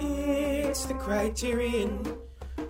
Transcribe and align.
It's 0.00 0.84
the 0.84 0.94
criterion. 0.94 2.06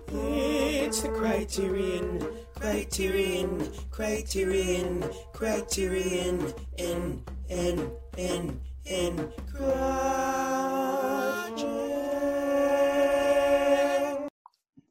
It's 0.07 1.01
the 1.01 1.09
criterion. 1.09 2.27
Criterion. 2.55 3.71
Criterion. 3.91 5.03
Criterion. 5.31 6.53
N. 6.79 7.23
N. 7.49 7.91
N. 8.17 8.59
N. 8.87 9.31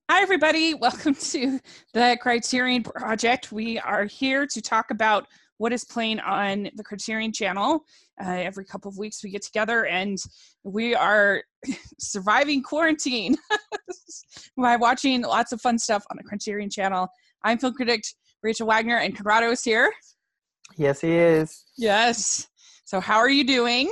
Hi, 0.08 0.22
everybody. 0.22 0.74
Welcome 0.74 1.14
to 1.14 1.58
the 1.92 2.18
Criterion 2.20 2.84
Project. 2.84 3.50
We 3.50 3.80
are 3.80 4.04
here 4.04 4.46
to 4.46 4.62
talk 4.62 4.92
about 4.92 5.26
what 5.58 5.72
is 5.72 5.84
playing 5.84 6.20
on 6.20 6.70
the 6.74 6.82
Criterion 6.82 7.32
channel. 7.32 7.84
Uh, 8.20 8.30
every 8.30 8.64
couple 8.64 8.88
of 8.88 8.98
weeks, 8.98 9.22
we 9.22 9.30
get 9.30 9.42
together 9.42 9.86
and 9.86 10.18
we 10.64 10.94
are 10.94 11.42
surviving 12.00 12.62
quarantine 12.62 13.36
by 14.56 14.76
watching 14.76 15.22
lots 15.22 15.52
of 15.52 15.60
fun 15.60 15.78
stuff 15.78 16.04
on 16.10 16.16
the 16.16 16.24
Criterion 16.24 16.70
channel. 16.70 17.08
I'm 17.44 17.58
film 17.58 17.74
critic 17.74 18.02
Rachel 18.42 18.66
Wagner, 18.66 18.96
and 18.96 19.16
Conrado 19.16 19.50
is 19.50 19.62
here. 19.64 19.92
Yes, 20.76 21.00
he 21.00 21.12
is. 21.12 21.64
Yes. 21.76 22.46
So, 22.84 23.00
how 23.00 23.16
are 23.16 23.28
you 23.28 23.44
doing? 23.44 23.90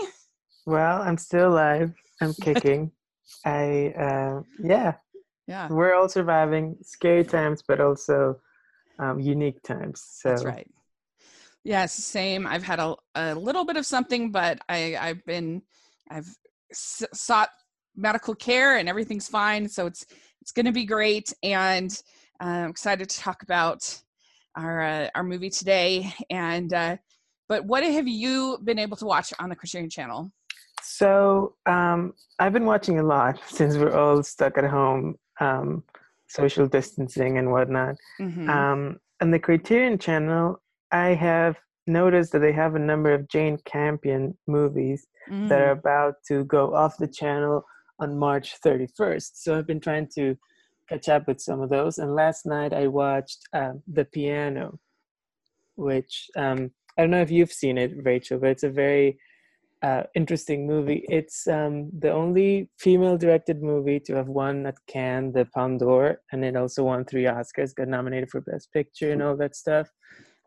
Well, 0.67 1.03
I'm 1.03 1.19
still 1.19 1.49
alive. 1.53 1.93
I'm 2.21 2.35
kicking. 2.41 2.93
I, 3.45 3.93
uh, 3.99 4.43
yeah, 4.63 4.95
Yeah, 5.47 5.69
we're 5.69 5.95
all 5.95 6.09
surviving 6.09 6.77
scary 6.83 7.25
times, 7.25 7.63
but 7.67 7.81
also 7.81 8.41
um, 8.99 9.21
unique 9.21 9.63
times. 9.63 10.03
So, 10.05 10.31
that's 10.31 10.45
right. 10.45 10.71
Yes, 11.67 11.93
same. 11.95 12.47
I've 12.47 12.63
had 12.63 12.79
a, 12.79 12.95
a 13.17 13.35
little 13.35 13.65
bit 13.65 13.77
of 13.77 13.85
something, 13.85 14.31
but 14.31 14.61
I, 14.69 14.97
I've 15.01 15.25
been, 15.25 15.63
I've 16.09 16.29
s- 16.71 17.03
sought 17.13 17.49
medical 17.97 18.37
care 18.37 18.77
and 18.77 18.89
everything's 18.89 19.27
fine. 19.27 19.69
So 19.69 19.87
it's 19.87 20.07
it's 20.41 20.53
going 20.53 20.67
to 20.67 20.73
be 20.73 20.85
great, 20.85 21.33
and 21.43 21.91
uh, 22.41 22.45
I'm 22.45 22.71
excited 22.71 23.09
to 23.11 23.19
talk 23.19 23.43
about 23.43 24.01
our 24.57 24.81
uh, 24.81 25.09
our 25.17 25.25
movie 25.25 25.51
today. 25.51 26.15
And 26.31 26.73
uh, 26.73 26.99
but 27.49 27.65
what 27.65 27.83
have 27.83 28.07
you 28.07 28.59
been 28.63 28.79
able 28.79 28.97
to 28.99 29.05
watch 29.07 29.33
on 29.41 29.49
the 29.49 29.57
Criterion 29.57 29.91
Channel? 29.91 30.31
so 30.83 31.57
um, 31.67 32.13
I've 32.39 32.53
been 32.53 32.67
watching 32.67 33.01
a 33.01 33.03
lot 33.03 33.41
since 33.49 33.77
we're 33.77 33.97
all 33.97 34.23
stuck 34.23 34.57
at 34.57 34.65
home, 34.71 35.17
um, 35.41 35.83
social 36.29 36.69
distancing 36.69 37.39
and 37.39 37.51
whatnot. 37.51 37.97
Mhm. 38.21 38.49
Um, 38.49 39.01
on 39.21 39.33
the 39.33 39.41
Criterion 39.41 39.99
channel, 39.99 40.61
I 40.93 41.09
have 41.15 41.57
noticed 41.87 42.33
that 42.33 42.41
they 42.41 42.53
have 42.53 42.75
a 42.75 42.81
number 42.81 43.13
of 43.13 43.29
Jane 43.29 43.59
Campion 43.65 44.37
movies 44.47 45.07
that 45.49 45.61
are 45.61 45.75
Mhm. 45.75 45.79
about 45.79 46.15
to 46.29 46.45
go 46.45 46.75
off 46.75 46.97
the 46.99 47.09
channel 47.09 47.65
on 47.99 48.19
March 48.19 48.59
31st. 48.61 49.43
So 49.43 49.57
I've 49.57 49.67
been 49.67 49.81
trying 49.81 50.09
to 50.15 50.37
catch 50.89 51.09
up 51.09 51.27
with 51.27 51.41
some 51.41 51.61
of 51.61 51.71
those. 51.71 51.99
And 51.99 52.15
last 52.15 52.47
night 52.47 52.73
I 52.73 52.87
watched 52.87 53.41
um, 53.53 53.83
The 53.93 54.05
Piano, 54.05 54.79
which 55.77 56.31
um, 56.37 56.71
I 56.97 57.03
don't 57.03 57.11
know 57.11 57.21
if 57.23 57.31
you've 57.31 57.53
seen 57.53 57.79
it, 57.79 57.93
Rachel, 58.05 58.39
but 58.39 58.51
it's 58.51 58.63
a 58.63 58.71
very 58.71 59.19
uh, 59.83 60.05
interesting 60.15 60.67
movie. 60.67 61.05
It's 61.09 61.47
um, 61.47 61.91
the 61.99 62.11
only 62.11 62.71
female 62.79 63.19
directed 63.19 63.63
movie 63.63 64.01
to 64.01 64.15
have 64.15 64.29
won 64.29 64.67
at 64.67 64.77
Cannes 64.87 65.33
the 65.33 65.45
Palme 65.47 65.79
d'Or, 65.79 66.21
and 66.33 66.45
it 66.45 66.57
also 66.57 66.85
won 66.85 67.05
three 67.05 67.25
Oscars, 67.25 67.75
got 67.75 67.89
nominated 67.89 68.31
for 68.31 68.41
Best 68.41 68.73
Picture 68.73 69.13
and 69.13 69.23
all 69.23 69.37
that 69.37 69.55
stuff. 69.55 69.89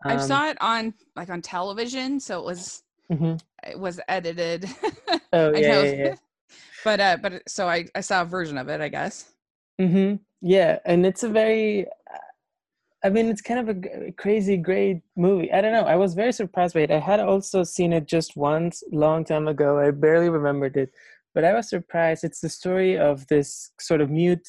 I 0.07 0.15
Um, 0.15 0.19
saw 0.19 0.49
it 0.49 0.57
on 0.61 0.93
like 1.15 1.29
on 1.29 1.41
television, 1.41 2.19
so 2.19 2.39
it 2.39 2.45
was 2.45 2.83
mhm. 3.11 3.39
it 3.65 3.79
was 3.79 3.99
edited. 4.07 4.65
Oh, 5.31 5.51
yeah, 5.53 5.83
yeah, 5.83 5.91
yeah. 5.95 6.15
but 6.83 6.99
uh, 6.99 7.17
but 7.21 7.43
so 7.47 7.67
I 7.67 7.85
I 7.95 8.01
saw 8.01 8.21
a 8.23 8.25
version 8.25 8.57
of 8.57 8.69
it, 8.69 8.81
I 8.81 8.89
guess. 8.89 9.31
hmm 9.79 10.15
Yeah, 10.41 10.79
and 10.85 11.05
it's 11.05 11.23
a 11.23 11.29
very, 11.29 11.87
I 13.03 13.09
mean, 13.09 13.27
it's 13.29 13.41
kind 13.41 13.59
of 13.69 13.77
a 13.77 14.11
crazy, 14.17 14.57
great 14.57 15.01
movie. 15.15 15.51
I 15.53 15.61
don't 15.61 15.71
know. 15.71 15.85
I 15.85 15.95
was 15.95 16.15
very 16.15 16.33
surprised 16.33 16.73
by 16.73 16.81
it. 16.81 16.91
I 16.91 16.99
had 16.99 17.21
also 17.21 17.63
seen 17.63 17.93
it 17.93 18.07
just 18.07 18.35
once, 18.35 18.83
long 18.91 19.23
time 19.23 19.47
ago. 19.47 19.79
I 19.79 19.91
barely 19.91 20.29
remembered 20.29 20.75
it, 20.75 20.91
but 21.33 21.45
I 21.45 21.53
was 21.53 21.69
surprised. 21.69 22.23
It's 22.25 22.41
the 22.41 22.49
story 22.49 22.97
of 22.97 23.25
this 23.27 23.71
sort 23.79 24.01
of 24.01 24.09
mute 24.09 24.47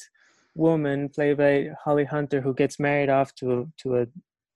woman 0.53 1.07
played 1.07 1.37
by 1.37 1.69
Holly 1.81 2.03
Hunter 2.03 2.41
who 2.41 2.53
gets 2.53 2.77
married 2.79 3.09
off 3.09 3.33
to 3.35 3.71
to 3.77 3.99
a 4.01 4.07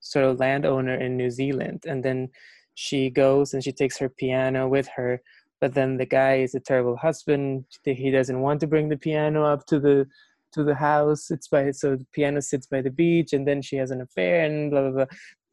sort 0.06 0.26
of 0.26 0.40
landowner 0.40 0.96
in 0.96 1.18
New 1.18 1.32
Zealand, 1.32 1.84
and 1.88 2.04
then 2.04 2.30
she 2.76 3.10
goes 3.10 3.54
and 3.54 3.64
she 3.64 3.72
takes 3.72 3.98
her 3.98 4.10
piano 4.10 4.68
with 4.68 4.88
her. 4.96 5.22
But 5.62 5.74
then 5.74 5.98
the 5.98 6.06
guy 6.06 6.36
is 6.36 6.54
a 6.54 6.60
terrible 6.60 6.98
husband. 6.98 7.66
He 7.84 8.12
doesn't 8.12 8.42
want 8.42 8.60
to 8.60 8.68
bring 8.68 8.90
the 8.90 8.98
piano 8.98 9.44
up 9.44 9.66
to 9.68 9.80
the 9.80 10.08
to 10.54 10.64
the 10.64 10.76
house. 10.76 11.32
It's 11.32 11.48
by 11.48 11.72
so 11.72 11.96
the 11.96 12.06
piano 12.14 12.42
sits 12.42 12.68
by 12.68 12.82
the 12.82 12.92
beach, 12.92 13.34
and 13.34 13.48
then 13.48 13.62
she 13.62 13.78
has 13.78 13.92
an 13.92 14.02
affair, 14.02 14.46
and 14.46 14.70
blah 14.70 14.82
blah 14.82 14.92
blah. 14.92 15.06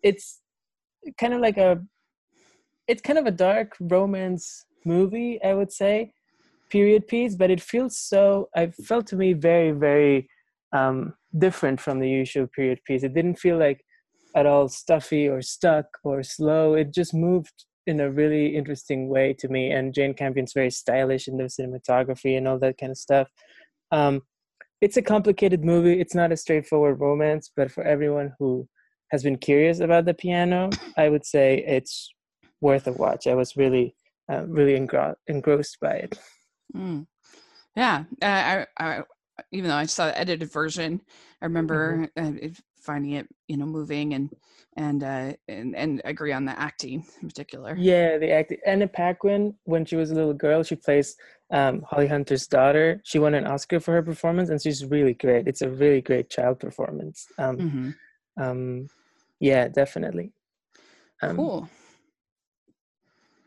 It's 0.03 0.41
kind 1.19 1.33
of 1.33 1.41
like 1.41 1.57
a, 1.57 1.81
it's 2.89 3.03
kind 3.03 3.19
of 3.19 3.27
a 3.27 3.31
dark 3.31 3.77
romance 3.81 4.67
movie, 4.85 5.43
I 5.43 5.55
would 5.55 5.73
say, 5.73 6.13
period 6.69 7.09
piece. 7.09 7.35
But 7.37 7.51
it 7.51 7.61
feels 7.61 7.97
so. 7.97 8.49
I 8.55 8.67
felt 8.67 9.07
to 9.09 9.17
me 9.17 9.33
very 9.33 9.71
very 9.71 10.29
um, 10.73 11.15
different 11.39 11.81
from 11.81 12.01
the 12.01 12.11
usual 12.11 12.49
period 12.49 12.81
piece. 12.85 13.03
It 13.03 13.15
didn't 13.15 13.39
feel 13.39 13.57
like 13.57 13.85
at 14.35 14.47
all 14.47 14.69
stuffy 14.69 15.29
or 15.29 15.43
stuck 15.43 15.87
or 16.05 16.23
slow. 16.23 16.75
It 16.75 16.93
just 16.93 17.15
moved 17.15 17.65
in 17.87 18.01
a 18.01 18.11
really 18.11 18.57
interesting 18.57 19.09
way 19.09 19.33
to 19.35 19.49
me. 19.49 19.73
And 19.73 19.95
Jane 19.95 20.15
Campion's 20.15 20.53
very 20.53 20.71
stylish 20.71 21.29
in 21.29 21.37
the 21.37 21.45
cinematography 21.45 22.37
and 22.37 22.47
all 22.47 22.59
that 22.61 22.79
kind 22.79 22.93
of 22.93 22.99
stuff. 22.99 23.29
Um, 23.91 24.23
it's 24.81 24.97
a 24.97 25.03
complicated 25.03 25.65
movie. 25.65 26.01
It's 26.01 26.15
not 26.15 26.33
a 26.33 26.37
straightforward 26.37 27.01
romance, 27.01 27.51
but 27.55 27.71
for 27.71 27.85
everyone 27.85 28.33
who 28.39 28.69
has 29.11 29.23
been 29.23 29.37
curious 29.37 29.81
about 29.81 30.07
the 30.07 30.15
piano, 30.15 30.71
I 30.97 31.09
would 31.09 31.27
say 31.27 31.59
it's 31.67 32.11
worth 32.61 32.87
a 32.87 32.93
watch. 32.93 33.27
I 33.27 33.35
was 33.35 33.57
really, 33.57 33.95
uh, 34.33 34.45
really 34.47 34.79
engro- 34.79 35.15
engrossed 35.27 35.79
by 35.81 35.95
it. 35.95 36.19
Mm. 36.75 37.07
Yeah, 37.77 38.05
uh, 38.21 38.27
I, 38.27 38.67
I 38.79 39.03
even 39.51 39.69
though 39.71 39.77
I 39.77 39.87
saw 39.87 40.07
the 40.07 40.19
edited 40.19 40.51
version, 40.51 41.01
I 41.41 41.47
remember 41.47 42.09
uh, 42.19 42.33
it- 42.41 42.61
finding 42.83 43.13
it 43.13 43.29
you 43.49 43.57
know 43.57 43.67
moving 43.67 44.15
and 44.15 44.31
and 44.77 45.03
uh, 45.03 45.33
and 45.49 45.77
and 45.77 46.03
agree 46.05 46.33
on 46.33 46.45
the 46.45 46.59
acting 46.59 47.05
in 47.23 47.29
particular. 47.29 47.77
Yeah, 47.79 48.19
the 48.19 48.31
acting. 48.33 48.59
Anna 48.67 48.89
Paquin, 48.89 49.55
when 49.65 49.85
she 49.85 49.97
was 49.97 50.11
a 50.11 50.15
little 50.15 50.35
girl, 50.35 50.63
she 50.63 50.77
plays 50.77 51.17
um, 51.51 51.83
Holly 51.83 52.07
Hunter's 52.09 52.47
daughter. 52.47 53.01
She 53.05 53.19
won 53.19 53.35
an 53.35 53.47
Oscar 53.47 53.81
for 53.81 53.93
her 53.93 54.03
performance, 54.03 54.51
and 54.51 54.61
she's 54.61 54.85
really 54.85 55.15
great. 55.15 55.47
It's 55.49 55.63
a 55.63 55.69
really 55.69 56.01
great 56.01 56.29
child 56.31 56.59
performance. 56.61 57.27
Um, 57.39 57.57
hmm 57.57 57.91
um, 58.41 58.89
yeah, 59.41 59.69
definitely. 59.69 60.33
Um, 61.21 61.37
Cool. 61.37 61.69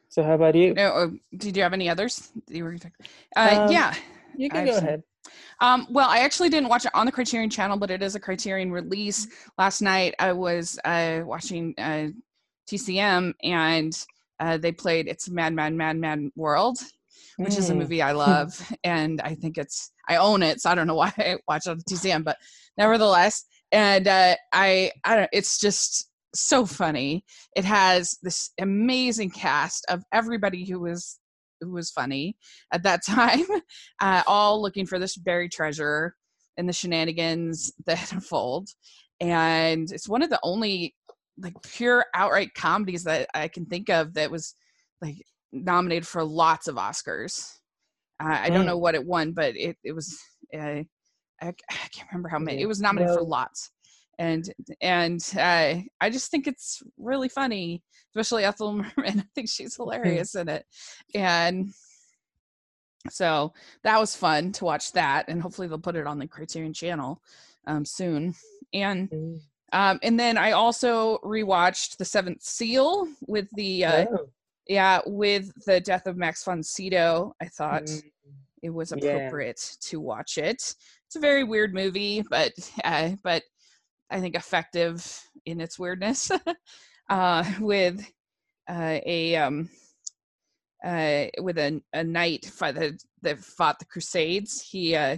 So, 0.10 0.24
how 0.24 0.34
about 0.34 0.56
you? 0.56 0.74
No, 0.74 0.88
uh, 0.92 1.08
did 1.36 1.58
you 1.58 1.64
have 1.64 1.74
any 1.74 1.90
others? 1.90 2.32
You 2.48 2.64
were 2.64 2.76
uh, 3.36 3.60
Um, 3.62 3.72
yeah. 3.72 3.94
You 4.38 4.50
can 4.50 4.62
I've 4.62 4.68
go 4.68 4.74
seen- 4.76 4.84
ahead. 4.84 5.04
Um, 5.62 5.88
well, 5.90 6.10
I 6.10 6.20
actually 6.20 6.50
didn't 6.50 6.70
watch 6.70 6.86
it 6.86 6.92
on 6.94 7.06
the 7.06 7.12
Criterion 7.12 7.50
channel, 7.50 7.78
but 7.78 7.92
it 7.92 8.02
is 8.02 8.16
a 8.16 8.20
Criterion 8.20 8.72
release. 8.72 9.28
Last 9.58 9.82
night 9.82 10.16
I 10.20 10.34
was 10.34 10.80
uh, 10.86 11.22
watching 11.26 11.74
uh, 11.78 12.08
TCM 12.70 13.34
and 13.44 14.06
uh, 14.40 14.58
they 14.58 14.72
played 14.72 15.08
It's 15.08 15.28
a 15.28 15.34
Mad, 15.34 15.54
Mad, 15.54 15.74
Mad, 15.74 15.98
Mad 15.98 16.30
World, 16.36 16.80
which 17.38 17.56
is 17.58 17.70
a 17.70 17.74
Mm. 17.74 17.78
movie 17.78 18.02
I 18.02 18.12
love. 18.28 18.60
and 18.84 19.22
I 19.22 19.36
think 19.36 19.58
it's, 19.58 19.92
I 20.10 20.18
own 20.18 20.44
it. 20.44 20.62
So 20.62 20.70
I 20.70 20.76
don't 20.76 20.88
know 20.88 20.96
why 21.04 21.14
I 21.18 21.38
watch 21.48 21.68
it 21.68 21.70
on 21.72 21.80
TCM, 21.80 22.24
but 22.24 22.38
nevertheless. 22.78 23.46
And 23.72 24.08
uh, 24.08 24.36
I, 24.54 24.92
I 25.04 25.16
don't, 25.16 25.30
it's 25.32 25.60
just 25.60 26.10
so 26.34 26.66
funny. 26.66 27.24
It 27.56 27.66
has 27.66 28.18
this 28.22 28.52
amazing 28.60 29.32
cast 29.32 29.86
of 29.90 30.04
everybody 30.14 30.66
who 30.66 30.82
was 30.82 31.18
who 31.66 31.74
was 31.74 31.92
funny 31.92 32.38
at 32.72 32.84
that 32.84 33.04
time, 33.06 33.46
uh, 34.02 34.24
all 34.28 34.62
looking 34.62 34.86
for 34.86 35.00
this 35.00 35.18
buried 35.18 35.52
treasure 35.52 36.16
and 36.58 36.68
the 36.70 36.74
shenanigans 36.74 37.74
that 37.86 38.12
unfold. 38.12 38.70
And 39.20 39.92
it's 39.92 40.10
one 40.10 40.22
of 40.22 40.30
the 40.30 40.40
only 40.44 40.96
like 41.38 41.54
pure 41.64 42.06
outright 42.14 42.54
comedies 42.54 43.04
that 43.04 43.28
I 43.34 43.48
can 43.48 43.66
think 43.66 43.90
of 43.90 44.14
that 44.14 44.32
was 44.32 44.56
like 45.02 45.16
nominated 45.52 46.08
for 46.08 46.24
lots 46.24 46.68
of 46.68 46.76
Oscars. 46.76 47.50
Uh, 48.24 48.40
I 48.44 48.50
don't 48.50 48.64
Mm. 48.64 48.66
know 48.66 48.78
what 48.78 48.96
it 48.96 49.06
won, 49.06 49.34
but 49.34 49.56
it 49.58 49.78
it 49.84 49.92
was 49.92 50.18
uh, 50.54 50.84
I, 51.42 51.48
I 51.48 51.54
can't 51.94 52.08
remember 52.12 52.30
how 52.30 52.40
many. 52.40 52.62
It 52.62 52.68
was 52.68 52.80
nominated 52.80 53.14
for 53.14 53.24
lots, 53.24 53.72
and 54.20 54.54
and 54.82 55.22
uh, 55.38 55.76
I 56.02 56.10
just 56.10 56.32
think 56.32 56.48
it's 56.48 56.82
really 56.98 57.30
funny, 57.30 57.84
especially 58.12 58.44
Ethel 58.44 58.74
Merman. 58.98 59.20
I 59.20 59.26
think 59.36 59.50
she's 59.50 59.76
hilarious 59.76 60.36
in 60.36 60.50
it, 60.50 60.66
and 61.14 61.70
so 63.10 63.54
that 63.84 64.00
was 64.00 64.16
fun 64.16 64.52
to 64.54 64.66
watch 64.66 64.92
that, 64.94 65.26
and 65.28 65.42
hopefully 65.42 65.68
they'll 65.68 65.78
put 65.78 65.96
it 65.96 66.08
on 66.08 66.18
the 66.20 66.28
Criterion 66.28 66.74
Channel 66.74 67.22
um, 67.68 67.86
soon. 67.86 68.34
And 68.74 69.10
Mm. 69.10 69.40
um, 69.74 70.00
and 70.04 70.20
then 70.20 70.38
I 70.38 70.52
also 70.52 71.20
rewatched 71.20 71.98
The 71.98 72.06
Seventh 72.06 72.42
Seal 72.42 73.08
with 73.28 73.48
the 73.56 73.86
uh, 73.86 74.06
Oh. 74.12 74.30
yeah 74.68 75.02
with 75.06 75.52
the 75.66 75.80
death 75.80 76.08
of 76.08 76.18
Max 76.18 76.44
von 76.44 76.64
Sydow. 76.64 77.34
I 77.42 77.46
thought 77.48 77.84
Mm. 77.84 78.02
it 78.64 78.70
was 78.72 78.92
Yeah. 78.92 78.98
appropriate 79.10 79.78
to 79.82 80.00
watch 80.00 80.38
it. 80.38 80.76
It's 81.06 81.16
a 81.16 81.20
very 81.20 81.44
weird 81.44 81.74
movie, 81.74 82.24
but 82.30 82.54
uh, 82.84 83.12
but 83.24 83.44
I 84.12 84.20
think 84.20 84.36
effective 84.36 85.24
in 85.46 85.60
its 85.62 85.80
weirdness. 85.80 86.32
uh, 87.10 87.44
with 87.60 88.06
uh, 88.70 89.00
a 89.06 89.36
um, 89.36 89.70
uh, 90.86 91.26
with 91.42 91.58
a, 91.58 91.82
a 91.94 92.04
knight 92.04 92.52
that, 92.60 93.00
that 93.22 93.40
fought 93.40 93.80
the 93.80 93.86
Crusades. 93.86 94.62
He 94.62 94.96
uh, 94.96 95.18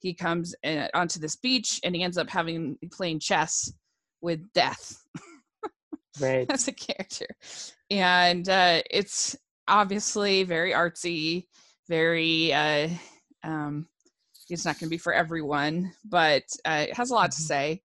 he 0.00 0.14
comes 0.14 0.54
uh, 0.64 0.88
onto 0.94 1.20
this 1.20 1.36
beach 1.36 1.80
and 1.84 1.94
he 1.94 2.02
ends 2.02 2.18
up 2.18 2.28
having 2.30 2.76
playing 2.90 3.20
chess 3.20 3.72
with 4.20 4.52
death 4.52 4.96
Right. 6.20 6.50
as 6.50 6.68
a 6.68 6.72
character, 6.72 7.26
and 7.90 8.48
uh, 8.48 8.82
it's 8.90 9.36
obviously 9.68 10.44
very 10.44 10.72
artsy, 10.72 11.46
very. 11.88 12.52
Uh, 12.52 12.88
um, 13.44 13.88
it's 14.48 14.64
not 14.64 14.78
going 14.78 14.88
to 14.88 14.90
be 14.90 14.98
for 14.98 15.12
everyone, 15.14 15.92
but 16.04 16.42
uh, 16.66 16.86
it 16.88 16.96
has 16.96 17.10
a 17.10 17.14
lot 17.14 17.30
to 17.32 17.38
Mhm. 17.38 17.46
say, 17.46 17.82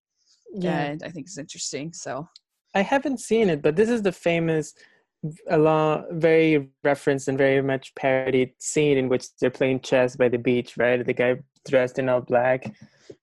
Yeah. 0.53 0.81
and 0.81 1.03
I 1.03 1.09
think 1.09 1.27
it's 1.27 1.37
interesting. 1.37 1.93
So 1.93 2.27
I 2.75 2.81
haven't 2.81 3.19
seen 3.19 3.49
it, 3.49 3.61
but 3.61 3.75
this 3.75 3.89
is 3.89 4.01
the 4.01 4.11
famous, 4.11 4.73
a 5.49 5.57
lot, 5.57 6.05
very 6.11 6.69
referenced 6.83 7.27
and 7.27 7.37
very 7.37 7.61
much 7.61 7.93
parodied 7.95 8.51
scene 8.59 8.97
in 8.97 9.09
which 9.09 9.27
they're 9.39 9.49
playing 9.49 9.81
chess 9.81 10.15
by 10.15 10.29
the 10.29 10.37
beach, 10.37 10.77
right? 10.77 11.05
The 11.05 11.13
guy 11.13 11.37
dressed 11.67 11.99
in 11.99 12.07
all 12.09 12.21
black 12.21 12.71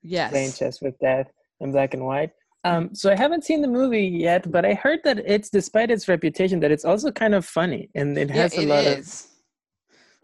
yes, 0.03 0.31
playing 0.31 0.53
chess 0.53 0.81
with 0.83 0.99
death 0.99 1.31
in 1.61 1.73
black 1.73 1.95
and 1.95 2.05
white. 2.05 2.31
Um, 2.65 2.95
so 2.95 3.13
I 3.13 3.17
haven't 3.17 3.45
seen 3.45 3.61
the 3.61 3.69
movie 3.69 4.07
yet, 4.07 4.51
but 4.51 4.65
I 4.65 4.73
heard 4.75 5.01
that 5.05 5.19
it's, 5.19 5.51
despite 5.51 5.91
its 5.91 6.09
reputation, 6.09 6.61
that 6.61 6.71
it's 6.73 6.85
also 6.85 7.13
kind 7.13 7.35
of 7.35 7.45
funny 7.45 7.91
and 7.95 8.17
it 8.17 8.31
yeah, 8.31 8.43
has 8.43 8.57
a 8.57 8.63
it 8.63 8.69
lot 8.69 8.87
of. 8.87 8.99
is. 8.99 9.29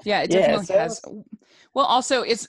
Yeah, 0.05 0.23
it 0.23 0.31
Yeah, 0.31 0.41
definitely 0.41 0.67
so 0.67 0.79
has. 0.79 1.02
Well, 1.75 1.85
also 1.85 2.23
it's 2.23 2.49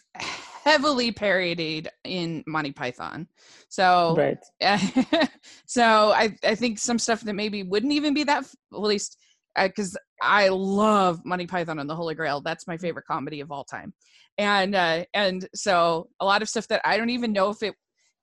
heavily 0.63 1.11
parodied 1.11 1.89
in 2.03 2.43
Monty 2.47 2.71
Python. 2.71 3.27
So 3.69 4.15
Right. 4.17 4.37
so 5.65 6.11
I 6.11 6.35
I 6.43 6.53
think 6.55 6.77
some 6.77 6.99
stuff 6.99 7.21
that 7.21 7.33
maybe 7.33 7.63
wouldn't 7.63 7.93
even 7.93 8.13
be 8.13 8.23
that 8.25 8.43
at 8.43 8.79
least 8.79 9.17
because 9.59 9.97
I 10.21 10.49
love 10.49 11.25
Monty 11.25 11.47
Python 11.47 11.79
and 11.79 11.89
the 11.89 11.95
Holy 11.95 12.13
Grail. 12.13 12.41
That's 12.41 12.67
my 12.67 12.77
favorite 12.77 13.05
comedy 13.07 13.41
of 13.41 13.51
all 13.51 13.63
time, 13.63 13.93
and 14.37 14.75
uh, 14.75 15.05
and 15.15 15.47
so 15.55 16.09
a 16.19 16.25
lot 16.25 16.43
of 16.43 16.49
stuff 16.49 16.67
that 16.67 16.81
I 16.85 16.97
don't 16.97 17.09
even 17.09 17.33
know 17.33 17.49
if 17.49 17.63
it 17.63 17.73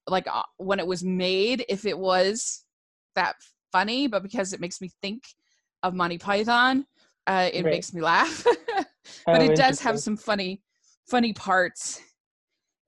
like 0.06 0.26
uh, 0.32 0.42
when 0.58 0.78
it 0.78 0.86
was 0.86 1.02
made 1.02 1.64
if 1.68 1.84
it 1.84 1.98
was 1.98 2.64
that 3.16 3.34
funny, 3.72 4.06
but 4.06 4.22
because 4.22 4.52
it 4.52 4.60
makes 4.60 4.80
me 4.80 4.90
think 5.02 5.24
of 5.82 5.92
Monty 5.92 6.18
Python, 6.18 6.86
uh, 7.26 7.50
it 7.52 7.64
Right. 7.64 7.72
makes 7.72 7.92
me 7.92 8.00
laugh. 8.00 8.46
but 9.26 9.40
Oh, 9.40 9.40
it 9.42 9.56
does 9.56 9.80
have 9.80 9.98
some 9.98 10.16
funny 10.16 10.62
funny 11.08 11.32
parts 11.32 12.00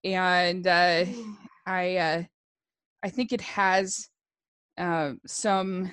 and 0.05 0.67
uh 0.67 1.05
i 1.67 1.97
uh 1.97 2.23
i 3.03 3.09
think 3.09 3.33
it 3.33 3.41
has 3.41 4.09
uh, 4.79 5.13
some 5.27 5.91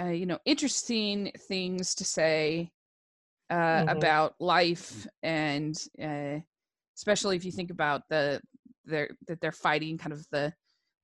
uh, 0.00 0.06
you 0.10 0.26
know 0.26 0.38
interesting 0.44 1.32
things 1.48 1.94
to 1.94 2.04
say 2.04 2.70
uh 3.50 3.82
Mhm. 3.84 3.90
about 3.92 4.34
life 4.40 5.06
and 5.22 5.74
uh 6.02 6.38
especially 6.96 7.36
if 7.36 7.44
you 7.44 7.52
think 7.52 7.70
about 7.70 8.02
the 8.10 8.40
they're 8.84 9.08
that 9.26 9.40
they're 9.40 9.52
fighting 9.52 9.96
kind 9.98 10.12
of 10.12 10.26
the 10.30 10.52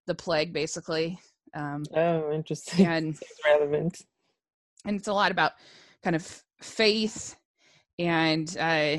the 0.06 0.14
plague 0.14 0.52
basically 0.52 1.18
um 1.54 1.82
Oh, 1.94 2.32
interesting. 2.32 2.86
and 2.94 3.16
Seems 3.16 3.38
relevant. 3.46 4.02
and 4.84 4.96
it's 4.96 5.08
a 5.08 5.12
lot 5.14 5.30
about 5.30 5.52
kind 6.02 6.16
of 6.16 6.42
faith 6.60 7.36
and 7.98 8.54
uh 8.58 8.98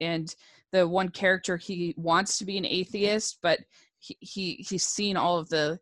and 0.00 0.34
the 0.74 0.86
one 0.86 1.08
character 1.08 1.56
he 1.56 1.94
wants 1.96 2.36
to 2.36 2.44
be 2.44 2.58
an 2.58 2.66
atheist 2.66 3.38
but 3.42 3.60
he, 4.00 4.16
he 4.20 4.54
he's 4.68 4.84
seen 4.84 5.16
all 5.16 5.38
of 5.38 5.48
the 5.48 5.78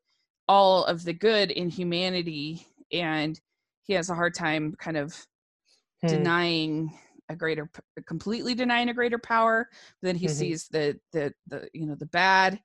all 0.48 0.84
of 0.84 1.02
the 1.02 1.14
good 1.14 1.50
in 1.50 1.70
humanity 1.70 2.66
and 2.92 3.40
he 3.84 3.94
has 3.94 4.10
a 4.10 4.14
hard 4.14 4.34
time 4.34 4.74
kind 4.78 4.98
of 4.98 5.26
Hmm. 6.02 6.08
denying 6.08 6.92
a 7.30 7.34
greater 7.34 7.70
completely 8.06 8.54
denying 8.54 8.90
a 8.90 8.94
greater 8.94 9.18
power 9.18 9.68
then 10.02 10.14
he 10.14 10.28
Mhm. 10.28 10.30
sees 10.36 10.68
the 10.68 11.00
the 11.12 11.32
the 11.46 11.68
you 11.72 11.86
know 11.86 11.94
the 11.94 12.06
bad 12.06 12.60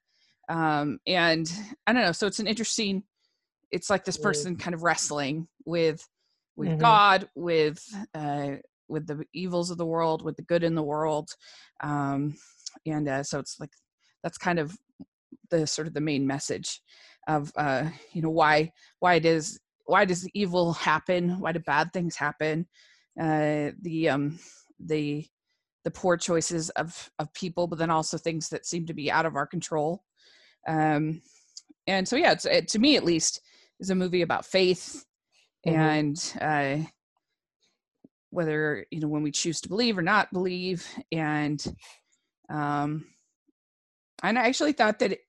um 0.49 0.99
and 1.07 1.49
i 1.87 1.93
don't 1.93 2.01
know 2.01 2.11
so 2.11 2.27
it's 2.27 2.39
an 2.39 2.47
interesting 2.47 3.03
it's 3.71 3.89
like 3.89 4.03
this 4.03 4.17
person 4.17 4.57
kind 4.57 4.73
of 4.73 4.83
wrestling 4.83 5.47
with 5.65 6.05
with 6.57 6.69
Mhm. 6.69 6.79
god 6.79 7.29
with 7.35 7.81
uh 8.13 8.55
with 8.89 9.07
the 9.07 9.23
evils 9.33 9.71
of 9.71 9.77
the 9.77 9.85
world 9.85 10.23
with 10.23 10.35
the 10.35 10.43
good 10.43 10.63
in 10.63 10.75
the 10.75 10.83
world 10.83 11.29
um 11.81 12.35
and 12.85 13.07
uh, 13.07 13.23
so 13.23 13.39
it's 13.39 13.59
like 13.59 13.71
that's 14.23 14.37
kind 14.37 14.59
of 14.59 14.77
the 15.49 15.65
sort 15.67 15.87
of 15.87 15.93
the 15.93 16.01
main 16.01 16.25
message 16.25 16.81
of 17.27 17.51
uh 17.57 17.87
you 18.13 18.21
know 18.21 18.29
why 18.29 18.71
why 18.99 19.15
it 19.15 19.25
is 19.25 19.59
why 19.85 20.03
does 20.03 20.21
the 20.21 20.31
evil 20.33 20.73
happen? 20.73 21.39
Why 21.39 21.53
do 21.53 21.59
bad 21.59 21.93
things 21.93 22.15
happen? 22.17 22.67
Uh 23.19 23.71
the 23.81 24.09
um 24.09 24.39
the 24.79 25.25
the 25.85 25.91
poor 25.91 26.17
choices 26.17 26.69
of 26.71 27.09
of 27.19 27.33
people 27.33 27.67
but 27.67 27.79
then 27.79 27.89
also 27.89 28.17
things 28.17 28.49
that 28.49 28.65
seem 28.65 28.85
to 28.85 28.93
be 28.93 29.09
out 29.09 29.25
of 29.25 29.35
our 29.35 29.47
control. 29.47 30.03
Um 30.67 31.21
and 31.87 32.07
so 32.07 32.15
yeah 32.15 32.33
it's 32.33 32.45
it, 32.45 32.67
to 32.69 32.79
me 32.79 32.97
at 32.97 33.05
least 33.05 33.41
is 33.79 33.89
a 33.89 33.95
movie 33.95 34.21
about 34.21 34.45
faith 34.45 35.05
Mhm. 35.65 35.75
and 35.75 36.33
uh 36.41 36.85
whether 38.29 38.85
you 38.91 38.99
know 38.99 39.07
when 39.07 39.23
we 39.23 39.31
choose 39.31 39.61
to 39.61 39.69
believe 39.69 39.97
or 39.97 40.01
not 40.01 40.31
believe 40.33 40.85
and 41.11 41.65
um 42.49 43.05
and 44.23 44.37
i 44.37 44.47
actually 44.47 44.73
thought 44.73 44.99
that 44.99 45.13
it, 45.13 45.21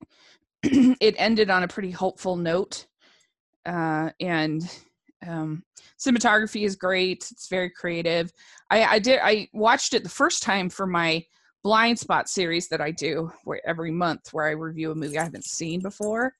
it 1.00 1.14
ended 1.18 1.50
on 1.50 1.62
a 1.62 1.68
pretty 1.68 1.90
hopeful 1.90 2.36
note 2.36 2.86
uh 3.66 4.10
and 4.20 4.62
um 5.26 5.62
cinematography 5.98 6.64
is 6.64 6.76
great 6.76 7.26
it's 7.30 7.48
very 7.48 7.70
creative. 7.70 8.32
I 8.70 8.84
i 8.84 8.98
did 8.98 9.20
i 9.22 9.48
watched 9.52 9.94
it 9.94 10.02
the 10.02 10.08
first 10.08 10.42
time 10.42 10.68
for 10.68 10.86
my 10.86 11.24
blind 11.64 11.98
spot 11.98 12.28
series 12.28 12.68
that 12.68 12.80
i 12.80 12.90
do 12.92 13.30
where 13.44 13.60
every 13.66 13.90
month 13.90 14.32
where 14.32 14.46
i 14.46 14.52
review 14.52 14.92
a 14.92 14.94
movie 14.94 15.18
i 15.18 15.24
haven't 15.24 15.44
seen 15.44 15.80
before. 15.80 16.32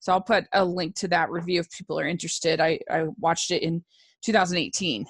So 0.00 0.12
i'll 0.12 0.20
put 0.20 0.44
a 0.52 0.64
link 0.64 0.94
to 0.96 1.08
that 1.08 1.30
review 1.30 1.60
if 1.60 1.70
people 1.70 1.98
are 1.98 2.06
interested. 2.06 2.60
I 2.60 2.78
i 2.90 3.04
watched 3.18 3.50
it 3.50 3.62
in 3.62 3.84
2018 4.22 5.06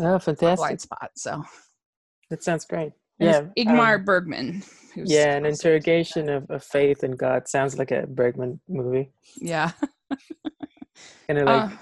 Oh, 0.00 0.18
fantastic. 0.18 0.56
blind 0.56 0.80
spot 0.80 1.10
so 1.16 1.44
That 2.30 2.42
sounds 2.42 2.64
great. 2.64 2.92
Yeah. 3.18 3.42
it's 3.42 3.58
Ingmar 3.58 3.96
um, 3.96 4.04
bergman 4.04 4.62
who's 4.94 5.10
yeah, 5.10 5.36
an 5.36 5.46
interrogation 5.46 6.28
of, 6.28 6.50
of 6.50 6.64
faith 6.64 7.02
and 7.02 7.18
God 7.18 7.48
sounds 7.48 7.78
like 7.78 7.90
a 7.90 8.06
Bergman 8.06 8.60
movie. 8.68 9.12
yeah 9.40 9.72
Kind 11.28 11.38
of 11.38 11.46
like 11.48 11.64
Uh, 11.64 11.76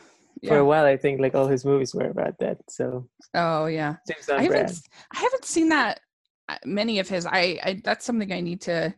for 0.48 0.58
a 0.58 0.64
while, 0.64 0.84
I 0.86 0.96
think 0.96 1.20
like 1.20 1.34
all 1.34 1.46
his 1.48 1.64
movies 1.64 1.94
were 1.94 2.08
about 2.08 2.38
that. 2.38 2.58
So 2.68 3.08
oh 3.34 3.66
yeah 3.66 3.96
seems 4.06 4.28
I 4.28 4.42
haven't, 4.42 4.56
brand. 4.56 4.70
s- 4.70 4.82
I 5.12 5.18
haven't 5.18 5.44
seen 5.44 5.68
that 5.70 6.00
uh, 6.48 6.56
many 6.64 6.98
of 6.98 7.08
his. 7.08 7.26
I, 7.26 7.58
I 7.62 7.80
that's 7.84 8.04
something 8.04 8.32
I 8.32 8.40
need 8.40 8.62
to 8.62 8.94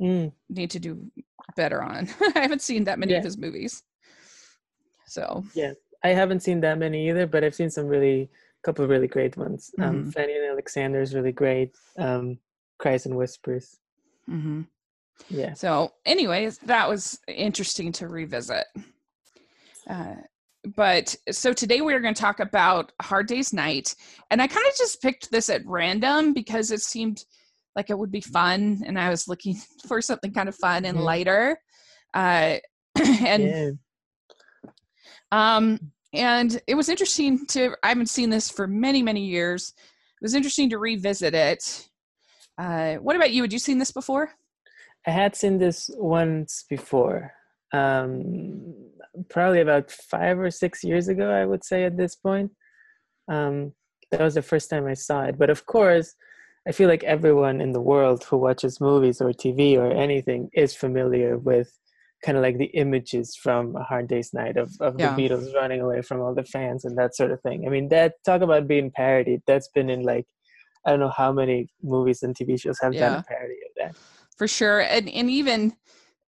Mm, 0.00 0.32
need 0.48 0.70
to 0.70 0.78
do 0.78 1.10
better 1.56 1.82
on. 1.82 2.08
I 2.36 2.40
haven't 2.40 2.62
seen 2.62 2.84
that 2.84 2.98
many 3.00 3.12
Yeah. 3.12 3.18
of 3.18 3.24
his 3.24 3.36
movies. 3.36 3.82
So 5.06 5.44
I 6.04 6.08
haven't 6.10 6.40
seen 6.40 6.60
that 6.60 6.78
many 6.78 7.08
either, 7.08 7.26
but 7.26 7.42
I've 7.44 7.54
seen 7.54 7.70
some 7.70 7.86
really 7.86 8.30
couple 8.62 8.84
of 8.84 8.90
really 8.90 9.08
great 9.08 9.36
ones. 9.36 9.70
Um, 9.80 10.04
Mhm. 10.04 10.12
Fanny 10.12 10.36
and 10.36 10.46
Alexander 10.46 11.00
is 11.00 11.14
really 11.14 11.32
great. 11.32 11.74
Um, 11.96 12.38
Cries 12.78 13.06
and 13.06 13.16
Whispers. 13.16 13.78
hmm 14.26 14.62
Yeah. 15.30 15.54
so 15.54 15.92
anyways, 16.06 16.58
that 16.58 16.88
was 16.88 17.18
interesting 17.28 17.92
to 17.92 18.08
revisit. 18.08 18.66
Uh, 19.88 20.16
but 20.76 21.14
so 21.30 21.52
today 21.52 21.80
we're 21.80 22.00
going 22.00 22.14
to 22.14 22.20
talk 22.20 22.40
about 22.40 22.92
Hard 23.00 23.26
Day's 23.26 23.52
Night, 23.52 23.94
and 24.30 24.42
I 24.42 24.46
kind 24.46 24.66
of 24.66 24.76
just 24.76 25.00
picked 25.00 25.30
this 25.30 25.48
at 25.48 25.64
random 25.66 26.32
because 26.34 26.70
it 26.72 26.80
seemed 26.82 27.24
like 27.76 27.90
it 27.90 27.98
would 27.98 28.10
be 28.10 28.20
fun, 28.20 28.82
and 28.86 28.98
I 28.98 29.08
was 29.08 29.28
looking 29.28 29.54
for 29.86 30.02
something 30.02 30.32
kind 30.32 30.48
of 30.48 30.56
fun 30.56 30.84
and 30.84 30.98
Mhm. 30.98 31.04
lighter. 31.04 31.58
Uh, 32.12 32.56
and 33.24 33.42
yeah. 33.44 33.70
Um, 35.32 35.92
and 36.12 36.60
it 36.66 36.74
was 36.74 36.88
interesting 36.88 37.46
to, 37.46 37.74
I 37.82 37.88
haven't 37.88 38.08
seen 38.08 38.30
this 38.30 38.50
for 38.50 38.66
many, 38.66 39.02
many 39.02 39.24
years. 39.24 39.74
It 39.76 40.22
was 40.22 40.34
interesting 40.34 40.70
to 40.70 40.78
revisit 40.78 41.34
it. 41.34 41.88
Uh, 42.56 42.94
what 42.94 43.16
about 43.16 43.32
you? 43.32 43.42
Had 43.42 43.52
you 43.52 43.58
seen 43.58 43.78
this 43.78 43.92
before? 43.92 44.32
I 45.06 45.10
had 45.10 45.36
seen 45.36 45.58
this 45.58 45.90
once 45.94 46.64
before. 46.68 47.32
Um, 47.72 48.74
probably 49.28 49.60
about 49.60 49.90
five 49.90 50.38
or 50.38 50.50
six 50.50 50.82
years 50.82 51.08
ago, 51.08 51.30
I 51.30 51.44
would 51.44 51.64
say 51.64 51.84
at 51.84 51.96
this 51.96 52.16
point. 52.16 52.50
Um, 53.30 53.72
that 54.10 54.20
was 54.20 54.34
the 54.34 54.42
first 54.42 54.70
time 54.70 54.86
I 54.86 54.94
saw 54.94 55.22
it. 55.24 55.38
But 55.38 55.50
of 55.50 55.66
course, 55.66 56.14
I 56.66 56.72
feel 56.72 56.88
like 56.88 57.04
everyone 57.04 57.60
in 57.60 57.72
the 57.72 57.80
world 57.80 58.24
who 58.24 58.36
watches 58.38 58.80
movies 58.80 59.20
or 59.20 59.32
TV 59.32 59.76
or 59.76 59.90
anything 59.90 60.50
is 60.52 60.74
familiar 60.74 61.38
with 61.38 61.78
kind 62.24 62.36
of 62.36 62.42
like 62.42 62.58
the 62.58 62.66
images 62.66 63.36
from 63.36 63.76
A 63.76 63.82
Hard 63.84 64.08
Day's 64.08 64.32
Night 64.34 64.56
of, 64.56 64.72
of 64.80 64.98
Yeah. 64.98 65.14
the 65.14 65.22
Beatles 65.22 65.54
running 65.54 65.80
away 65.80 66.02
from 66.02 66.20
all 66.20 66.34
the 66.34 66.44
fans 66.44 66.84
and 66.84 66.96
that 66.98 67.14
sort 67.14 67.30
of 67.30 67.40
thing. 67.42 67.64
I 67.66 67.70
mean, 67.70 67.88
that 67.90 68.14
talk 68.24 68.42
about 68.42 68.66
being 68.66 68.90
parodied, 68.90 69.42
that's 69.46 69.68
been 69.68 69.90
in 69.90 70.02
like 70.02 70.26
I 70.86 70.90
don't 70.90 71.00
know 71.00 71.10
how 71.14 71.32
many 71.32 71.68
movies 71.82 72.22
and 72.22 72.34
TV 72.34 72.58
shows 72.60 72.78
have 72.80 72.96
done 72.96 73.14
a 73.14 73.20
parody 73.28 73.54
of 73.68 73.72
that. 73.76 73.94
for 74.36 74.48
sure 74.48 74.80
and 74.80 75.08
and 75.08 75.30
even 75.30 75.74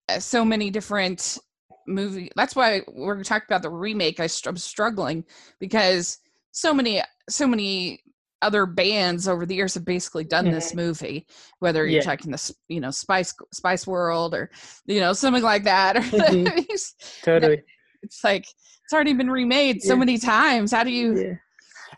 uh, 0.09 0.19
so 0.19 0.45
many 0.45 0.71
different 0.71 1.39
movie 1.87 2.31
that's 2.37 2.55
why 2.55 2.83
we're 2.89 3.23
talking 3.23 3.47
about 3.49 3.63
the 3.63 3.71
remake 3.71 4.21
I 4.21 4.29
i'm 4.47 4.57
struggling 4.57 5.25
because 5.61 6.19
so 6.53 6.75
many 6.75 7.03
so 7.29 7.47
many 7.47 8.03
other 8.43 8.67
bands 8.67 9.29
over 9.29 9.45
the 9.47 9.55
years 9.55 9.75
have 9.75 9.85
basically 9.85 10.25
done 10.25 10.51
this 10.51 10.75
movie 10.75 11.27
whether 11.59 11.87
you're 11.87 12.01
Yeah. 12.01 12.01
talking 12.03 12.31
the 12.31 12.55
you 12.69 12.81
know 12.81 12.91
spice 12.91 13.35
spice 13.53 13.87
world 13.87 14.35
or 14.35 14.51
you 14.87 15.01
know 15.01 15.13
something 15.13 15.43
like 15.43 15.65
that 15.65 15.97
Mhm. 15.97 17.23
Totally. 17.23 17.63
it's 18.03 18.25
like 18.25 18.45
it's 18.85 18.93
already 18.93 19.13
been 19.13 19.31
remade 19.31 19.83
so 19.83 19.93
Yeah. 19.95 19.99
many 20.01 20.19
times 20.19 20.73
how 20.73 20.85
do 20.85 20.91
you 20.91 21.19
Yeah. 21.21 21.35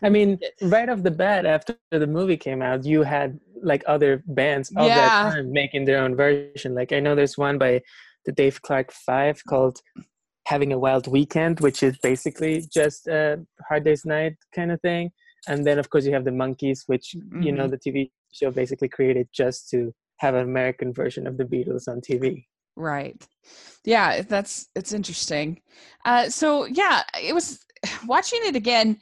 I 0.01 0.09
mean, 0.09 0.37
right 0.61 0.89
off 0.89 1.03
the 1.03 1.11
bat, 1.11 1.45
after 1.45 1.77
the 1.91 2.07
movie 2.07 2.35
came 2.35 2.61
out, 2.61 2.83
you 2.83 3.03
had 3.03 3.39
like 3.61 3.83
other 3.87 4.21
bands 4.25 4.69
of 4.75 4.87
that 4.87 5.31
time 5.33 5.51
making 5.53 5.85
their 5.85 5.99
own 6.03 6.15
version. 6.15 6.73
Like 6.73 6.91
I 6.91 6.99
know 6.99 7.15
there's 7.15 7.37
one 7.37 7.57
by 7.57 7.81
the 8.25 8.33
Dave 8.33 8.61
Clark 8.63 8.91
Five 8.91 9.41
called 9.47 9.79
"Having 10.47 10.73
a 10.73 10.79
Wild 10.79 11.07
Weekend," 11.07 11.59
which 11.61 11.83
is 11.83 11.97
basically 11.99 12.65
just 12.73 13.07
a 13.07 13.45
Hard 13.69 13.85
Day's 13.85 14.03
Night 14.03 14.33
kind 14.53 14.71
of 14.73 14.81
thing. 14.81 15.11
And 15.47 15.65
then, 15.67 15.77
of 15.79 15.89
course, 15.89 16.05
you 16.05 16.13
have 16.13 16.25
the 16.25 16.31
Monkees, 16.31 16.83
which 16.87 17.13
you 17.13 17.51
know 17.51 17.67
Mhm. 17.67 17.71
the 17.71 17.77
TV 17.77 18.11
show 18.31 18.49
basically 18.51 18.87
created 18.89 19.27
just 19.33 19.69
to 19.71 19.93
have 20.17 20.35
an 20.35 20.41
American 20.43 20.93
version 20.93 21.27
of 21.27 21.37
the 21.37 21.43
Beatles 21.43 21.87
on 21.87 21.99
TV. 22.01 22.47
Right. 22.75 23.21
Yeah, 23.83 24.21
that's 24.21 24.69
it's 24.75 24.93
interesting. 24.93 25.61
Uh 26.05 26.29
so 26.29 26.65
yeah, 26.65 27.03
it 27.21 27.33
was 27.33 27.59
watching 28.07 28.39
it 28.45 28.55
again, 28.55 28.99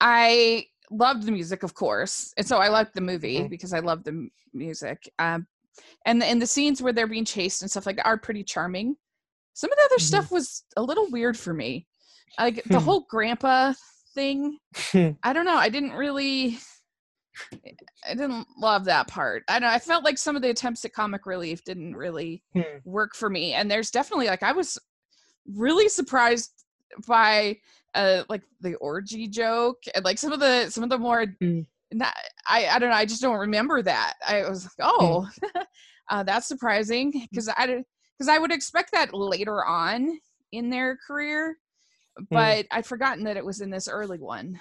I 0.00 0.66
loved 0.90 1.24
the 1.24 1.32
music, 1.32 1.62
of 1.62 1.74
course. 1.74 2.32
And 2.36 2.46
so 2.46 2.58
I 2.58 2.68
liked 2.68 2.94
the 2.94 3.00
movie 3.02 3.40
Mhm. 3.40 3.50
because 3.50 3.72
I 3.72 3.80
love 3.80 4.04
the 4.04 4.10
m- 4.10 4.30
music. 4.54 5.12
Um 5.18 5.46
and 6.06 6.20
the, 6.20 6.26
and 6.26 6.42
the 6.42 6.46
scenes 6.46 6.82
where 6.82 6.92
they're 6.92 7.06
being 7.06 7.24
chased 7.24 7.62
and 7.62 7.70
stuff 7.70 7.86
like 7.86 7.96
that 7.96 8.06
are 8.06 8.18
pretty 8.18 8.42
charming. 8.42 8.96
Some 9.54 9.70
of 9.70 9.76
the 9.78 9.84
other 9.84 9.98
Mhm. 9.98 10.08
stuff 10.10 10.30
was 10.32 10.64
a 10.76 10.82
little 10.82 11.08
weird 11.10 11.36
for 11.38 11.52
me. 11.54 11.86
Like 12.38 12.64
the 12.64 12.80
whole 12.86 13.06
grandpa 13.10 13.74
thing, 14.18 14.58
I 15.22 15.32
don't 15.32 15.44
know. 15.44 15.56
I 15.56 15.68
didn't 15.68 15.92
really 15.92 16.58
I 18.08 18.14
didn't 18.14 18.46
love 18.58 18.84
that 18.86 19.06
part. 19.08 19.44
I 19.48 19.58
know 19.58 19.68
I 19.68 19.78
felt 19.78 20.04
like 20.04 20.18
some 20.18 20.34
of 20.36 20.42
the 20.42 20.50
attempts 20.50 20.84
at 20.84 20.92
comic 20.92 21.26
relief 21.26 21.62
didn't 21.64 21.94
really 21.94 22.42
Hmm. 22.52 22.78
work 22.84 23.14
for 23.14 23.30
me. 23.30 23.52
And 23.54 23.70
there's 23.70 23.90
definitely 23.90 24.26
like 24.26 24.42
I 24.42 24.52
was 24.52 24.78
really 25.46 25.88
surprised 25.88 26.50
by 27.06 27.58
uh 27.94 28.24
like 28.28 28.42
the 28.60 28.74
orgy 28.76 29.28
joke 29.28 29.82
and 29.94 30.04
like 30.04 30.18
some 30.18 30.32
of 30.32 30.40
the 30.40 30.68
some 30.70 30.82
of 30.84 30.90
the 30.90 30.98
more 30.98 31.26
Mm. 31.40 31.66
not, 31.92 32.14
I 32.46 32.66
I 32.66 32.78
don't 32.78 32.90
know, 32.90 32.96
I 32.96 33.06
just 33.06 33.22
don't 33.22 33.38
remember 33.38 33.82
that. 33.82 34.14
I 34.26 34.48
was 34.48 34.64
like, 34.64 34.88
oh 34.90 35.28
uh, 36.10 36.22
that's 36.24 36.46
surprising 36.46 37.12
because 37.30 37.48
I 37.48 37.84
because 38.18 38.28
I 38.28 38.38
would 38.38 38.52
expect 38.52 38.92
that 38.92 39.14
later 39.14 39.64
on 39.64 40.18
in 40.50 40.70
their 40.70 40.98
career, 41.06 41.56
but 42.30 42.66
I'd 42.70 42.86
forgotten 42.86 43.24
that 43.24 43.36
it 43.36 43.44
was 43.44 43.60
in 43.60 43.70
this 43.70 43.88
early 43.88 44.18
one. 44.18 44.58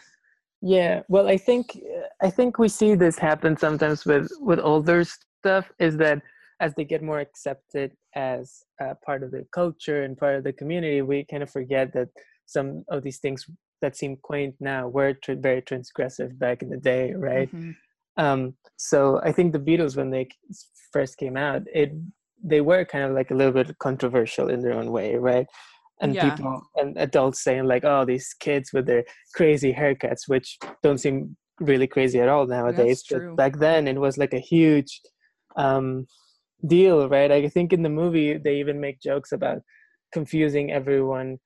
Yeah, 0.62 1.04
well, 1.08 1.28
I 1.28 1.38
think 1.38 1.78
I 2.22 2.30
think 2.30 2.58
we 2.58 2.68
see 2.68 2.96
this 2.96 3.18
happen 3.18 3.58
sometimes 3.58 4.06
with 4.06 4.32
with 4.40 4.60
older 4.60 5.04
stuff. 5.04 5.72
Is 5.80 5.98
that 5.98 6.22
as 6.60 6.74
they 6.74 6.84
get 6.84 7.04
more 7.04 7.20
accepted 7.20 7.92
as 8.16 8.64
uh, 8.84 8.96
part 9.06 9.22
of 9.22 9.32
the 9.32 9.46
culture 9.52 10.04
and 10.04 10.18
part 10.18 10.36
of 10.36 10.44
the 10.44 10.54
community, 10.54 11.02
we 11.02 11.26
kind 11.30 11.44
of 11.44 11.50
forget 11.52 11.94
that 11.94 12.10
some 12.48 12.84
of 12.90 13.04
these 13.04 13.20
things 13.20 13.46
that 13.82 13.96
seem 13.96 14.18
quaint 14.18 14.56
now 14.60 14.88
were 14.88 15.14
tr- 15.14 15.34
very 15.34 15.62
transgressive 15.62 16.38
back 16.40 16.64
in 16.64 16.70
the 16.70 16.78
day, 16.78 17.14
right? 17.14 17.52
Mhm. 17.54 17.76
Um, 18.18 18.56
so 18.78 19.22
I 19.24 19.32
think 19.32 19.54
the 19.54 19.60
Beatles, 19.60 19.96
when 19.96 20.10
they 20.10 20.28
first 20.92 21.18
came 21.18 21.38
out, 21.38 21.62
it 21.74 21.92
they 22.44 22.62
were 22.62 22.86
kind 22.86 23.04
of 23.04 23.12
like 23.12 23.32
a 23.32 23.36
little 23.36 23.54
bit 23.54 23.78
controversial 23.80 24.50
in 24.50 24.62
their 24.62 24.74
own 24.74 24.92
way, 24.92 25.16
right? 25.16 25.48
And 26.02 26.14
Yeah. 26.14 26.36
people 26.36 26.62
and 26.76 26.96
adults 26.98 27.44
saying 27.44 27.66
like, 27.66 27.84
"Oh, 27.84 28.06
these 28.06 28.34
kids 28.40 28.72
with 28.72 28.86
their 28.86 29.04
crazy 29.34 29.74
haircuts," 29.74 30.28
which 30.28 30.58
don't 30.84 31.00
seem 31.00 31.36
really 31.60 31.88
crazy 31.88 32.20
at 32.20 32.30
all 32.30 32.46
nowadays. 32.46 33.04
But 33.10 33.24
back 33.36 33.58
then, 33.58 33.88
it 33.88 33.98
was 34.00 34.18
like 34.18 34.34
a 34.34 34.40
huge 34.40 35.02
um, 35.56 36.06
deal, 36.68 37.10
right? 37.10 37.32
I 37.32 37.48
think 37.50 37.74
in 37.74 37.82
the 37.84 37.90
movie 37.90 38.38
they 38.38 38.58
even 38.60 38.80
make 38.80 39.00
jokes 39.02 39.32
about 39.32 39.62
confusing 40.14 40.72
everyone 40.72 41.40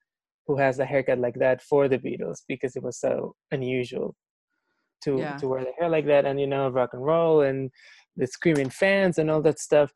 who 0.46 0.56
has 0.58 0.78
a 0.78 0.84
haircut 0.84 1.18
like 1.18 1.34
that 1.36 1.62
for 1.62 1.88
the 1.88 1.98
Beatles 1.98 2.42
because 2.48 2.76
it 2.76 2.82
was 2.82 2.98
so 2.98 3.34
unusual 3.50 4.14
to 5.04 5.18
Yeah. 5.20 5.36
to 5.38 5.48
wear 5.48 5.64
the 5.64 5.72
hair 5.78 5.88
like 5.88 6.06
that 6.06 6.24
and 6.24 6.40
you 6.40 6.46
know 6.46 6.68
rock 6.68 6.90
and 6.92 7.04
roll 7.04 7.40
and 7.42 7.70
the 8.16 8.26
screaming 8.26 8.70
fans 8.70 9.18
and 9.18 9.30
all 9.30 9.42
that 9.42 9.58
stuff 9.58 9.92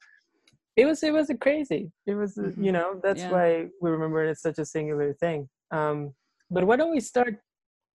it 0.76 0.84
was 0.86 1.02
it 1.02 1.12
was 1.12 1.30
crazy 1.40 1.90
it 2.06 2.14
was 2.14 2.36
uh, 2.38 2.42
Mhm. 2.42 2.64
you 2.64 2.72
know 2.72 3.00
that's 3.02 3.22
Yeah. 3.22 3.30
why 3.32 3.66
we 3.80 3.90
remember 3.90 4.24
it 4.24 4.30
as 4.30 4.40
such 4.40 4.58
a 4.58 4.64
singular 4.64 5.14
thing 5.14 5.48
um 5.70 6.14
but 6.50 6.64
why 6.66 6.76
don't 6.76 6.92
we 6.92 7.00
start 7.00 7.34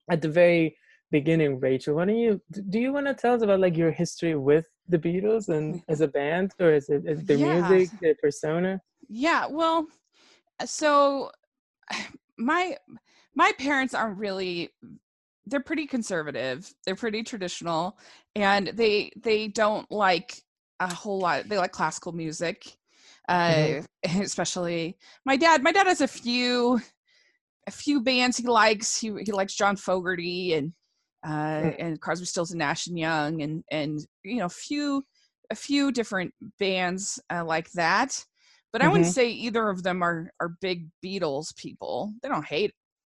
at 0.10 0.22
the 0.22 0.30
very 0.30 0.76
beginning 1.12 1.60
rachel 1.60 1.96
why 1.96 2.06
don't 2.06 2.18
you 2.18 2.42
do 2.70 2.80
you 2.80 2.92
want 2.94 3.06
to 3.08 3.14
tell 3.14 3.36
us 3.36 3.42
about 3.42 3.60
like 3.60 3.78
your 3.78 3.92
history 3.92 4.36
with 4.36 4.66
the 4.90 4.98
beatles 4.98 5.50
and 5.50 5.82
as 5.90 6.02
a 6.02 6.08
band 6.08 6.52
or 6.60 6.74
is 6.74 6.90
it 6.90 7.04
is 7.06 7.24
their 7.26 7.38
Yeah. 7.38 7.68
music 7.68 7.90
their 8.02 8.16
persona 8.22 8.82
Yeah, 9.10 9.48
well, 9.48 9.88
so 10.66 11.32
my 12.38 12.78
my 13.36 13.52
parents 13.60 13.94
aren't 13.94 14.18
really 14.18 14.70
they're 15.48 15.60
pretty 15.60 15.88
conservative. 15.88 16.72
They're 16.86 16.96
pretty 16.96 17.24
traditional 17.24 17.98
and 18.36 18.68
they 18.68 19.12
they 19.16 19.48
don't 19.48 19.90
like 19.92 20.42
a 20.82 20.94
whole 20.94 21.20
lot. 21.20 21.48
They 21.48 21.58
like 21.58 21.72
classical 21.72 22.12
music. 22.12 22.78
Uh 23.30 23.82
Mhm. 23.82 23.86
especially 24.22 24.98
my 25.26 25.38
dad. 25.38 25.64
My 25.64 25.72
dad 25.72 25.88
has 25.88 26.02
a 26.02 26.08
few 26.08 26.82
a 27.68 27.72
few 27.72 28.02
bands 28.02 28.38
he 28.38 28.48
likes. 28.48 29.00
He 29.00 29.12
he 29.26 29.32
likes 29.32 29.56
John 29.56 29.76
Fogerty 29.78 30.54
and 30.54 30.74
uh 31.26 31.30
Mm. 31.62 31.76
and 31.80 32.02
Crosby, 32.02 32.26
Stills 32.26 32.52
and 32.52 32.60
Nash 32.60 32.88
and 32.88 32.98
Young 32.98 33.42
and 33.44 33.64
and 33.72 34.06
you 34.24 34.38
know 34.38 34.46
a 34.46 34.50
few 34.50 35.04
a 35.52 35.56
few 35.56 35.92
different 35.92 36.34
bands 36.60 37.20
uh, 37.34 37.44
like 37.46 37.70
that 37.74 38.26
but 38.74 38.82
I 38.82 38.88
wouldn't 38.88 39.06
Mhm. 39.06 39.14
say 39.14 39.30
either 39.30 39.70
of 39.70 39.84
them 39.84 40.02
are 40.02 40.32
are 40.40 40.56
big 40.62 40.90
Beatles 41.06 41.56
people. 41.56 42.14
They 42.24 42.30
don't 42.30 42.46
hate 42.46 42.74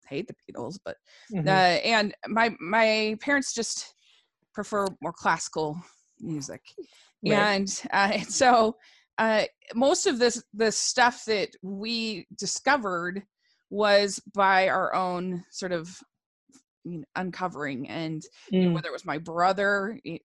hate 0.07 0.27
the 0.27 0.35
Beatles, 0.45 0.77
but 0.85 0.97
Mhm. 1.31 1.47
uh, 1.47 1.79
and 1.83 2.13
my 2.27 2.55
my 2.59 3.17
parents 3.21 3.53
just 3.53 3.95
prefer 4.53 4.87
more 5.01 5.13
classical 5.13 5.77
music, 6.19 6.61
Right. 7.25 7.57
and 7.57 7.81
uh, 7.91 8.11
and 8.13 8.27
so 8.31 8.75
uh, 9.17 9.43
most 9.73 10.07
of 10.07 10.19
this 10.19 10.43
the 10.53 10.71
stuff 10.71 11.25
that 11.25 11.49
we 11.61 12.27
discovered 12.37 13.23
was 13.69 14.19
by 14.33 14.69
our 14.69 14.93
own 14.93 15.43
sort 15.51 15.71
of 15.71 15.99
you 16.83 16.99
know, 16.99 17.05
uncovering 17.15 17.87
and 17.89 18.23
you 18.51 18.61
know, 18.61 18.69
Mm. 18.69 18.75
whether 18.75 18.89
it 18.89 18.93
was 18.93 19.05
my 19.05 19.17
brother 19.17 19.99
eh, 20.05 20.17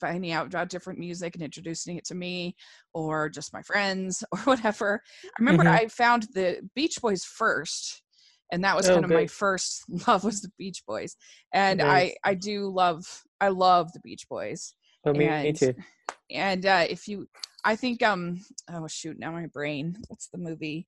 finding 0.00 0.32
out 0.32 0.46
about 0.46 0.68
different 0.68 0.98
music 0.98 1.34
and 1.34 1.42
introducing 1.42 1.96
it 1.96 2.04
to 2.04 2.14
me 2.14 2.54
or 2.94 3.28
just 3.28 3.52
my 3.52 3.62
friends 3.62 4.22
or 4.32 4.38
whatever 4.40 5.02
i 5.24 5.30
remember 5.38 5.62
Mhm. 5.64 5.74
i 5.74 5.86
found 5.88 6.26
the 6.34 6.60
beach 6.74 7.00
boys 7.00 7.24
first 7.24 8.02
and 8.52 8.62
that 8.62 8.76
was 8.76 8.86
Oh, 8.88 8.92
kind 8.94 9.04
of 9.04 9.10
my 9.10 9.26
first 9.26 9.82
love 10.08 10.24
was 10.24 10.40
the 10.42 10.50
beach 10.58 10.82
boys 10.86 11.16
and 11.52 11.80
Nice. 11.80 12.12
i 12.12 12.30
i 12.30 12.34
do 12.34 12.68
love 12.68 13.24
i 13.40 13.48
love 13.48 13.92
the 13.92 14.00
beach 14.00 14.26
boys 14.28 14.74
oh 15.06 15.12
me, 15.12 15.28
me 15.42 15.52
too 15.52 15.74
and 16.30 16.66
uh 16.66 16.84
if 16.88 17.06
you 17.08 17.26
i 17.64 17.76
think 17.76 18.02
um 18.02 18.40
oh 18.72 18.86
shoot 18.86 19.18
now 19.18 19.30
my 19.30 19.46
brain 19.46 19.96
what's 20.08 20.28
the 20.28 20.38
movie 20.38 20.86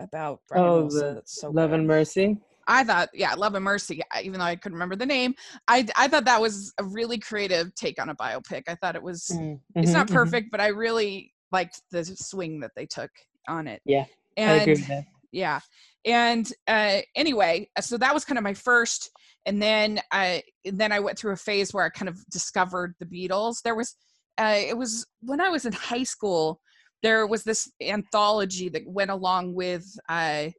about 0.00 0.40
Brian 0.48 0.64
oh 0.64 0.82
Wilson 0.82 1.08
the 1.08 1.14
that's 1.14 1.40
so 1.40 1.50
love 1.50 1.70
good? 1.70 1.80
and 1.80 1.86
mercy 1.86 2.38
I 2.68 2.84
thought, 2.84 3.08
yeah, 3.12 3.34
Love 3.34 3.56
and 3.56 3.64
Mercy. 3.64 4.02
Even 4.22 4.38
though 4.38 4.46
I 4.46 4.56
couldn't 4.56 4.76
remember 4.76 4.96
the 4.96 5.06
name, 5.06 5.34
I 5.66 5.86
I 5.96 6.08
thought 6.08 6.26
that 6.26 6.40
was 6.40 6.72
a 6.78 6.84
really 6.84 7.18
creative 7.18 7.74
take 7.74 8.00
on 8.00 8.08
a 8.08 8.14
biopic. 8.14 8.62
I 8.68 8.76
thought 8.76 8.94
it 8.94 9.02
was. 9.02 9.28
Mm. 9.32 9.58
It's 9.74 9.90
Mhm, 9.90 9.94
not 9.94 10.06
mhm. 10.08 10.12
perfect, 10.14 10.50
but 10.50 10.60
I 10.60 10.68
really 10.68 11.32
liked 11.50 11.82
the 11.90 12.04
swing 12.04 12.60
that 12.60 12.70
they 12.76 12.86
took 12.86 13.10
on 13.48 13.66
it. 13.66 13.82
Yeah, 13.84 14.04
I 14.38 14.42
and 14.42 14.62
agree 14.62 14.74
with 14.74 14.86
that. 14.88 15.04
yeah, 15.32 15.60
and 16.04 16.50
uh, 16.68 17.00
anyway, 17.16 17.68
so 17.80 17.98
that 17.98 18.14
was 18.14 18.24
kind 18.24 18.38
of 18.38 18.44
my 18.44 18.54
first, 18.54 19.10
and 19.46 19.60
then 19.60 20.00
I 20.12 20.42
then 20.64 20.92
I 20.92 21.00
went 21.00 21.18
through 21.18 21.32
a 21.32 21.36
phase 21.36 21.74
where 21.74 21.84
I 21.84 21.88
kind 21.90 22.08
of 22.08 22.24
discovered 22.30 22.94
the 23.00 23.06
Beatles. 23.06 23.62
There 23.62 23.74
was, 23.74 23.96
uh, 24.38 24.56
it 24.58 24.76
was 24.76 25.06
when 25.20 25.40
I 25.40 25.48
was 25.48 25.64
in 25.66 25.72
high 25.72 26.04
school. 26.04 26.60
There 27.02 27.26
was 27.26 27.42
this 27.42 27.70
anthology 27.80 28.68
that 28.70 28.82
went 28.86 29.10
along 29.10 29.54
with. 29.54 29.84
Uh, 30.08 30.50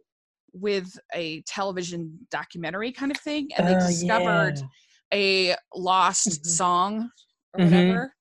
with 0.55 0.99
a 1.15 1.41
television 1.47 2.15
documentary 2.29 2.91
kind 2.91 3.11
of 3.11 3.17
thing 3.17 3.49
and 3.57 3.67
they 3.67 3.73
Oh, 3.73 3.87
discovered 3.87 4.59
yeah. 5.11 5.51
a 5.51 5.55
lost 5.75 6.43
Mhm. 6.43 6.47
song 6.47 7.09
or 7.55 7.61
Mhm. 7.61 7.65
whatever 7.71 8.13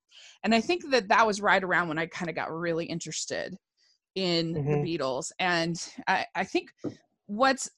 and 0.42 0.54
i 0.54 0.60
think 0.60 0.82
that 0.90 1.08
that 1.08 1.26
was 1.26 1.42
right 1.42 1.62
around 1.62 1.88
when 1.88 1.98
i 1.98 2.06
kind 2.06 2.30
of 2.30 2.34
got 2.34 2.50
really 2.50 2.86
interested 2.86 3.54
in 4.14 4.54
Mhm. 4.54 4.82
the 4.82 4.98
beatles 4.98 5.30
and 5.38 5.86
I, 6.08 6.24
I 6.34 6.44
think 6.44 6.70
what's 7.26 7.68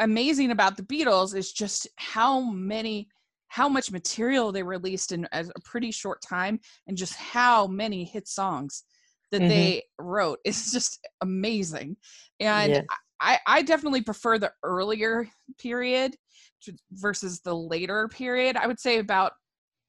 amazing 0.00 0.50
about 0.50 0.76
the 0.76 0.82
beatles 0.82 1.34
is 1.34 1.52
just 1.52 1.86
how 1.96 2.40
many 2.40 3.08
how 3.50 3.68
much 3.68 3.90
material 3.92 4.50
they 4.52 4.62
released 4.62 5.12
in 5.12 5.26
a 5.32 5.40
a 5.54 5.60
pretty 5.64 5.90
short 5.90 6.20
time 6.22 6.58
and 6.86 6.96
just 6.96 7.14
how 7.14 7.66
many 7.66 8.04
hit 8.04 8.26
songs 8.26 8.84
that 9.32 9.42
Mhm. 9.42 9.48
they 9.48 9.82
wrote 9.98 10.38
is 10.44 10.72
just 10.72 10.98
amazing 11.20 11.96
and. 12.40 12.82
I, 13.22 13.38
I 13.46 13.60
definitely 13.60 14.00
prefer 14.00 14.38
the 14.38 14.50
earlier 14.62 15.28
period 15.58 16.16
to, 16.62 16.72
versus 16.92 17.40
the 17.42 17.54
later 17.54 18.08
period 18.08 18.56
i 18.56 18.66
would 18.66 18.80
say 18.80 18.98
about 18.98 19.32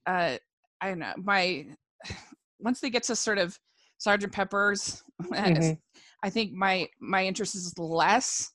uh 0.05 0.35
i 0.81 0.87
don't 0.89 0.99
know 0.99 1.13
my 1.15 1.65
once 2.59 2.81
they 2.81 2.89
get 2.89 3.03
to 3.03 3.15
sort 3.15 3.37
of 3.37 3.57
sergeant 3.99 4.33
pepper's 4.33 5.01
Mhm. 5.21 5.77
i 6.23 6.29
think 6.29 6.51
my 6.51 6.89
my 6.99 7.25
interest 7.25 7.55
is 7.55 7.73
less 7.79 8.51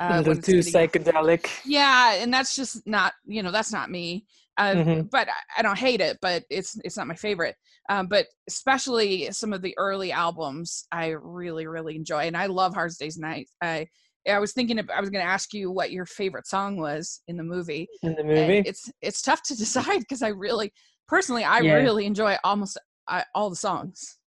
a 0.00 0.04
uh, 0.14 0.16
little 0.22 0.36
too 0.36 0.62
getting- 0.62 0.72
psychedelic. 0.72 1.50
yeah 1.66 2.14
and 2.14 2.32
that's 2.32 2.56
just 2.56 2.86
not 2.86 3.12
you 3.26 3.42
know 3.42 3.52
that's 3.52 3.72
not 3.72 3.90
me 3.90 4.24
uh, 4.56 4.74
Mhm. 4.76 5.10
but 5.10 5.28
I, 5.28 5.58
I 5.58 5.62
don't 5.62 5.78
hate 5.78 6.00
it 6.00 6.18
but 6.22 6.44
it's 6.50 6.78
it's 6.84 6.96
not 6.96 7.06
my 7.06 7.14
favorite 7.14 7.56
um, 7.88 8.06
but 8.06 8.26
especially 8.48 9.30
some 9.32 9.52
of 9.52 9.62
the 9.62 9.74
early 9.78 10.12
albums 10.12 10.86
i 10.92 11.08
really 11.08 11.66
really 11.66 11.96
enjoy 11.96 12.20
and 12.26 12.36
i 12.36 12.46
love 12.46 12.74
hard 12.74 12.92
days 12.98 13.18
night 13.18 13.48
i 13.62 13.86
i 14.28 14.38
was 14.38 14.52
thinking 14.52 14.78
of, 14.78 14.88
i 14.90 15.00
was 15.00 15.10
going 15.10 15.24
to 15.24 15.30
ask 15.30 15.52
you 15.52 15.70
what 15.70 15.90
your 15.92 16.06
favorite 16.06 16.46
song 16.46 16.76
was 16.78 17.20
in 17.28 17.36
the 17.36 17.42
movie 17.42 17.88
in 18.02 18.14
the 18.14 18.22
and 18.24 18.50
movie. 18.50 18.62
it's 18.66 18.90
it's 19.02 19.22
tough 19.22 19.42
to 19.42 19.56
decide 19.64 19.98
because 20.00 20.22
i 20.22 20.28
really 20.28 20.72
personally 21.08 21.44
i 21.44 21.58
Yeah. 21.58 21.74
really 21.74 22.06
enjoy 22.06 22.36
almost 22.44 22.78
uh, 23.08 23.22
all 23.34 23.50
the 23.50 23.56
songs 23.56 24.18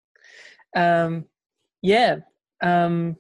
Um, 0.76 1.26
yeah. 1.82 2.18
Um, 2.62 3.16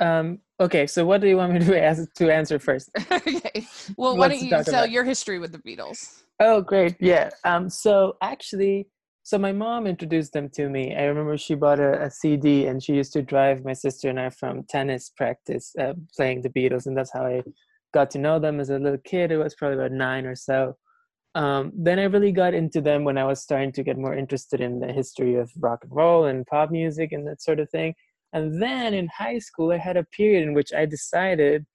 um, 0.00 0.38
okay. 0.60 0.86
So, 0.86 1.04
what 1.04 1.20
do 1.20 1.28
you 1.28 1.36
want 1.36 1.52
me 1.52 1.60
to 1.60 1.82
ask 1.84 2.12
to 2.14 2.32
answer 2.32 2.58
first? 2.58 2.90
okay 3.10 3.66
well 3.96 4.16
why 4.16 4.28
don't 4.28 4.40
you 4.40 4.50
tell 4.50 4.60
about. 4.60 4.90
your 4.90 5.04
history 5.04 5.38
with 5.38 5.52
the 5.52 5.58
beatles 5.58 6.22
Oh, 6.38 6.60
great. 6.60 6.96
Yeah. 7.00 7.30
Um, 7.44 7.70
so 7.70 8.16
actually, 8.20 8.88
so 9.22 9.38
my 9.38 9.52
mom 9.52 9.86
introduced 9.86 10.32
them 10.32 10.50
to 10.50 10.68
me. 10.68 10.94
I 10.94 11.04
remember 11.04 11.36
she 11.38 11.54
bought 11.54 11.80
a, 11.80 12.02
a 12.02 12.10
CD 12.10 12.66
and 12.66 12.82
she 12.82 12.94
used 12.94 13.12
to 13.14 13.22
drive 13.22 13.64
my 13.64 13.72
sister 13.72 14.10
and 14.10 14.20
I 14.20 14.30
from 14.30 14.64
tennis 14.64 15.10
practice, 15.16 15.72
uh, 15.80 15.94
playing 16.14 16.42
the 16.42 16.50
Beatles, 16.50 16.86
and 16.86 16.96
that's 16.96 17.12
how 17.12 17.24
I 17.24 17.42
got 17.94 18.10
to 18.12 18.18
know 18.18 18.38
them 18.38 18.60
as 18.60 18.70
a 18.70 18.78
little 18.78 18.98
kid. 18.98 19.32
It 19.32 19.38
was 19.38 19.54
probably 19.54 19.78
about 19.78 19.92
nine 19.92 20.26
or 20.26 20.36
so. 20.36 20.76
Um, 21.34 21.72
then 21.74 21.98
I 21.98 22.04
really 22.04 22.32
got 22.32 22.54
into 22.54 22.80
them 22.80 23.04
when 23.04 23.18
I 23.18 23.24
was 23.24 23.42
starting 23.42 23.72
to 23.72 23.82
get 23.82 23.98
more 23.98 24.14
interested 24.14 24.60
in 24.60 24.80
the 24.80 24.92
history 24.92 25.34
of 25.34 25.50
rock 25.58 25.80
and 25.82 25.94
roll 25.94 26.26
and 26.26 26.46
pop 26.46 26.70
music 26.70 27.12
and 27.12 27.26
that 27.26 27.42
sort 27.42 27.60
of 27.60 27.68
thing. 27.70 27.94
And 28.32 28.62
then 28.62 28.94
in 28.94 29.08
high 29.08 29.38
school, 29.38 29.72
I 29.72 29.78
had 29.78 29.96
a 29.96 30.04
period 30.04 30.42
in 30.42 30.54
which 30.54 30.72
I 30.72 30.86
decided 30.86 31.66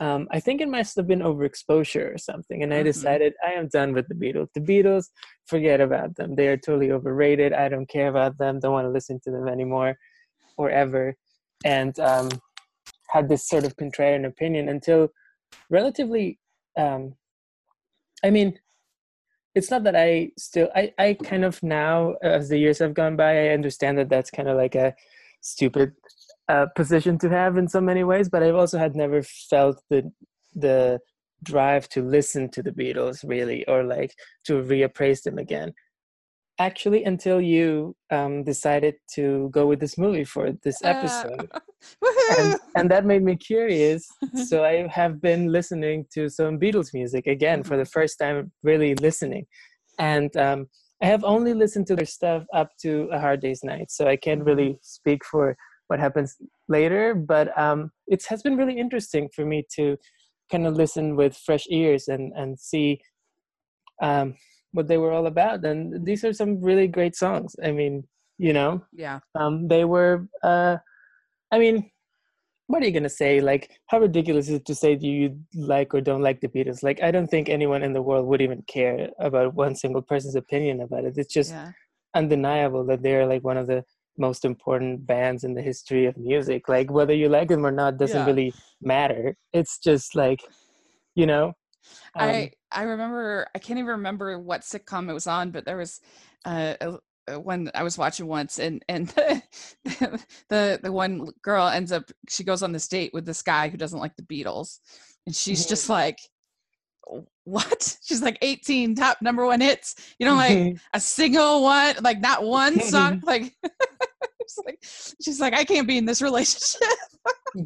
um, 0.00 0.28
I 0.30 0.38
think 0.38 0.60
it 0.60 0.68
must 0.68 0.96
have 0.96 1.08
been 1.08 1.20
overexposure 1.20 2.14
or 2.14 2.18
something. 2.18 2.62
And 2.62 2.72
I 2.72 2.82
Mhm. 2.82 2.84
decided 2.84 3.34
I 3.44 3.52
am 3.52 3.68
done 3.68 3.92
with 3.92 4.06
the 4.08 4.14
Beatles. 4.14 4.48
The 4.54 4.60
Beatles, 4.60 5.08
forget 5.46 5.80
about 5.80 6.14
them. 6.14 6.36
They 6.36 6.48
are 6.48 6.56
totally 6.56 6.92
overrated. 6.92 7.52
I 7.52 7.68
don't 7.68 7.88
care 7.88 8.08
about 8.08 8.38
them. 8.38 8.60
Don't 8.60 8.72
want 8.72 8.86
to 8.86 8.90
listen 8.90 9.18
to 9.24 9.30
them 9.30 9.48
anymore 9.48 9.98
or 10.56 10.70
ever. 10.70 11.16
And 11.64 11.98
um, 11.98 12.28
had 13.08 13.28
this 13.28 13.48
sort 13.48 13.64
of 13.64 13.76
contrarian 13.76 14.24
opinion 14.24 14.68
until 14.68 15.08
relatively, 15.68 16.38
um, 16.76 17.16
I 18.22 18.30
mean, 18.30 18.60
it's 19.54 19.70
not 19.70 19.82
that 19.82 19.96
I 19.96 20.30
still, 20.38 20.68
I, 20.76 20.94
I 20.98 21.14
kind 21.14 21.44
of 21.44 21.60
now, 21.62 22.14
as 22.22 22.48
the 22.48 22.58
years 22.58 22.78
have 22.78 22.94
gone 22.94 23.16
by, 23.16 23.46
I 23.46 23.48
understand 23.48 23.98
that 23.98 24.08
that's 24.08 24.30
kind 24.30 24.48
of 24.48 24.56
like 24.56 24.76
a 24.76 24.94
stupid 25.40 25.92
uh, 26.48 26.66
position 26.74 27.18
to 27.18 27.28
have 27.28 27.56
in 27.58 27.68
so 27.68 27.80
many 27.80 28.04
ways, 28.04 28.28
but 28.28 28.42
I've 28.42 28.54
also 28.54 28.78
had 28.78 28.94
never 28.96 29.22
felt 29.22 29.82
the 29.90 30.10
the 30.54 30.98
drive 31.44 31.88
to 31.90 32.02
listen 32.02 32.50
to 32.50 32.62
the 32.62 32.72
Beatles 32.72 33.18
really, 33.24 33.64
or 33.68 33.84
like 33.84 34.12
to 34.46 34.54
reappraise 34.62 35.22
them 35.22 35.38
again. 35.38 35.72
Actually, 36.60 37.04
until 37.04 37.40
you 37.40 37.94
um, 38.10 38.42
decided 38.42 38.96
to 39.14 39.48
go 39.52 39.64
with 39.64 39.78
this 39.78 39.96
movie 39.96 40.24
for 40.24 40.50
this 40.64 40.82
Uh, 40.82 40.88
episode, 40.88 41.48
Woohoo! 42.04 42.38
and, 42.38 42.60
and 42.74 42.90
that 42.90 43.04
made 43.06 43.22
me 43.22 43.36
curious. 43.36 44.04
so 44.48 44.64
I 44.64 44.88
have 44.88 45.20
been 45.20 45.52
listening 45.52 46.06
to 46.14 46.28
some 46.28 46.58
Beatles 46.58 46.92
music 46.92 47.28
again 47.28 47.62
for 47.62 47.76
the 47.76 47.84
first 47.84 48.18
time, 48.18 48.50
really 48.64 48.96
listening, 48.96 49.46
and 50.00 50.36
um, 50.36 50.66
I 51.02 51.06
have 51.06 51.24
only 51.24 51.54
listened 51.54 51.86
to 51.88 51.96
their 51.96 52.06
stuff 52.06 52.44
up 52.52 52.70
to 52.82 53.08
A 53.12 53.20
Hard 53.20 53.40
Day's 53.40 53.62
Night, 53.62 53.90
so 53.90 54.08
I 54.08 54.16
can't 54.16 54.44
really 54.44 54.78
speak 54.82 55.24
for 55.24 55.56
what 55.86 56.00
happens 56.00 56.36
later. 56.68 57.14
But 57.14 57.56
um, 57.58 57.90
it 58.06 58.24
has 58.28 58.42
been 58.42 58.56
really 58.56 58.78
interesting 58.78 59.28
for 59.34 59.44
me 59.44 59.64
to 59.76 59.96
kind 60.50 60.66
of 60.66 60.74
listen 60.74 61.14
with 61.14 61.36
fresh 61.36 61.66
ears 61.70 62.08
and 62.08 62.32
and 62.34 62.58
see 62.58 63.00
um, 64.02 64.34
what 64.72 64.88
they 64.88 64.98
were 64.98 65.12
all 65.12 65.26
about. 65.26 65.64
And 65.64 66.04
these 66.04 66.24
are 66.24 66.32
some 66.32 66.60
really 66.60 66.88
great 66.88 67.14
songs. 67.14 67.54
I 67.62 67.70
mean, 67.70 68.04
you 68.38 68.52
know, 68.52 68.82
yeah 68.92 69.18
um, 69.34 69.68
they 69.68 69.84
were 69.84 70.26
uh, 70.42 70.76
i 71.50 71.58
mean 71.58 71.90
what 72.68 72.82
are 72.82 72.86
you 72.86 72.92
gonna 72.92 73.08
say? 73.08 73.40
Like 73.40 73.70
how 73.86 73.98
ridiculous 73.98 74.48
is 74.48 74.54
it 74.56 74.66
to 74.66 74.74
say 74.74 74.94
do 74.94 75.08
you 75.08 75.38
like 75.54 75.92
or 75.94 76.00
don't 76.00 76.22
like 76.22 76.40
the 76.40 76.48
beatles? 76.48 76.82
Like 76.82 77.02
i 77.02 77.10
don't 77.10 77.26
think 77.26 77.48
anyone 77.48 77.82
in 77.82 77.92
the 77.94 78.02
world 78.02 78.26
would 78.26 78.42
even 78.42 78.62
care 78.68 79.08
about 79.18 79.54
one 79.54 79.74
single 79.74 80.02
person's 80.02 80.36
opinion 80.36 80.80
about 80.82 81.04
it. 81.04 81.18
It's 81.18 81.32
just 81.32 81.52
yeah. 81.52 81.72
undeniable 82.14 82.84
that 82.86 83.02
they're 83.02 83.26
like 83.26 83.42
one 83.42 83.56
of 83.56 83.66
the 83.66 83.82
most 84.18 84.44
important 84.44 85.06
bands 85.06 85.44
in 85.44 85.54
the 85.54 85.62
history 85.62 86.04
of 86.06 86.16
music. 86.16 86.68
Like 86.68 86.90
whether 86.90 87.14
you 87.14 87.28
like 87.28 87.48
them 87.48 87.64
or 87.64 87.72
not 87.72 87.96
doesn't 87.98 88.16
Yeah. 88.20 88.26
really 88.26 88.52
matter. 88.82 89.36
It's 89.52 89.78
just 89.78 90.14
like 90.14 90.40
you 91.14 91.26
know? 91.26 91.46
Um, 92.14 92.28
I 92.28 92.52
I 92.70 92.82
remember 92.82 93.46
I 93.54 93.58
can't 93.58 93.78
even 93.78 93.90
remember 93.90 94.38
what 94.38 94.60
sitcom 94.60 95.08
it 95.08 95.14
was 95.14 95.26
on, 95.26 95.50
but 95.50 95.64
there 95.64 95.76
was 95.78 96.00
uh, 96.44 96.74
a- 96.80 96.90
a- 96.90 96.98
one 97.36 97.70
I 97.74 97.82
was 97.82 97.98
watching 97.98 98.26
once, 98.26 98.58
and 98.58 98.84
and 98.88 99.08
the, 99.08 99.42
the 100.48 100.80
the 100.82 100.92
one 100.92 101.26
girl 101.42 101.66
ends 101.68 101.92
up 101.92 102.04
she 102.28 102.44
goes 102.44 102.62
on 102.62 102.72
this 102.72 102.88
date 102.88 103.12
with 103.12 103.26
this 103.26 103.42
guy 103.42 103.68
who 103.68 103.76
doesn't 103.76 103.98
like 103.98 104.16
the 104.16 104.22
Beatles, 104.22 104.78
and 105.26 105.34
she's 105.34 105.66
Mhm. 105.66 105.68
just 105.68 105.88
like, 105.88 106.18
what? 107.44 107.96
She's 108.04 108.22
like 108.22 108.38
18 108.42 108.94
top 108.94 109.18
number 109.22 109.44
one 109.46 109.60
hits. 109.60 109.94
You 110.18 110.26
know, 110.26 110.34
like 110.34 110.76
a 110.94 111.00
single 111.00 111.62
one, 111.62 111.96
like 112.02 112.20
not 112.20 112.42
one 112.44 112.80
song, 112.80 113.20
like. 113.24 113.54
it's 114.40 114.58
like 114.64 114.78
she's 115.22 115.40
like 115.40 115.52
I 115.54 115.64
can't 115.64 115.86
be 115.86 115.98
in 115.98 116.06
this 116.06 116.22
relationship. 116.22 116.80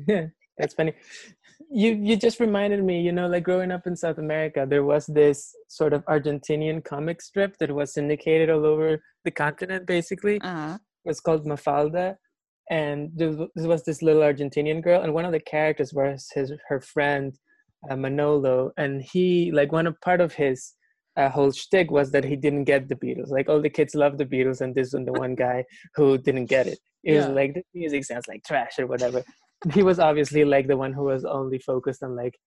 yeah 0.09 0.27
that's 0.59 0.75
funny 0.75 0.92
you 1.73 1.93
you 1.95 2.17
just 2.17 2.39
reminded 2.41 2.83
me 2.85 3.01
you 3.01 3.13
know 3.13 3.27
like 3.27 3.45
growing 3.45 3.71
up 3.71 3.87
in 3.87 3.97
south 3.97 4.19
america 4.19 4.67
there 4.69 4.85
was 4.85 5.07
this 5.07 5.55
sort 5.69 5.93
of 5.93 6.05
argentinian 6.05 6.85
comic 6.85 7.23
strip 7.23 7.57
that 7.59 7.71
was 7.75 7.95
syndicated 7.95 8.51
all 8.51 8.67
over 8.67 9.03
the 9.25 9.31
continent 9.31 9.87
basically 9.87 10.39
Uh, 10.43 10.75
it 11.05 11.09
was 11.09 11.21
called 11.21 11.47
mafalda 11.47 12.17
and 12.71 13.11
there 13.15 13.33
was, 13.73 13.83
this 13.85 14.03
little 14.03 14.23
argentinian 14.23 14.83
girl 14.83 15.01
and 15.03 15.15
one 15.15 15.25
of 15.25 15.33
the 15.33 15.41
characters 15.41 15.93
was 15.93 16.29
his 16.35 16.53
her 16.69 16.81
friend 16.81 17.33
uh, 17.89 17.97
manolo 17.97 18.71
and 18.77 19.03
he 19.03 19.51
like 19.53 19.73
one 19.73 19.87
of 19.87 20.01
part 20.01 20.21
of 20.21 20.35
his 20.35 20.75
uh, 21.17 21.29
whole 21.29 21.53
shtick 21.53 21.91
was 21.91 22.11
that 22.13 22.25
he 22.25 22.37
didn't 22.37 22.65
get 22.65 22.89
the 22.89 22.95
Beatles. 22.95 23.29
Like 23.29 23.49
all 23.49 23.61
the 23.61 23.69
kids 23.69 23.95
loved 23.95 24.19
the 24.19 24.25
Beatles, 24.25 24.61
and 24.63 24.75
this 24.75 24.93
was 24.95 25.05
the 25.05 25.13
one 25.13 25.35
guy 25.35 25.65
who 25.95 26.17
didn't 26.17 26.47
get 26.47 26.67
it. 26.67 26.79
It 27.05 27.17
was 27.17 27.27
like 27.29 27.55
the 27.55 27.63
music 27.75 28.05
sounds 28.05 28.27
like 28.29 28.43
trash 28.45 28.79
or 28.79 28.87
whatever. 28.87 29.23
He 29.72 29.83
was 29.83 29.98
obviously 29.98 30.44
like 30.44 30.66
the 30.66 30.77
one 30.77 30.92
who 30.92 31.05
was 31.05 31.25
only 31.25 31.59
focused 31.59 32.03
on 32.03 32.16
like 32.16 32.38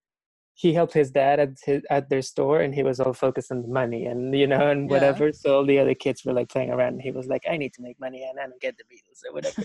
he 0.54 0.72
helped 0.72 0.94
his 0.94 1.10
dad 1.10 1.38
at 1.38 1.50
his 1.64 1.82
at 1.90 2.08
their 2.08 2.22
store, 2.22 2.60
and 2.62 2.74
he 2.74 2.82
was 2.82 2.98
all 2.98 3.12
focused 3.12 3.52
on 3.52 3.62
the 3.62 3.68
money 3.68 4.06
and 4.06 4.34
you 4.34 4.46
know 4.46 4.70
and 4.70 4.88
Yeah. 4.88 4.94
whatever. 4.94 5.32
So 5.32 5.56
all 5.56 5.66
the 5.66 5.78
other 5.78 5.94
kids 5.94 6.24
were 6.24 6.32
like 6.32 6.48
playing 6.48 6.70
around, 6.70 6.94
and 6.94 7.02
he 7.02 7.10
was 7.10 7.26
like, 7.26 7.42
"I 7.48 7.56
need 7.56 7.74
to 7.74 7.82
make 7.82 8.00
money, 8.00 8.24
and 8.28 8.38
I 8.40 8.46
don't 8.46 8.60
get 8.60 8.76
the 8.78 8.84
Beatles 8.84 9.20
or 9.28 9.32
whatever." 9.34 9.62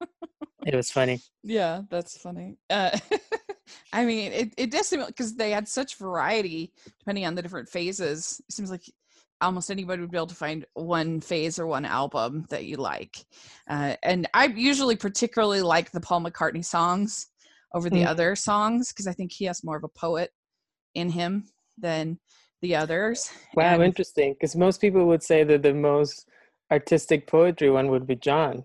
it 0.66 0.74
was 0.74 0.90
funny. 0.90 1.20
Yeah, 1.42 1.82
that's 1.90 2.16
funny. 2.16 2.56
Uh, 2.70 2.98
I 3.92 4.04
mean, 4.04 4.32
it, 4.32 4.54
it 4.56 4.70
does 4.70 4.88
seem 4.88 5.04
because 5.04 5.34
they 5.34 5.50
had 5.50 5.68
such 5.68 5.96
variety 5.96 6.72
depending 6.98 7.26
on 7.26 7.34
the 7.34 7.42
different 7.42 7.68
phases. 7.68 8.40
It 8.48 8.52
seems 8.52 8.70
like 8.70 8.84
almost 9.42 9.70
anybody 9.70 10.00
would 10.00 10.10
be 10.10 10.16
able 10.16 10.26
to 10.28 10.34
find 10.34 10.64
one 10.74 11.20
phase 11.20 11.58
or 11.58 11.66
one 11.66 11.84
album 11.84 12.46
that 12.50 12.64
you 12.64 12.76
like. 12.76 13.18
Uh, 13.68 13.96
and 14.02 14.28
I 14.34 14.46
usually 14.46 14.96
particularly 14.96 15.62
like 15.62 15.90
the 15.90 16.00
Paul 16.00 16.22
McCartney 16.22 16.64
songs 16.64 17.28
over 17.74 17.90
the 17.90 18.02
Mm. 18.02 18.06
other 18.06 18.36
songs 18.36 18.88
because 18.92 19.06
I 19.06 19.12
think 19.12 19.32
he 19.32 19.44
has 19.46 19.64
more 19.64 19.76
of 19.76 19.84
a 19.84 19.88
poet 19.88 20.30
in 20.94 21.10
him 21.10 21.48
than 21.78 22.18
the 22.60 22.76
others. 22.76 23.30
Wow, 23.54 23.74
And- 23.74 23.82
interesting. 23.82 24.34
Because 24.34 24.54
most 24.54 24.80
people 24.80 25.06
would 25.06 25.22
say 25.22 25.42
that 25.44 25.62
the 25.62 25.74
most 25.74 26.28
artistic 26.70 27.26
poetry 27.26 27.70
one 27.70 27.90
would 27.90 28.06
be 28.06 28.16
John. 28.16 28.64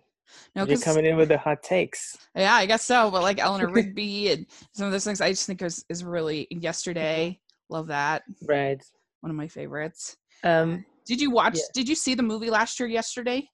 No, 0.56 0.66
You're 0.66 0.78
coming 0.80 1.06
in 1.06 1.16
with 1.16 1.30
the 1.30 1.38
hot 1.38 1.64
takes. 1.64 2.18
Yeah, 2.36 2.54
I 2.54 2.66
guess 2.66 2.84
so. 2.84 3.10
But 3.10 3.24
like 3.24 3.40
Eleanor 3.40 3.70
Rigby 3.72 4.30
and 4.32 4.46
some 4.74 4.86
of 4.86 4.92
those 4.92 5.06
things, 5.06 5.22
I 5.22 5.30
just 5.32 5.48
think 5.48 5.62
is 5.62 5.86
is 5.90 6.04
really 6.04 6.48
yesterday. 6.52 7.40
Love 7.70 7.88
that. 7.88 8.24
Right. 8.46 8.84
One 9.22 9.30
of 9.30 9.38
my 9.38 9.48
favorites. 9.48 10.18
Um, 10.44 10.86
Did 11.06 11.22
you 11.22 11.32
watch? 11.32 11.56
Yeah. 11.56 11.64
Did 11.74 11.90
you 11.90 11.96
see 11.96 12.16
the 12.16 12.24
movie 12.24 12.50
last 12.50 12.80
year? 12.80 12.90
Yesterday. 12.90 13.50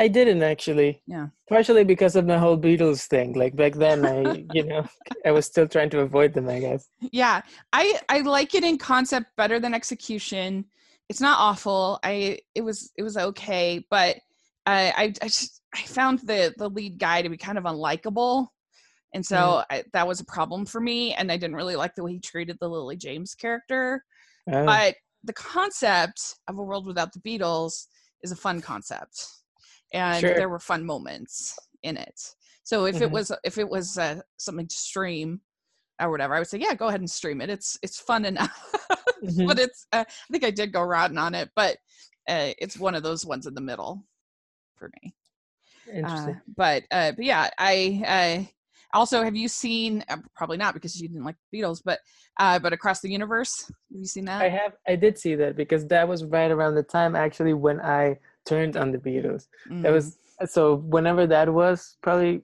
I 0.00 0.06
didn't 0.08 0.42
actually. 0.42 1.02
Yeah. 1.06 1.28
Partially 1.48 1.82
because 1.82 2.14
of 2.14 2.26
the 2.26 2.38
whole 2.38 2.56
Beatles 2.56 3.06
thing. 3.06 3.32
Like 3.32 3.56
back 3.56 3.74
then, 3.74 4.06
I 4.06 4.44
you 4.52 4.64
know 4.64 4.86
I 5.26 5.32
was 5.32 5.46
still 5.46 5.66
trying 5.66 5.90
to 5.90 6.00
avoid 6.00 6.34
them. 6.34 6.48
I 6.48 6.60
guess. 6.60 6.88
Yeah, 7.00 7.42
I 7.72 7.98
I 8.08 8.20
like 8.20 8.54
it 8.54 8.64
in 8.64 8.78
concept 8.78 9.34
better 9.36 9.58
than 9.58 9.74
execution. 9.74 10.64
It's 11.08 11.20
not 11.20 11.38
awful. 11.40 11.98
I 12.04 12.38
it 12.54 12.62
was 12.62 12.92
it 12.96 13.02
was 13.02 13.16
okay, 13.16 13.84
but 13.90 14.16
I 14.66 14.92
I, 14.96 15.02
I 15.22 15.26
just 15.26 15.62
I 15.74 15.82
found 15.82 16.20
the 16.20 16.54
the 16.56 16.68
lead 16.70 16.98
guy 16.98 17.22
to 17.22 17.28
be 17.28 17.36
kind 17.36 17.58
of 17.58 17.64
unlikable, 17.64 18.46
and 19.14 19.26
so 19.26 19.36
Mm. 19.36 19.64
I, 19.70 19.84
that 19.94 20.06
was 20.06 20.20
a 20.20 20.24
problem 20.26 20.64
for 20.64 20.80
me. 20.80 21.14
And 21.14 21.32
I 21.32 21.36
didn't 21.36 21.56
really 21.56 21.76
like 21.76 21.96
the 21.96 22.04
way 22.04 22.12
he 22.12 22.20
treated 22.20 22.58
the 22.60 22.68
Lily 22.68 22.96
James 22.96 23.34
character. 23.34 24.04
Oh, 24.52 24.64
But 24.64 24.94
the 25.24 25.32
concept 25.32 26.36
of 26.48 26.58
a 26.58 26.62
world 26.62 26.86
without 26.86 27.12
the 27.12 27.20
Beatles 27.20 27.86
is 28.22 28.32
a 28.32 28.36
fun 28.36 28.60
concept, 28.60 29.26
and 29.92 30.20
Sure. 30.20 30.34
there 30.34 30.48
were 30.48 30.58
fun 30.58 30.84
moments 30.84 31.56
in 31.82 31.96
it. 31.96 32.20
So 32.64 32.84
if 32.86 33.00
it 33.00 33.06
Mhm. 33.06 33.12
was 33.12 33.32
if 33.44 33.58
it 33.58 33.68
was 33.68 33.98
uh, 33.98 34.20
something 34.36 34.66
to 34.66 34.76
stream 34.76 35.40
or 36.00 36.10
whatever, 36.10 36.34
I 36.34 36.38
would 36.38 36.48
say 36.48 36.58
yeah, 36.58 36.74
go 36.74 36.88
ahead 36.88 37.00
and 37.00 37.10
stream 37.10 37.40
it. 37.40 37.50
It's 37.50 37.78
it's 37.82 38.00
fun 38.00 38.24
enough, 38.24 38.74
Mhm. 39.24 39.46
but 39.46 39.58
it's 39.58 39.86
uh, 39.92 40.04
I 40.08 40.32
think 40.32 40.44
I 40.44 40.50
did 40.50 40.72
go 40.72 40.82
rotten 40.82 41.18
on 41.18 41.34
it, 41.34 41.50
but 41.56 41.78
uh, 42.28 42.52
it's 42.58 42.78
one 42.78 42.94
of 42.94 43.02
those 43.02 43.24
ones 43.24 43.46
in 43.46 43.54
the 43.54 43.60
middle 43.60 44.04
for 44.76 44.90
me. 45.02 45.14
Uh, 45.88 45.96
interesting. 45.96 46.40
but 46.56 46.84
uh, 46.90 47.12
but 47.12 47.24
yeah, 47.24 47.48
I 47.58 48.02
I 48.06 48.50
also 48.94 49.22
have 49.22 49.36
you 49.36 49.48
seen 49.48 50.04
uh, 50.08 50.16
probably 50.34 50.56
not 50.56 50.74
because 50.74 51.00
you 51.00 51.08
didn't 51.08 51.24
like 51.24 51.36
the 51.50 51.58
Beatles, 51.58 51.80
but 51.84 52.00
uh, 52.40 52.58
but 52.58 52.72
Across 52.72 53.00
the 53.00 53.10
Universe. 53.10 53.64
Have 53.66 54.00
you 54.00 54.06
seen 54.06 54.24
that? 54.26 54.42
I 54.42 54.48
have. 54.48 54.72
I 54.86 54.96
did 54.96 55.18
see 55.18 55.34
that 55.36 55.56
because 55.56 55.86
that 55.88 56.06
was 56.08 56.24
right 56.24 56.50
around 56.50 56.74
the 56.74 56.82
time 56.82 57.16
actually 57.16 57.54
when 57.54 57.80
I 57.80 58.18
turned 58.46 58.76
on 58.76 58.92
the 58.92 58.98
Beatles. 58.98 59.46
That 59.82 59.90
Mm. 59.90 59.92
was 59.92 60.18
so 60.46 60.76
whenever 60.76 61.26
that 61.26 61.52
was 61.52 61.96
probably 62.02 62.40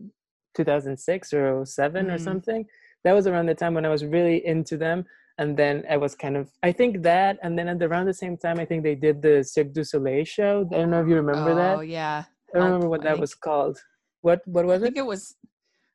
2006 0.55 1.33
or 1.33 1.65
7 1.65 2.11
or 2.11 2.15
Mhm. 2.17 2.21
something. 2.21 2.67
That 3.05 3.13
was 3.13 3.27
around 3.27 3.47
the 3.47 3.55
time 3.55 3.75
when 3.75 3.85
I 3.85 3.91
was 3.91 4.05
really 4.05 4.45
into 4.47 4.77
them. 4.77 5.05
And 5.37 5.57
then 5.57 5.85
I 5.91 5.97
was 5.97 6.15
kind 6.15 6.37
of, 6.37 6.49
I 6.63 6.71
think 6.71 7.03
that, 7.03 7.39
and 7.43 7.59
then 7.59 7.67
at 7.69 7.83
around 7.83 8.07
the 8.07 8.15
same 8.15 8.37
time, 8.37 8.61
I 8.61 8.65
think 8.65 8.83
they 8.85 8.95
did 8.95 9.21
the 9.21 9.43
Cirque 9.43 9.73
du 9.73 9.85
Soleil 9.85 10.25
show. 10.25 10.67
I 10.73 10.77
don't 10.77 10.91
know 10.91 11.03
if 11.03 11.09
you 11.09 11.17
remember 11.17 11.51
oh 11.53 11.57
that. 11.57 11.79
Oh 11.79 11.81
yeah, 11.81 12.25
I 12.55 12.59
don't 12.59 12.63
Help, 12.63 12.75
remember 12.75 12.89
what 12.89 13.01
I 13.01 13.05
that 13.05 13.11
think. 13.13 13.21
was 13.21 13.35
called. 13.35 13.79
What 14.23 14.41
What 14.47 14.65
I 14.65 14.69
was 14.69 14.83
it? 14.83 14.87
think 14.87 14.97
it 14.97 15.07
was 15.07 15.37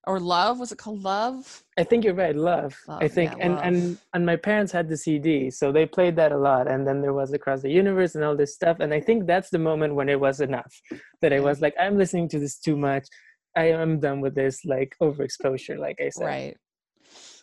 or 0.09 0.19
Love. 0.19 0.59
Was 0.59 0.71
it 0.71 0.79
called 0.79 1.03
Love? 1.03 1.63
I 1.77 1.83
think 1.83 2.03
you're 2.03 2.15
right. 2.15 2.35
Love. 2.35 2.75
I 2.87 3.07
think, 3.07 3.31
yeah, 3.31 3.45
and 3.45 3.55
Love. 3.55 3.63
and 3.63 3.97
and 4.15 4.25
my 4.25 4.35
parents 4.35 4.71
had 4.71 4.89
the 4.89 4.97
CD, 4.97 5.51
so 5.51 5.71
they 5.71 5.85
played 5.85 6.15
that 6.15 6.31
a 6.31 6.37
lot. 6.37 6.67
And 6.67 6.85
then 6.85 6.99
there 6.99 7.13
was 7.13 7.31
Across 7.31 7.61
the 7.61 7.69
Universe 7.69 8.15
and 8.15 8.23
all 8.23 8.35
this 8.35 8.55
stuff. 8.55 8.77
And 8.79 8.91
I 8.91 8.99
think 8.99 9.27
that's 9.27 9.51
the 9.51 9.59
moment 9.59 9.93
when 9.93 10.09
it 10.09 10.19
was 10.19 10.41
enough. 10.41 10.73
That 11.21 11.31
I 11.31 11.39
was 11.39 11.61
like, 11.61 11.75
I'm 11.79 11.97
listening 11.97 12.27
to 12.29 12.39
this 12.39 12.57
too 12.57 12.75
much. 12.75 13.07
I 13.55 13.65
am 13.65 13.99
done 13.99 14.19
with 14.19 14.33
this 14.33 14.65
like 14.65 14.95
overexposure, 14.99 15.77
like 15.77 15.99
I 16.01 16.09
said. 16.09 16.25
Right. 16.25 16.57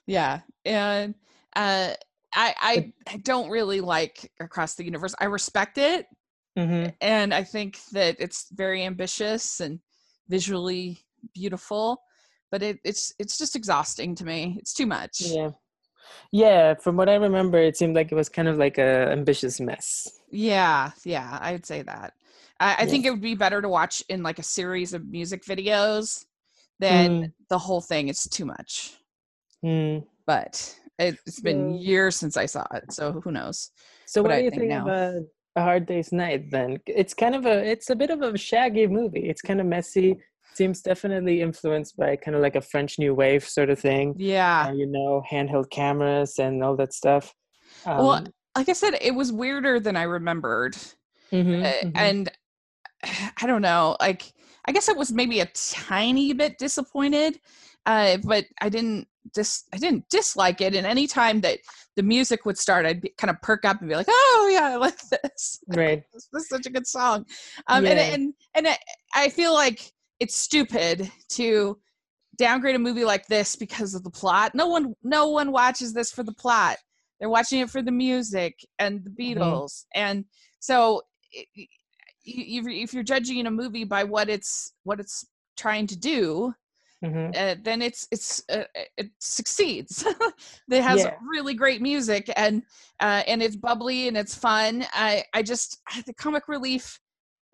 Yeah, 0.09 0.41
and 0.65 1.15
uh, 1.55 1.91
I 2.35 2.55
I 2.71 2.93
I 3.07 3.17
don't 3.19 3.49
really 3.49 3.81
like 3.81 4.33
Across 4.41 4.75
the 4.75 4.85
Universe. 4.85 5.15
I 5.21 5.27
respect 5.27 5.79
it, 5.79 6.07
hmm 6.57 6.87
and 7.01 7.33
I 7.33 7.45
think 7.45 7.79
that 7.93 8.17
it's 8.19 8.47
very 8.51 8.85
ambitious 8.85 9.61
and 9.61 9.79
visually 10.29 10.99
beautiful, 11.33 12.03
but 12.51 12.63
it, 12.63 12.79
it's 12.85 13.13
it's 13.19 13.39
just 13.39 13.57
exhausting 13.57 14.15
to 14.17 14.25
me. 14.25 14.57
It's 14.59 14.73
too 14.75 14.87
much. 14.87 15.21
Yeah. 15.21 15.51
Yeah, 16.33 16.75
from 16.75 16.97
what 16.97 17.09
I 17.09 17.17
remember, 17.17 17.59
it 17.59 17.77
seemed 17.77 17.97
like 17.97 18.13
it 18.13 18.15
was 18.15 18.29
kind 18.29 18.49
of 18.49 18.59
like 18.59 18.79
a 18.79 19.11
ambitious 19.11 19.61
mess. 19.61 20.09
Yeah, 20.31 20.91
yeah, 21.05 21.39
I'd 21.41 21.67
say 21.67 21.83
that. 21.83 22.15
I, 22.61 22.77
I 22.81 22.85
Yeah. 22.85 22.87
think 22.87 23.07
it 23.07 23.11
would 23.11 23.21
be 23.21 23.35
better 23.35 23.61
to 23.61 23.69
watch 23.69 24.03
in 24.09 24.23
like 24.23 24.39
a 24.39 24.43
series 24.43 24.95
of 24.95 25.07
music 25.09 25.45
videos 25.45 26.25
than 26.79 27.23
Mm. 27.23 27.33
the 27.49 27.59
whole 27.59 27.81
thing. 27.81 28.09
It's 28.09 28.29
too 28.29 28.45
much. 28.45 28.95
Mm. 29.65 30.05
But 30.27 30.79
it, 30.99 31.19
it's 31.27 31.41
been 31.41 31.75
years 31.75 32.17
since 32.17 32.37
I 32.37 32.47
saw 32.47 32.67
it, 32.75 32.93
so 32.93 33.21
who 33.21 33.33
knows? 33.33 33.71
So 34.07 34.23
What 34.23 34.31
what 34.31 34.37
I 34.37 34.39
do 34.39 34.45
you 34.45 34.51
think 34.51 34.63
think 34.63 34.71
now. 34.71 34.89
of 34.89 35.25
a 35.57 35.61
Hard 35.61 35.87
Day's 35.87 36.13
Night 36.13 36.51
then? 36.51 36.79
It's 36.87 37.15
kind 37.15 37.35
of 37.35 37.47
a 37.47 37.65
it's 37.65 37.91
a 37.91 37.97
bit 37.97 38.11
of 38.11 38.23
a 38.23 38.37
shaggy 38.39 38.87
movie. 38.87 39.29
It's 39.29 39.43
kind 39.43 39.61
of 39.61 39.67
messy. 39.67 40.17
Seems 40.57 40.81
definitely 40.81 41.43
influenced 41.43 41.97
by 41.97 42.17
kind 42.17 42.35
of 42.35 42.41
like 42.41 42.57
a 42.57 42.61
French 42.63 42.99
New 42.99 43.15
Wave 43.15 43.45
sort 43.47 43.69
of 43.69 43.79
thing. 43.79 44.15
Yeah. 44.17 44.69
Uh, 44.69 44.73
you 44.73 44.87
know, 44.87 45.23
handheld 45.31 45.69
cameras 45.71 46.39
and 46.39 46.65
all 46.65 46.77
that 46.77 46.93
stuff. 46.95 47.35
Well, 47.85 48.11
Um, 48.13 48.27
like 48.57 48.69
I 48.71 48.73
said, 48.73 48.97
it 49.01 49.15
was 49.15 49.33
weirder 49.33 49.81
than 49.81 49.97
I 49.97 50.05
remembered. 50.05 50.75
mhm, 51.31 51.63
Uh, 51.65 51.73
mhm. 51.85 51.93
And 51.95 52.31
I 53.43 53.47
don't 53.47 53.63
know, 53.63 53.97
like 54.01 54.33
I 54.69 54.73
guess 54.73 54.89
I 54.89 54.93
was 54.95 55.13
maybe 55.13 55.41
a 55.41 55.47
tiny 55.55 56.33
bit 56.33 56.59
disappointed, 56.59 57.39
uh, 57.85 58.17
but 58.25 58.47
I 58.61 58.69
didn't 58.69 59.07
dis 59.35 59.65
I 59.75 59.77
didn't 59.77 60.09
dislike 60.09 60.61
it. 60.61 60.75
And 60.75 60.87
any 60.87 61.07
time 61.07 61.41
that 61.43 61.59
the 61.97 62.03
music 62.03 62.45
would 62.47 62.59
start, 62.59 62.87
I'd 62.87 63.01
be, 63.03 63.13
kind 63.19 63.31
of 63.31 63.41
perk 63.43 63.65
up 63.65 63.81
and 63.81 63.89
be 63.89 63.95
like, 63.97 64.09
"Oh 64.09 64.51
yeah, 64.53 64.69
I 64.69 64.77
like 64.77 64.99
this. 65.11 65.61
right. 65.69 66.03
this 66.15 66.29
is 66.35 66.49
such 66.49 66.67
a 66.67 66.71
good 66.71 66.87
song." 66.87 67.27
Um, 67.69 67.85
and 67.87 67.99
and 67.99 68.35
and 68.55 68.69
I, 68.69 68.79
I 69.15 69.29
feel 69.29 69.53
like 69.55 69.93
it's 70.21 70.37
stupid 70.37 71.11
to 71.31 71.79
downgrade 72.37 72.77
a 72.77 72.79
movie 72.79 73.05
like 73.05 73.27
this 73.27 73.57
because 73.57 73.95
of 73.95 74.03
the 74.05 74.11
plot. 74.11 74.55
No 74.55 74.67
one 74.67 74.95
no 75.03 75.29
one 75.29 75.53
watches 75.53 75.93
this 75.93 76.11
for 76.13 76.23
the 76.23 76.33
plot. 76.35 76.77
They're 77.19 77.31
watching 77.31 77.61
it 77.61 77.71
for 77.71 77.83
the 77.83 77.93
music 77.93 78.59
and 78.79 79.03
the 79.05 79.11
Mm-hmm. 79.11 79.41
Beatles. 79.43 79.85
And 79.95 80.25
so 80.59 81.03
i- 81.35 81.47
i- 81.57 81.69
you, 82.25 82.63
you- 82.63 82.83
if 82.83 82.93
you're 82.93 83.03
judging 83.03 83.47
a 83.47 83.51
movie 83.51 83.85
by 83.85 84.05
what 84.05 84.29
it's 84.29 84.73
what 84.85 85.01
it's 85.01 85.25
trying 85.57 85.87
to 85.87 85.97
do, 85.97 86.53
mhm. 87.03 87.35
uh, 87.37 87.57
then 87.63 87.81
it's 87.83 88.07
it's 88.11 88.43
uh, 88.51 88.65
it 88.99 89.11
succeeds. 89.21 90.05
it 90.71 90.83
has 90.83 91.03
Yeah. 91.05 91.15
really 91.27 91.55
great 91.55 91.81
music 91.81 92.31
and 92.37 92.63
uh, 93.01 93.23
and 93.27 93.43
it's 93.43 93.57
bubbly 93.57 94.09
and 94.09 94.17
it's 94.17 94.35
fun. 94.35 94.85
I 94.93 95.25
I 95.33 95.43
just 95.43 95.79
the 96.07 96.13
comic 96.15 96.49
relief 96.49 97.01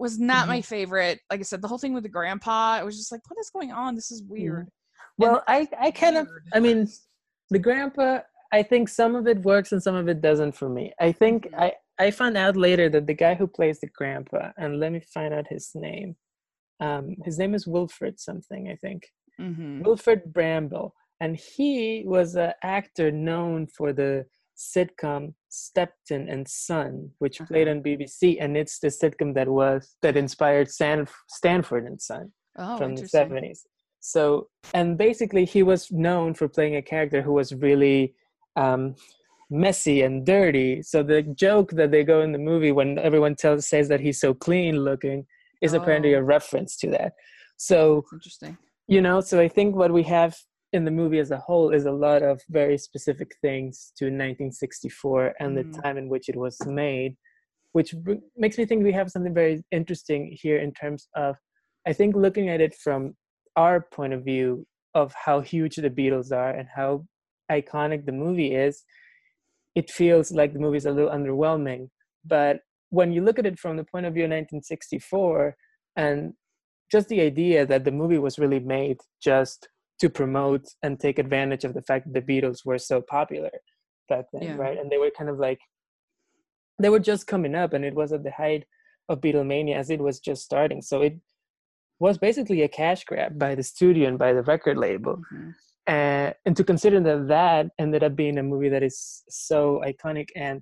was 0.02 0.18
not 0.18 0.48
my 0.48 0.60
favorite. 0.60 1.20
Like 1.30 1.40
I 1.40 1.44
said, 1.44 1.62
the 1.62 1.68
whole 1.68 1.78
thing 1.78 1.94
with 1.94 2.02
the 2.02 2.08
grandpa, 2.18 2.72
I 2.80 2.82
was 2.82 2.96
just 2.96 3.12
like, 3.12 3.22
what 3.28 3.38
is 3.40 3.50
going 3.50 3.70
on? 3.70 3.94
This 3.94 4.10
is 4.10 4.22
weird. 4.34 4.66
Well, 5.16 5.44
I 5.46 5.68
I 5.86 5.90
kind 5.92 6.16
of, 6.16 6.26
I 6.52 6.58
mean, 6.60 6.88
the 7.50 7.60
grandpa. 7.60 8.20
I 8.52 8.62
think 8.62 8.90
some 8.90 9.14
of 9.14 9.26
it 9.32 9.38
works 9.52 9.72
and 9.72 9.82
some 9.82 9.94
of 9.94 10.08
it 10.08 10.20
doesn't 10.20 10.52
for 10.60 10.68
me. 10.68 10.92
I 11.00 11.12
think 11.12 11.38
Mhm. 11.46 11.58
I 11.64 11.68
I 12.04 12.10
found 12.10 12.36
out 12.36 12.56
later 12.56 12.86
that 12.94 13.06
the 13.06 13.14
guy 13.24 13.34
who 13.40 13.46
plays 13.46 13.78
the 13.80 13.90
grandpa, 13.98 14.50
and 14.60 14.80
let 14.82 14.90
me 14.92 15.00
find 15.16 15.32
out 15.32 15.46
his 15.56 15.70
name. 15.88 16.10
Um, 16.86 17.04
his 17.24 17.38
name 17.38 17.54
is 17.58 17.64
Wilfred 17.74 18.14
something, 18.28 18.62
I 18.74 18.76
think. 18.84 19.00
hmm 19.38 19.82
Wilfrid 19.84 20.22
Brambell, 20.36 20.88
and 21.22 21.32
he 21.36 22.02
was 22.14 22.28
an 22.46 22.52
actor 22.78 23.08
known 23.28 23.60
for 23.76 23.88
the 24.00 24.26
sitcom 24.72 25.22
Steptoe 25.52 26.26
and 26.34 26.48
Son, 26.48 27.10
which 27.18 27.38
played 27.50 27.68
Uh-huh. 27.68 27.76
on 27.78 27.82
BBC, 27.82 28.38
and 28.40 28.56
it's 28.56 28.78
the 28.78 28.88
sitcom 28.88 29.34
that 29.34 29.48
was 29.48 29.96
that 30.02 30.16
inspired 30.16 30.68
Stan, 30.70 31.06
Stanford 31.28 31.84
and 31.86 32.00
Son 32.00 32.32
Oh, 32.58 32.76
from 32.78 32.96
the 32.96 33.06
seventies. 33.06 33.66
So, 34.00 34.48
and 34.74 34.98
basically, 34.98 35.44
he 35.44 35.62
was 35.62 35.90
known 35.92 36.34
for 36.34 36.48
playing 36.48 36.76
a 36.76 36.82
character 36.82 37.20
who 37.22 37.34
was 37.34 37.54
really 37.54 38.14
um, 38.56 38.96
messy 39.50 40.02
and 40.02 40.24
dirty. 40.26 40.82
So 40.82 41.02
the 41.02 41.22
joke 41.22 41.70
that 41.72 41.90
they 41.90 42.02
go 42.04 42.22
in 42.22 42.32
the 42.32 42.38
movie 42.50 42.72
when 42.72 42.98
everyone 42.98 43.34
tells 43.36 43.68
says 43.68 43.88
that 43.88 44.00
he's 44.00 44.18
so 44.20 44.32
clean 44.34 44.74
looking 44.88 45.26
is 45.60 45.72
apparently 45.74 46.14
Oh. 46.14 46.18
a 46.18 46.22
reference 46.22 46.76
to 46.78 46.88
that. 46.96 47.12
So 47.58 47.78
That's 48.00 48.12
interesting. 48.14 48.58
you 48.88 49.00
know 49.00 49.20
so 49.20 49.34
i 49.38 49.48
think 49.56 49.76
what 49.76 49.92
we 49.98 50.02
have 50.02 50.32
in 50.72 50.84
the 50.84 50.90
movie 50.90 51.18
as 51.18 51.30
a 51.30 51.36
whole 51.38 51.70
is 51.70 51.84
a 51.86 51.92
lot 51.92 52.22
of 52.22 52.40
very 52.48 52.78
specific 52.78 53.36
things 53.42 53.92
to 53.98 54.06
1964 54.06 55.34
and 55.40 55.50
Mm. 55.56 55.56
the 55.72 55.82
time 55.82 55.96
in 55.98 56.08
which 56.08 56.28
it 56.28 56.36
was 56.36 56.56
made 56.66 57.16
which 57.72 57.94
makes 58.36 58.58
me 58.58 58.66
think 58.66 58.82
we 58.84 58.92
have 58.92 59.10
something 59.10 59.32
very 59.34 59.64
interesting 59.70 60.22
here 60.42 60.58
in 60.58 60.72
terms 60.72 61.08
of 61.14 61.36
i 61.86 61.92
think 61.92 62.14
looking 62.14 62.48
at 62.48 62.60
it 62.60 62.74
from 62.74 63.14
our 63.56 63.80
point 63.96 64.12
of 64.12 64.24
view 64.24 64.66
of 64.94 65.12
how 65.24 65.40
huge 65.40 65.76
the 65.76 65.90
beatles 65.90 66.32
are 66.32 66.50
and 66.50 66.68
how 66.74 67.04
iconic 67.50 68.04
the 68.06 68.12
movie 68.12 68.54
is 68.54 68.84
it 69.74 69.90
feels 69.90 70.30
like 70.32 70.52
the 70.52 70.58
movie 70.58 70.76
is 70.76 70.86
a 70.86 70.90
little 70.90 71.10
underwhelming 71.10 71.88
but 72.24 72.60
when 72.90 73.10
you 73.12 73.22
look 73.22 73.38
at 73.38 73.46
it 73.46 73.58
from 73.58 73.76
the 73.76 73.84
point 73.84 74.04
of 74.06 74.12
view 74.14 74.24
of 74.24 74.30
1964 74.30 75.56
and 75.96 76.32
just 76.90 77.08
the 77.08 77.22
idea 77.22 77.64
that 77.64 77.84
the 77.84 77.90
movie 77.90 78.18
was 78.18 78.38
really 78.38 78.60
made 78.60 78.98
just 79.22 79.68
to 80.02 80.10
promote 80.10 80.64
and 80.82 80.98
take 80.98 81.20
advantage 81.20 81.62
of 81.64 81.74
the 81.74 81.82
fact 81.88 82.02
that 82.04 82.14
the 82.14 82.26
Beatles 82.30 82.64
were 82.64 82.76
so 82.90 83.00
popular 83.00 83.52
back 84.08 84.24
then, 84.32 84.42
Yeah. 84.42 84.56
right? 84.56 84.76
And 84.76 84.90
they 84.90 84.98
were 84.98 85.12
kind 85.18 85.30
of 85.30 85.38
like 85.38 85.60
they 86.82 86.88
were 86.88 87.04
just 87.12 87.28
coming 87.28 87.54
up, 87.54 87.72
and 87.74 87.84
it 87.84 87.94
was 87.94 88.12
at 88.12 88.24
the 88.24 88.32
height 88.32 88.64
of 89.08 89.20
Beatlemania 89.20 89.76
as 89.76 89.88
it 89.90 90.00
was 90.00 90.18
just 90.18 90.42
starting. 90.42 90.82
So 90.82 91.02
it 91.02 91.14
was 92.00 92.18
basically 92.18 92.62
a 92.62 92.68
cash 92.80 93.04
grab 93.04 93.38
by 93.38 93.54
the 93.54 93.62
studio 93.62 94.08
and 94.08 94.18
by 94.18 94.32
the 94.32 94.42
record 94.42 94.76
label. 94.76 95.14
Mhm. 95.32 95.54
Uh, 95.86 96.28
and 96.46 96.56
to 96.56 96.64
consider 96.64 96.98
that 97.08 97.28
that 97.28 97.64
ended 97.78 98.02
up 98.02 98.14
being 98.16 98.38
a 98.38 98.42
movie 98.42 98.70
that 98.74 98.82
is 98.82 99.22
so 99.28 99.60
iconic 99.92 100.28
and 100.34 100.60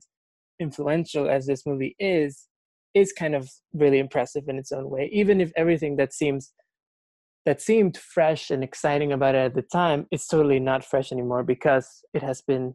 influential 0.67 1.25
as 1.37 1.47
this 1.47 1.65
movie 1.65 1.95
is, 1.99 2.47
is 2.93 3.13
kind 3.23 3.35
of 3.35 3.45
really 3.73 4.01
impressive 4.07 4.45
in 4.49 4.59
its 4.59 4.73
own 4.73 4.87
way 4.91 5.05
even 5.21 5.41
if 5.45 5.51
everything 5.63 5.95
that 5.97 6.13
seems 6.13 6.53
that 7.47 7.61
seemed 7.61 7.97
fresh 7.97 8.51
and 8.51 8.63
exciting 8.63 9.13
about 9.13 9.35
it 9.35 9.39
at 9.39 9.55
the 9.55 9.63
time 9.63 10.07
it's 10.11 10.27
totally 10.27 10.61
not 10.61 10.85
fresh 10.85 11.13
anymore 11.13 11.43
because 11.43 12.05
it 12.15 12.23
has 12.23 12.41
been 12.43 12.75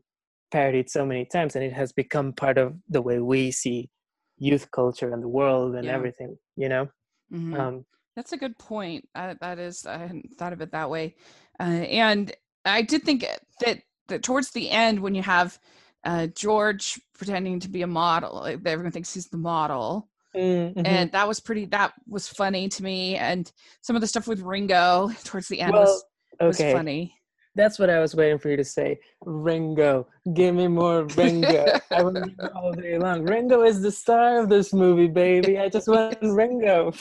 parodied 0.52 0.90
so 0.90 1.06
many 1.06 1.26
times 1.26 1.56
and 1.56 1.64
it 1.64 1.74
has 1.74 1.92
become 1.92 2.34
part 2.34 2.58
of 2.58 2.76
the 2.90 3.02
way 3.02 3.20
we 3.20 3.52
see 3.52 3.90
youth 4.38 4.70
culture 4.72 5.14
and 5.14 5.24
the 5.24 5.28
world 5.28 5.76
and 5.76 5.86
Yeah. 5.86 5.96
everything 5.96 6.38
you 6.56 6.70
know 6.70 6.88
Mhm. 7.32 7.58
um 7.58 7.86
That's 8.16 8.32
a 8.34 8.38
good 8.38 8.58
point. 8.58 9.10
I, 9.14 9.36
that 9.42 9.60
is, 9.60 9.86
I 9.86 9.98
hadn't 9.98 10.38
thought 10.38 10.54
of 10.54 10.62
it 10.62 10.72
that 10.72 10.90
way. 10.90 11.16
Uh, 11.60 11.64
and 11.64 12.32
I 12.64 12.82
did 12.82 13.04
think 13.04 13.26
that 13.60 13.82
that 14.08 14.24
towards 14.24 14.52
the 14.52 14.70
end, 14.70 15.00
when 15.00 15.16
you 15.16 15.22
have 15.24 15.60
uh, 16.06 16.28
George 16.28 17.02
pretending 17.18 17.60
to 17.62 17.70
be 17.70 17.82
a 17.82 17.88
model, 17.88 18.36
like, 18.36 18.60
everyone 18.66 18.92
thinks 18.92 19.14
he's 19.14 19.28
the 19.28 19.38
model, 19.38 20.08
mm, 20.36 20.74
mhm. 20.76 20.82
and 20.86 21.12
that 21.12 21.28
was 21.28 21.40
pretty. 21.40 21.66
That 21.66 21.94
was 22.08 22.28
funny 22.28 22.68
to 22.70 22.84
me. 22.84 23.16
And 23.16 23.52
some 23.82 23.96
of 23.96 24.02
the 24.02 24.08
stuff 24.08 24.28
with 24.28 24.42
Ringo 24.42 25.12
towards 25.24 25.48
the 25.48 25.62
end 25.62 25.74
well 25.74 25.84
was 25.84 26.06
was 26.40 26.58
funny. 26.58 27.16
that's 27.56 27.80
what 27.80 27.90
i 27.90 28.00
was 28.00 28.16
waiting 28.16 28.38
for 28.38 28.50
you 28.50 28.58
to 28.58 28.64
say 28.64 29.00
ringo 29.26 30.06
give 30.34 30.54
me 30.56 30.68
more 30.68 31.04
ringo 31.16 31.66
i 31.92 32.04
want 32.04 32.16
ringo 32.18 32.50
all 32.56 32.74
day 32.74 32.98
long 32.98 33.24
ringo 33.24 33.64
is 33.64 33.82
the 33.82 33.92
star 33.92 34.40
of 34.42 34.50
this 34.50 34.74
movie 34.74 35.08
baby 35.08 35.58
i 35.58 35.70
just 35.70 35.88
want 35.88 36.18
ringo 36.22 36.92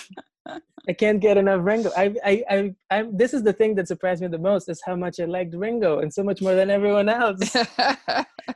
i 0.88 0.92
can't 0.92 1.20
get 1.20 1.36
enough 1.36 1.60
ringo 1.64 1.90
I, 1.96 2.14
I 2.24 2.44
i 2.50 2.74
i'm 2.90 3.16
this 3.16 3.34
is 3.34 3.42
the 3.42 3.52
thing 3.52 3.74
that 3.76 3.88
surprised 3.88 4.22
me 4.22 4.28
the 4.28 4.38
most 4.38 4.68
is 4.68 4.80
how 4.84 4.94
much 4.94 5.18
i 5.18 5.24
liked 5.24 5.54
ringo 5.54 5.98
and 6.00 6.12
so 6.12 6.22
much 6.22 6.40
more 6.40 6.54
than 6.54 6.70
everyone 6.70 7.08
else 7.08 7.40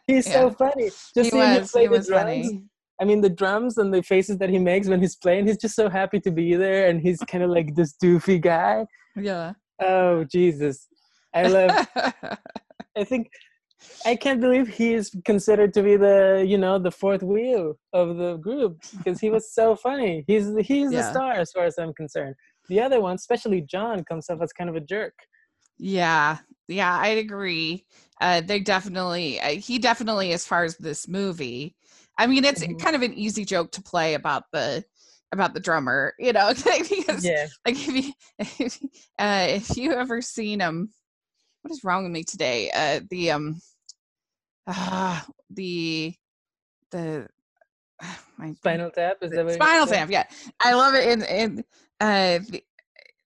he's 0.06 0.30
so 0.30 0.50
funny 0.50 0.90
just 0.90 1.14
he 1.16 1.30
seeing 1.30 1.42
him 1.42 1.60
was. 1.62 1.72
play 1.72 1.82
He 1.82 1.88
the 1.88 1.92
was 1.96 2.06
drums 2.06 2.46
funny. 2.46 2.62
I 3.00 3.04
mean, 3.04 3.20
the 3.20 3.30
drums 3.30 3.78
and 3.78 3.92
the 3.92 4.02
faces 4.02 4.38
that 4.38 4.50
he 4.50 4.58
makes 4.58 4.88
when 4.88 5.00
he's 5.00 5.16
playing, 5.16 5.46
he's 5.46 5.58
just 5.58 5.76
so 5.76 5.88
happy 5.88 6.20
to 6.20 6.30
be 6.30 6.54
there, 6.56 6.88
and 6.88 7.00
he's 7.00 7.20
kind 7.20 7.44
of 7.44 7.50
like 7.50 7.74
this 7.74 7.94
doofy 8.02 8.40
guy. 8.40 8.86
Yeah. 9.16 9.52
Oh 9.80 10.24
Jesus, 10.24 10.88
I 11.34 11.46
love. 11.46 11.86
I 12.96 13.04
think 13.04 13.30
I 14.04 14.16
can't 14.16 14.40
believe 14.40 14.68
he 14.68 14.94
is 14.94 15.10
considered 15.24 15.72
to 15.74 15.82
be 15.82 15.96
the 15.96 16.44
you 16.46 16.58
know 16.58 16.78
the 16.78 16.90
fourth 16.90 17.22
wheel 17.22 17.74
of 17.92 18.16
the 18.16 18.36
group 18.36 18.82
because 18.96 19.20
he 19.20 19.30
was 19.30 19.52
so 19.52 19.76
funny. 19.86 20.24
He's 20.26 20.46
he's 20.60 20.90
the 20.90 21.02
star 21.02 21.32
as 21.34 21.52
far 21.52 21.64
as 21.64 21.78
I'm 21.78 21.94
concerned. 21.94 22.34
The 22.68 22.80
other 22.80 23.00
one, 23.00 23.14
especially 23.14 23.62
John, 23.62 24.04
comes 24.04 24.28
off 24.28 24.42
as 24.42 24.52
kind 24.52 24.68
of 24.68 24.76
a 24.76 24.80
jerk. 24.80 25.14
Yeah, 25.78 26.38
yeah, 26.66 26.98
I'd 26.98 27.18
agree. 27.18 27.86
Uh, 28.20 28.40
they 28.40 28.60
definitely, 28.60 29.40
uh, 29.40 29.50
he 29.50 29.78
definitely, 29.78 30.32
as 30.32 30.44
far 30.44 30.64
as 30.64 30.76
this 30.76 31.06
movie, 31.06 31.76
I 32.18 32.26
mean, 32.26 32.44
it's 32.44 32.62
Mhm. 32.62 32.78
kind 32.80 32.96
of 32.96 33.02
an 33.02 33.14
easy 33.14 33.44
joke 33.44 33.72
to 33.72 33.82
play 33.82 34.14
about 34.14 34.44
the 34.52 34.84
about 35.32 35.54
the 35.54 35.60
drummer, 35.60 36.14
you 36.18 36.32
know, 36.32 36.52
because 36.54 37.24
Yeah, 37.24 37.46
like 37.66 37.76
if 37.76 37.88
you 37.88 38.12
if, 38.38 38.82
uh, 39.18 39.46
if 39.48 39.76
you 39.76 39.92
ever 39.92 40.20
seen 40.20 40.60
him, 40.60 40.90
what 41.62 41.70
is 41.72 41.84
wrong 41.84 42.02
with 42.04 42.12
me 42.12 42.24
today? 42.24 42.70
Uh, 42.74 43.00
the 43.08 43.30
um, 43.30 43.60
ah, 44.66 45.26
the 45.50 46.14
the 46.90 47.28
my 48.38 48.52
Spinal 48.54 48.90
Tap 48.90 49.18
is 49.22 49.32
that 49.32 49.44
what 49.44 49.54
Spinal? 49.54 49.86
Tap, 49.86 50.10
yeah. 50.10 50.24
I 50.60 50.74
love 50.74 50.94
it 50.94 51.08
in 51.08 51.22
in 51.22 51.64
uh 52.00 52.38
the, 52.48 52.62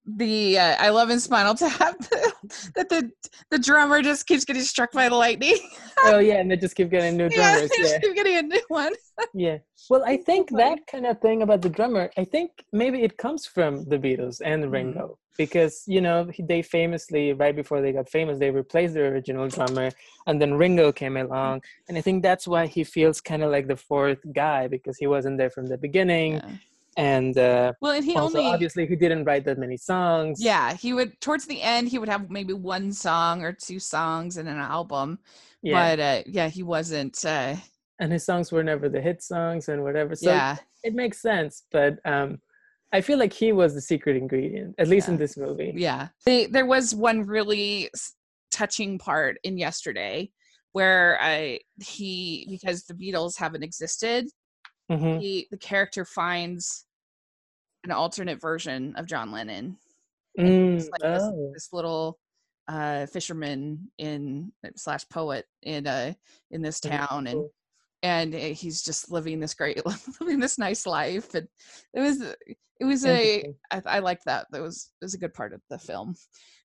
the 0.04 0.58
uh, 0.58 0.76
I 0.78 0.88
love 0.90 1.10
in 1.10 1.20
Spinal 1.20 1.54
Tap 1.54 1.96
that 2.74 2.88
the 2.88 3.10
the 3.50 3.58
drummer 3.58 4.02
just 4.02 4.26
keeps 4.26 4.44
getting 4.44 4.62
struck 4.62 4.92
by 4.92 5.08
the 5.08 5.14
lightning. 5.16 5.58
Oh 6.04 6.18
yeah, 6.18 6.38
and 6.40 6.50
they 6.50 6.56
just 6.56 6.74
keep 6.74 6.90
getting 6.90 7.16
new 7.16 7.28
yeah, 7.30 7.52
drummers. 7.52 7.70
they 7.70 7.88
Yeah, 7.88 7.98
keep 8.00 8.14
getting 8.16 8.36
a 8.36 8.42
new 8.42 8.62
one. 8.66 8.92
yeah. 9.34 9.58
Well, 9.88 10.02
I 10.04 10.16
so 10.16 10.24
think 10.24 10.50
that 10.50 10.78
kind 10.90 11.06
of 11.06 11.20
thing 11.20 11.42
about 11.42 11.62
the 11.62 11.68
drummer, 11.68 12.10
I 12.16 12.24
think 12.24 12.50
maybe 12.72 13.02
it 13.04 13.16
comes 13.18 13.46
from 13.46 13.84
the 13.84 13.98
Beatles 13.98 14.40
and 14.44 14.64
Mhm. 14.64 14.72
Ringo 14.72 15.18
because 15.38 15.84
you 15.86 16.00
know 16.00 16.28
they 16.40 16.60
famously 16.60 17.32
right 17.34 17.54
before 17.54 17.80
they 17.80 17.92
got 17.92 18.08
famous 18.08 18.38
they 18.38 18.50
replaced 18.50 18.92
their 18.94 19.08
original 19.14 19.48
drummer 19.48 19.90
and 20.26 20.42
then 20.42 20.52
Ringo 20.54 20.92
came 20.92 21.16
along 21.16 21.62
and 21.88 21.96
I 21.96 22.02
think 22.02 22.22
that's 22.22 22.46
why 22.46 22.66
he 22.66 22.84
feels 22.84 23.20
kind 23.20 23.42
of 23.42 23.50
like 23.50 23.66
the 23.66 23.76
fourth 23.76 24.18
guy 24.34 24.66
because 24.68 24.98
he 24.98 25.06
wasn't 25.06 25.38
there 25.38 25.48
from 25.50 25.66
the 25.68 25.78
beginning 25.78 26.32
Yeah. 26.34 26.50
And 26.96 27.36
uh, 27.38 27.72
Well, 27.80 27.92
and 27.92 28.04
he 28.04 28.16
also 28.16 28.38
only 28.38 28.50
obviously 28.50 28.86
he 28.86 28.96
didn't 28.96 29.24
write 29.24 29.44
that 29.46 29.58
many 29.58 29.76
songs. 29.76 30.42
yeah 30.42 30.74
he 30.74 30.92
would 30.92 31.20
towards 31.20 31.46
the 31.46 31.60
end 31.62 31.88
he 31.88 31.98
would 31.98 32.08
have 32.08 32.30
maybe 32.30 32.52
one 32.52 32.92
song 32.92 33.42
or 33.42 33.52
two 33.52 33.78
songs 33.78 34.36
in 34.36 34.46
an 34.46 34.58
album, 34.58 35.18
yeah. 35.62 35.96
but 35.96 36.00
uh, 36.00 36.22
yeah, 36.26 36.48
he 36.48 36.62
wasn't. 36.62 37.24
Uh, 37.24 37.56
and 37.98 38.12
his 38.12 38.24
songs 38.24 38.50
were 38.50 38.64
never 38.64 38.88
the 38.88 39.00
hit 39.00 39.22
songs 39.22 39.68
and 39.68 39.82
whatever. 39.82 40.14
So 40.16 40.30
yeah, 40.30 40.56
it 40.82 40.94
makes 40.94 41.22
sense, 41.22 41.64
but 41.70 41.98
um, 42.04 42.40
I 42.92 43.00
feel 43.00 43.18
like 43.18 43.32
he 43.32 43.52
was 43.52 43.74
the 43.74 43.80
secret 43.80 44.16
ingredient, 44.16 44.74
at 44.78 44.88
least 44.88 45.08
in 45.08 45.16
this 45.16 45.36
movie. 45.36 45.72
yeah. 45.74 46.08
They, 46.26 46.46
there 46.46 46.66
was 46.66 46.94
one 46.94 47.22
really 47.22 47.90
touching 48.50 48.98
part 48.98 49.38
in 49.44 49.56
yesterday 49.56 50.30
where 50.72 51.18
I 51.20 51.60
he 51.82 52.46
because 52.50 52.84
the 52.84 52.94
Beatles 52.94 53.38
haven't 53.38 53.62
existed 53.62 54.26
Mhm. 54.90 55.20
he 55.20 55.48
the 55.50 55.56
character 55.56 56.04
finds 56.04 56.86
an 57.84 57.90
alternate 57.90 58.40
version 58.40 58.94
of 58.96 59.06
John 59.06 59.32
Lennon. 59.32 59.76
Mm, 60.38 60.76
like 60.90 61.00
this, 61.00 61.22
oh. 61.22 61.50
this 61.52 61.68
little 61.72 62.18
uh 62.68 63.06
fisherman 63.06 63.90
in 63.98 64.52
slash 64.76 65.06
poet 65.08 65.46
in 65.62 65.86
uh 65.86 66.12
in 66.50 66.62
this 66.62 66.80
town 66.80 67.26
and 67.26 67.44
and 68.02 68.34
uh, 68.34 68.38
he's 68.38 68.82
just 68.82 69.10
living 69.10 69.40
this 69.40 69.54
great 69.54 69.80
living 70.20 70.38
this 70.38 70.58
nice 70.58 70.86
life 70.86 71.34
and 71.34 71.48
it 71.94 72.00
was 72.00 72.20
it 72.80 72.84
was 72.84 73.04
a. 73.04 73.44
I, 73.70 73.82
I 73.84 73.98
liked 73.98 74.24
that 74.26 74.46
that 74.50 74.62
was 74.62 74.90
it 75.00 75.04
was 75.04 75.14
a 75.14 75.18
good 75.18 75.34
part 75.34 75.52
of 75.52 75.60
the 75.70 75.78
film 75.78 76.14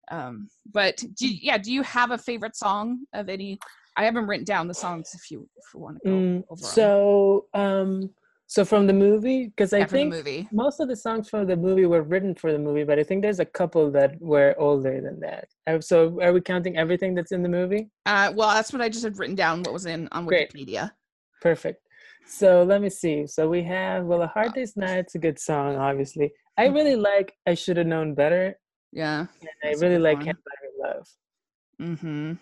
um 0.09 0.47
but 0.71 0.97
do 1.15 1.27
you, 1.27 1.37
yeah 1.41 1.57
do 1.57 1.71
you 1.71 1.83
have 1.83 2.11
a 2.11 2.17
favorite 2.17 2.55
song 2.55 3.05
of 3.13 3.27
any 3.27 3.59
i 3.97 4.03
haven't 4.05 4.27
written 4.27 4.45
down 4.45 4.67
the 4.67 4.73
songs 4.73 5.11
if 5.13 5.29
you 5.31 5.47
if 5.57 5.65
you 5.73 5.79
want 5.79 5.97
to 5.97 6.09
go 6.09 6.15
Mm, 6.15 6.43
over 6.49 6.61
so, 6.63 7.45
um, 7.53 8.09
so 8.45 8.63
from 8.63 8.87
the 8.87 8.93
movie, 8.93 9.47
because 9.47 9.73
I 9.73 9.79
yeah, 9.79 9.85
think 9.87 10.13
movie 10.13 10.47
most 10.53 10.79
of 10.79 10.87
the 10.87 10.95
songs 10.95 11.27
from 11.29 11.47
the 11.47 11.57
movie 11.57 11.85
were 11.85 12.03
written 12.03 12.33
for 12.33 12.53
the 12.53 12.59
movie, 12.59 12.85
but 12.85 12.97
I 12.97 13.03
think 13.03 13.21
there's 13.21 13.41
a 13.41 13.45
couple 13.45 13.91
that 13.91 14.11
were 14.21 14.55
older 14.57 15.01
than 15.01 15.19
that. 15.19 15.45
Uh, 15.67 15.81
So, 15.81 16.21
are 16.21 16.31
we 16.31 16.39
counting 16.39 16.77
everything 16.77 17.13
that's 17.13 17.33
in 17.33 17.43
the 17.43 17.49
movie? 17.49 17.89
Uh, 18.05 18.31
well, 18.35 18.53
that's 18.55 18.71
what 18.71 18.81
I 18.81 18.87
just 18.89 19.03
had 19.03 19.17
written 19.19 19.35
down. 19.35 19.63
What 19.63 19.73
was 19.73 19.85
in 19.85 20.07
on 20.13 20.25
Great. 20.25 20.53
Wikipedia? 20.53 20.91
Perfect. 21.41 21.81
So 22.25 22.63
let 22.63 22.81
me 22.81 22.89
see. 22.89 23.27
So 23.27 23.49
we 23.49 23.63
have 23.63 24.05
well, 24.05 24.21
a 24.21 24.27
hard 24.27 24.53
day's 24.53 24.75
night's 24.77 25.15
a 25.15 25.19
good 25.19 25.39
song, 25.39 25.75
obviously. 25.75 26.31
I 26.57 26.67
Mm. 26.67 26.73
really 26.77 26.95
like 26.95 27.33
I 27.45 27.53
should 27.53 27.77
have 27.77 27.87
known 27.87 28.15
better, 28.15 28.57
Yeah. 28.91 29.25
and 29.41 29.49
I 29.63 29.73
really 29.83 29.97
like 29.99 30.17
one. 30.17 30.25
Can't 30.25 30.37
Buy 30.47 30.87
Love. 30.87 31.07
Mm-hmm. 31.81 32.33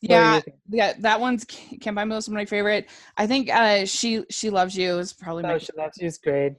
What 0.00 0.08
do 0.08 0.14
you 0.14 0.20
Yeah, 0.20 0.40
yeah. 0.68 0.92
That 1.00 1.20
one's 1.20 1.44
Can't 1.44 1.96
Buy 1.96 2.04
Me 2.04 2.12
Love 2.12 2.20
is 2.20 2.28
my 2.28 2.44
favorite. 2.44 2.88
I 3.16 3.26
think 3.26 3.50
uh, 3.50 3.84
she 3.84 4.24
she 4.30 4.50
loves 4.50 4.76
you 4.76 4.98
is 4.98 5.12
probably 5.12 5.42
my. 5.42 5.54
Oh, 5.54 5.58
She 5.58 5.72
Loves 5.76 5.98
You 5.98 6.06
is 6.06 6.18
great. 6.18 6.54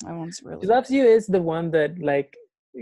that 0.00 0.14
one's 0.14 0.42
really. 0.42 0.60
She 0.62 0.66
Loves 0.66 0.90
You 0.90 1.04
is 1.04 1.26
the 1.26 1.40
one 1.40 1.70
that 1.70 1.98
like 2.00 2.34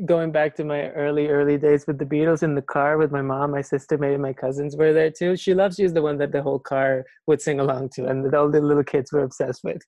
going 0.07 0.33
back 0.33 0.57
to 0.57 0.65
my 0.65 0.89
early 0.93 1.29
early 1.29 1.59
days 1.59 1.87
with 1.87 1.99
the 1.99 2.07
Beatles 2.07 2.43
in 2.43 2.55
the 2.55 2.63
car 2.63 2.97
with 2.97 3.13
my 3.13 3.21
mom, 3.21 3.51
my 3.51 3.61
sister, 3.61 3.99
maybe 3.99 4.17
my 4.17 4.33
cousins 4.33 4.77
were 4.77 4.95
there 4.95 5.11
too. 5.11 5.37
She 5.37 5.53
Loves 5.53 5.79
You 5.79 5.85
is 5.85 5.93
the 5.93 6.01
one 6.01 6.17
that 6.19 6.33
the 6.33 6.43
whole 6.43 6.59
car 6.59 7.05
would 7.27 7.43
sing 7.43 7.61
along 7.61 7.91
to, 7.97 8.07
and 8.07 8.35
all 8.35 8.51
the 8.51 8.63
little 8.63 8.85
kids 8.85 9.13
were 9.13 9.25
obsessed 9.25 9.63
with, 9.63 9.83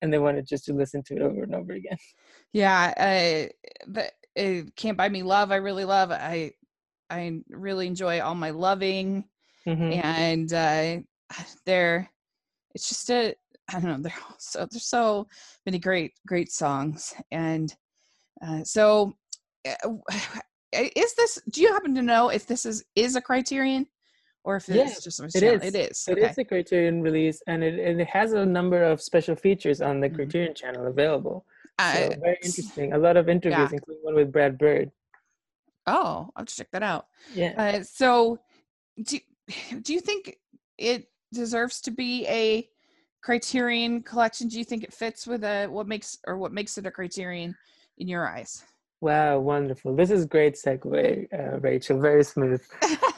and 0.00 0.10
they 0.10 0.18
wanted 0.18 0.46
just 0.46 0.64
to 0.64 0.72
listen 0.72 1.02
to 1.08 1.16
it 1.16 1.22
over 1.22 1.42
and 1.42 1.54
over 1.54 1.72
again. 1.72 1.98
Yeah. 2.54 3.50
Uh, 3.94 3.98
uh, 4.40 4.62
Can't 4.76 4.96
Buy 4.96 5.10
Me 5.10 5.22
Love. 5.22 5.52
I 5.52 5.56
really 5.56 5.84
love. 5.84 6.10
I 6.10 6.52
I 7.10 7.40
really 7.50 7.86
enjoy 7.86 8.20
all 8.20 8.34
my 8.34 8.50
loving 8.50 9.24
Mhm. 9.66 10.04
and 10.04 10.52
uh, 10.52 11.02
they're. 11.66 12.10
It's 12.74 12.88
just 12.88 13.10
a. 13.10 13.34
I 13.68 13.80
don't 13.80 13.84
know. 13.84 13.98
They're 14.00 14.12
all 14.28 14.36
so 14.38 14.66
there's 14.70 14.84
so 14.86 15.26
many 15.66 15.78
great 15.78 16.12
great 16.26 16.50
songs 16.50 17.14
and 17.30 17.74
uh, 18.44 18.64
so 18.64 19.14
uh, 19.66 19.88
is 20.72 21.14
this 21.14 21.38
do 21.50 21.62
you 21.62 21.72
happen 21.72 21.94
to 21.94 22.02
know 22.02 22.28
if 22.30 22.46
this 22.46 22.66
is 22.66 22.84
is 22.96 23.14
a 23.14 23.20
criterion 23.20 23.86
or 24.44 24.56
if 24.56 24.68
Yeah, 24.68 24.82
it's 24.88 25.04
just 25.04 25.20
a 25.20 25.26
it 25.26 25.42
is. 25.44 25.62
it 25.62 25.74
is 25.76 26.04
It 26.08 26.18
okay 26.18 26.30
is 26.30 26.38
a 26.38 26.44
Criterion 26.44 27.00
release, 27.02 27.40
and 27.46 27.62
it, 27.62 27.78
and 27.78 28.00
it 28.00 28.08
has 28.08 28.32
a 28.32 28.44
number 28.44 28.82
of 28.82 29.00
special 29.00 29.36
features 29.36 29.80
on 29.80 30.00
the 30.00 30.10
Mhm. 30.10 30.16
Criterion 30.16 30.54
channel 30.54 30.88
available. 30.88 31.46
Uh, 31.78 31.94
So 31.94 32.08
very 32.20 32.38
interesting. 32.42 32.92
A 32.94 32.98
lot 32.98 33.16
of 33.16 33.28
interviews, 33.28 33.70
yeah. 33.70 33.76
including 33.76 34.02
one 34.02 34.14
with 34.16 34.32
Brad 34.32 34.58
Bird. 34.58 34.90
oh 35.86 36.28
i'll 36.36 36.44
check 36.44 36.68
that 36.72 36.82
out 36.82 37.06
Yeah. 37.34 37.52
uh, 37.56 37.82
so 37.82 38.38
do, 39.02 39.18
do 39.82 39.92
you 39.92 40.00
think 40.00 40.36
it 40.78 41.06
deserves 41.32 41.80
to 41.80 41.90
be 41.90 42.26
a 42.26 42.68
criterion 43.22 44.02
collection 44.02 44.48
do 44.48 44.58
you 44.58 44.64
think 44.64 44.82
it 44.82 44.92
fits 44.92 45.26
with 45.26 45.44
a 45.44 45.66
what 45.66 45.86
makes 45.86 46.18
or 46.26 46.36
what 46.38 46.52
makes 46.52 46.76
it 46.78 46.86
a 46.86 46.90
criterion 46.90 47.54
in 47.98 48.08
your 48.08 48.28
eyes 48.28 48.64
Wow, 49.02 49.40
wonderful. 49.40 49.96
This 49.96 50.12
is 50.12 50.26
great 50.26 50.54
segue, 50.54 51.26
uh, 51.34 51.58
Rachel. 51.58 52.00
Very 52.00 52.22
smooth 52.22 52.62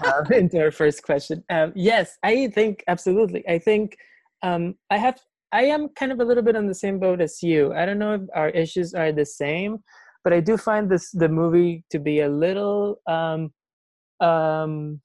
uh, 0.02 0.22
into 0.34 0.58
our 0.58 0.70
first 0.70 1.02
question. 1.02 1.44
Um, 1.50 1.74
yes, 1.76 2.16
I 2.22 2.48
think 2.48 2.82
absolutely. 2.88 3.46
I 3.46 3.58
think 3.58 3.98
um, 4.42 4.76
I 4.90 4.96
have 4.96 5.20
I 5.52 5.64
am 5.64 5.90
kind 5.90 6.10
of 6.10 6.20
a 6.20 6.24
little 6.24 6.42
bit 6.42 6.56
on 6.56 6.66
the 6.66 6.74
same 6.74 6.98
boat 6.98 7.20
as 7.20 7.42
you. 7.42 7.74
I 7.74 7.84
don't 7.84 7.98
know 7.98 8.14
if 8.14 8.22
our 8.34 8.48
issues 8.48 8.94
are 8.94 9.12
the 9.12 9.26
same, 9.26 9.84
but 10.24 10.32
I 10.32 10.40
do 10.40 10.56
find 10.56 10.90
this 10.90 11.10
the 11.10 11.28
movie 11.28 11.84
to 11.90 11.98
be 11.98 12.20
a 12.20 12.30
little 12.30 12.96
um 13.06 13.52
um 14.20 15.02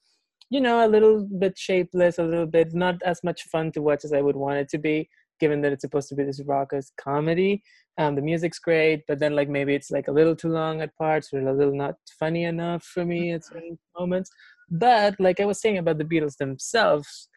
you 0.50 0.62
know, 0.62 0.86
a 0.86 0.90
little 0.90 1.28
bit 1.40 1.58
shapeless, 1.58 2.18
a 2.18 2.24
little 2.24 2.46
bit 2.46 2.74
not 2.74 3.02
as 3.04 3.24
much 3.24 3.44
fun 3.44 3.72
to 3.74 3.82
watch 3.82 4.04
as 4.04 4.14
I 4.14 4.22
would 4.22 4.36
want 4.36 4.58
it 4.58 4.70
to 4.70 4.78
be, 4.78 5.10
given 5.40 5.62
that 5.62 5.72
it's 5.72 5.82
supposed 5.82 6.10
to 6.10 6.16
be 6.16 6.24
this 6.24 6.42
raucous 6.46 6.92
comedy. 7.00 7.62
Um, 7.98 8.16
the 8.16 8.22
music's 8.22 8.60
great, 8.60 9.04
but 9.08 9.20
then 9.20 9.36
like 9.36 9.50
maybe 9.50 9.76
it's 9.76 9.92
like 9.92 10.08
a 10.08 10.12
little 10.12 10.36
too 10.36 10.50
long 10.50 10.82
at 10.82 10.96
parts 10.96 11.34
or 11.34 11.40
a 11.40 11.54
little 11.54 11.76
not 11.76 11.96
funny 12.20 12.46
enough 12.46 12.84
for 12.84 13.06
me 13.06 13.32
at 13.34 13.46
certain 13.52 13.78
moments. 13.98 14.32
But 14.72 15.16
like 15.20 15.40
I 15.40 15.46
was 15.46 15.62
saying 15.62 15.78
about 15.78 15.98
the 15.98 16.06
Beatles 16.06 16.38
themselves, 16.38 17.28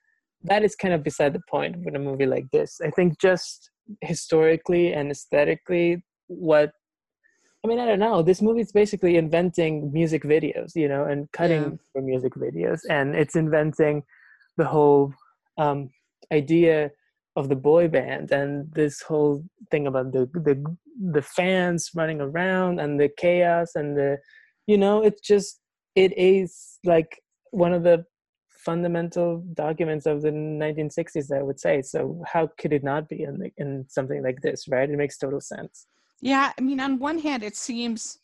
that 0.45 0.65
is 0.65 0.75
kind 0.75 0.95
of 0.95 1.03
beside 1.03 1.33
the 1.35 1.43
point 1.49 1.77
with 1.85 1.95
a 1.95 1.99
movie 1.99 2.27
like 2.27 2.51
this. 2.51 2.81
I 2.83 2.91
think 2.91 3.21
just 3.21 3.71
historically 4.01 4.93
and 4.93 5.11
aesthetically, 5.11 6.03
what 6.29 6.73
I 7.65 7.69
mean, 7.69 7.79
I 7.79 7.87
don't 7.87 8.01
know. 8.01 8.23
This 8.23 8.43
movie 8.43 8.61
is 8.61 8.73
basically 8.73 9.17
inventing 9.17 9.93
music 9.93 10.25
videos, 10.25 10.75
you 10.75 10.89
know, 10.89 11.05
and 11.05 11.31
cutting 11.33 11.63
Yeah. 11.63 11.77
for 11.93 12.03
music 12.03 12.35
videos, 12.35 12.81
and 12.91 13.15
it's 13.15 13.37
inventing 13.37 14.03
the 14.57 14.65
whole 14.65 15.15
um, 15.59 15.91
idea 16.33 16.91
of 17.37 17.49
the 17.49 17.57
boy 17.57 17.89
band 17.89 18.31
and 18.31 18.71
this 18.75 19.01
whole 19.01 19.43
thing 19.71 19.87
about 19.87 20.13
the 20.13 20.27
the 20.35 20.57
the 21.01 21.23
fans 21.23 21.91
running 21.95 22.21
around 22.21 22.79
and 22.81 23.01
the 23.01 23.09
chaos 23.09 23.75
and 23.75 23.97
the, 23.97 24.19
you 24.67 24.77
know, 24.77 25.03
it's 25.03 25.21
just 25.23 25.61
it 25.95 26.13
is 26.19 26.79
like 26.85 27.23
one 27.53 27.73
of 27.73 27.83
the 27.85 28.05
fundamental 28.51 29.43
documents 29.55 30.07
of 30.07 30.23
the 30.23 30.31
1960s, 30.31 31.33
I 31.37 31.43
would 31.43 31.59
say. 31.59 31.83
So 31.83 32.23
how 32.33 32.49
could 32.59 32.73
it 32.73 32.85
not 32.85 33.09
be 33.09 33.23
in 33.23 33.39
the, 33.39 33.51
in 33.57 33.87
something 33.89 34.23
like 34.23 34.41
this, 34.43 34.69
right? 34.69 34.89
It 34.89 34.97
makes 34.97 35.19
total 35.19 35.41
sense. 35.41 35.87
Yeah, 36.23 36.53
I 36.57 36.61
mean, 36.63 36.81
on 36.81 37.01
one 37.01 37.19
hand, 37.19 37.43
it 37.43 37.57
seems 37.57 38.19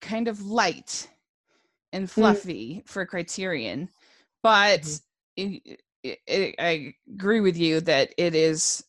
kind 0.00 0.28
of 0.28 0.42
light 0.46 1.08
and 1.92 2.08
fluffy 2.10 2.82
for 2.86 3.02
a 3.02 3.06
Criterion, 3.06 3.88
but 4.42 4.82
Mhm. 4.82 5.00
it, 5.36 5.80
it, 6.02 6.18
it, 6.26 6.54
I 6.58 6.94
agree 7.12 7.40
with 7.40 7.56
you 7.56 7.80
that 7.82 8.14
it 8.16 8.34
is 8.34 8.84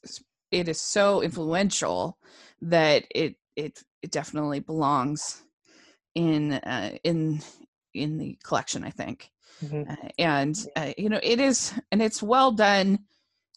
it 0.52 0.68
is 0.70 0.80
so 0.80 1.22
influential 1.22 2.18
that 2.62 3.06
it 3.13 3.36
it 3.56 3.84
it 4.04 4.12
definitely 4.12 4.60
belongs 4.60 5.44
in 6.13 6.54
uh, 6.54 6.98
in 7.04 7.41
in 7.94 8.18
the 8.18 8.38
collection. 8.44 8.84
I 8.84 8.91
think. 8.91 9.32
Mhm. 9.63 9.89
uh, 9.89 10.10
and 10.20 10.68
uh, 10.76 10.94
you 10.98 11.10
know 11.10 11.20
it 11.24 11.39
is 11.39 11.74
and 11.91 12.02
it's 12.02 12.22
well 12.22 12.52
done 12.52 13.00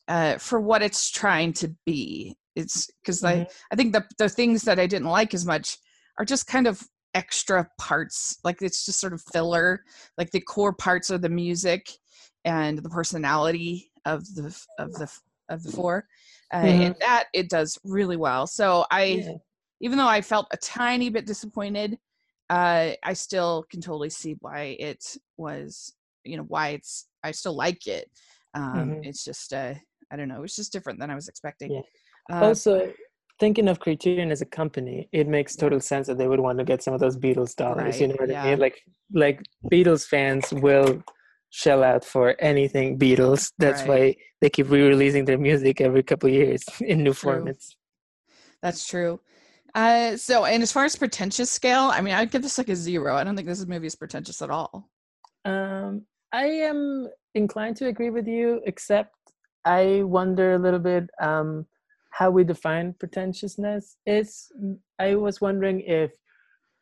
uh, 0.09 0.39
for 0.39 0.61
what 0.61 0.83
it's 0.83 1.11
trying 1.11 1.53
to 1.55 1.75
be 1.85 2.37
it's 2.59 2.89
because 3.03 3.23
Mhm. 3.23 3.47
I, 3.47 3.49
I 3.73 3.77
think 3.77 3.93
the, 3.93 4.05
the 4.19 4.29
things 4.29 4.63
that 4.63 4.79
i 4.79 4.87
didn't 4.87 5.09
like 5.09 5.35
as 5.35 5.47
much 5.47 5.79
are 6.19 6.25
just 6.25 6.47
kind 6.47 6.67
of 6.67 6.83
extra 7.15 7.69
parts 7.79 8.39
like 8.45 8.61
it's 8.63 8.85
just 8.85 9.01
sort 9.01 9.13
of 9.13 9.23
filler 9.33 9.83
like 10.19 10.31
the 10.31 10.41
core 10.41 10.75
parts 10.75 11.11
of 11.11 11.23
the 11.23 11.29
music 11.29 11.89
and 12.45 12.79
the 12.79 12.91
personality 12.91 13.91
of 14.05 14.25
the 14.35 14.55
of 14.79 14.93
the 14.93 15.11
of 15.49 15.63
the 15.63 15.73
four 15.73 16.07
uh, 16.53 16.57
and 16.57 16.95
that 17.01 17.25
it 17.33 17.49
does 17.49 17.79
really 17.85 18.17
well 18.17 18.47
so 18.47 18.85
i 18.91 19.03
Yeah. 19.03 19.33
even 19.81 19.99
though 19.99 20.09
I 20.09 20.21
felt 20.21 20.47
a 20.51 20.57
tiny 20.57 21.09
bit 21.09 21.27
disappointed, 21.27 21.99
uh, 22.51 22.93
I 23.03 23.13
still 23.13 23.65
can 23.71 23.81
totally 23.81 24.11
see 24.11 24.37
why 24.41 24.77
it 24.81 25.17
was, 25.37 25.95
you 26.25 26.37
know, 26.37 26.45
why 26.45 26.71
it's, 26.71 27.07
I 27.23 27.31
still 27.33 27.57
like 27.57 27.87
it. 27.87 28.11
Um, 28.55 28.91
Mhm. 28.91 29.07
It's 29.07 29.25
just, 29.25 29.53
uh, 29.53 29.75
I 30.11 30.17
don't 30.17 30.29
know, 30.29 30.39
it 30.39 30.43
was 30.43 30.57
just 30.57 30.73
different 30.73 30.99
than 30.99 31.11
I 31.11 31.15
was 31.15 31.29
expecting. 31.29 31.71
Yeah. 31.73 31.83
Uh, 32.31 32.45
also 32.45 32.93
thinking 33.41 33.69
of 33.69 33.79
criterion 33.79 34.31
as 34.31 34.43
a 34.43 34.47
company 34.47 35.09
it 35.13 35.29
makes 35.29 35.55
total 35.57 35.81
sense 35.81 36.07
that 36.09 36.19
they 36.19 36.27
would 36.29 36.41
want 36.41 36.59
to 36.59 36.65
get 36.65 36.83
some 36.83 36.93
of 36.93 37.01
those 37.01 37.17
beatles 37.17 37.55
dollars 37.55 38.01
you 38.01 38.09
know 38.09 38.17
what 38.19 38.31
i 38.35 38.51
mean 38.51 38.59
like 38.59 38.83
like 39.13 39.41
beatles 39.73 40.07
fans 40.07 40.53
will 40.53 41.03
shell 41.51 41.83
out 41.83 42.05
for 42.05 42.37
anything 42.41 42.99
beatles 42.99 43.53
that's 43.59 43.83
Right. 43.83 44.17
why 44.17 44.17
they 44.41 44.51
keep 44.51 44.69
re-releasing 44.71 45.25
their 45.25 45.39
music 45.39 45.81
every 45.81 46.03
couple 46.03 46.29
years 46.29 46.65
in 46.81 47.03
new 47.03 47.15
True. 47.15 47.33
formats 47.33 47.77
that's 48.63 48.87
true. 48.87 49.21
Uh, 49.75 50.17
so, 50.17 50.45
and 50.45 50.63
as 50.63 50.73
far 50.73 50.85
as 50.85 50.97
pretentious 50.97 51.51
scale, 51.51 51.91
I 51.93 52.01
mean, 52.01 52.15
I'd 52.15 52.31
give 52.31 52.43
this 52.43 52.59
like 52.59 52.69
a 52.69 52.77
zero. 52.77 53.15
I 53.15 53.23
don't 53.23 53.37
think 53.37 53.47
this 53.47 53.65
movie 53.67 53.87
is 53.87 53.95
pretentious 53.95 54.43
at 54.43 54.51
all. 54.51 54.89
Um, 55.45 56.07
I 56.33 56.47
am 56.47 57.09
inclined 57.35 57.77
to 57.77 57.87
agree 57.87 58.11
with 58.11 58.27
you, 58.27 58.61
except 58.67 59.15
I 59.65 60.03
wonder 60.05 60.55
a 60.55 60.59
little 60.59 60.81
bit 60.81 61.09
um, 61.21 61.67
how 62.11 62.31
we 62.31 62.45
define 62.45 62.95
pretentiousness 62.95 63.97
is. 64.07 64.51
I 64.99 65.15
was 65.15 65.41
wondering 65.41 65.81
if 65.81 66.13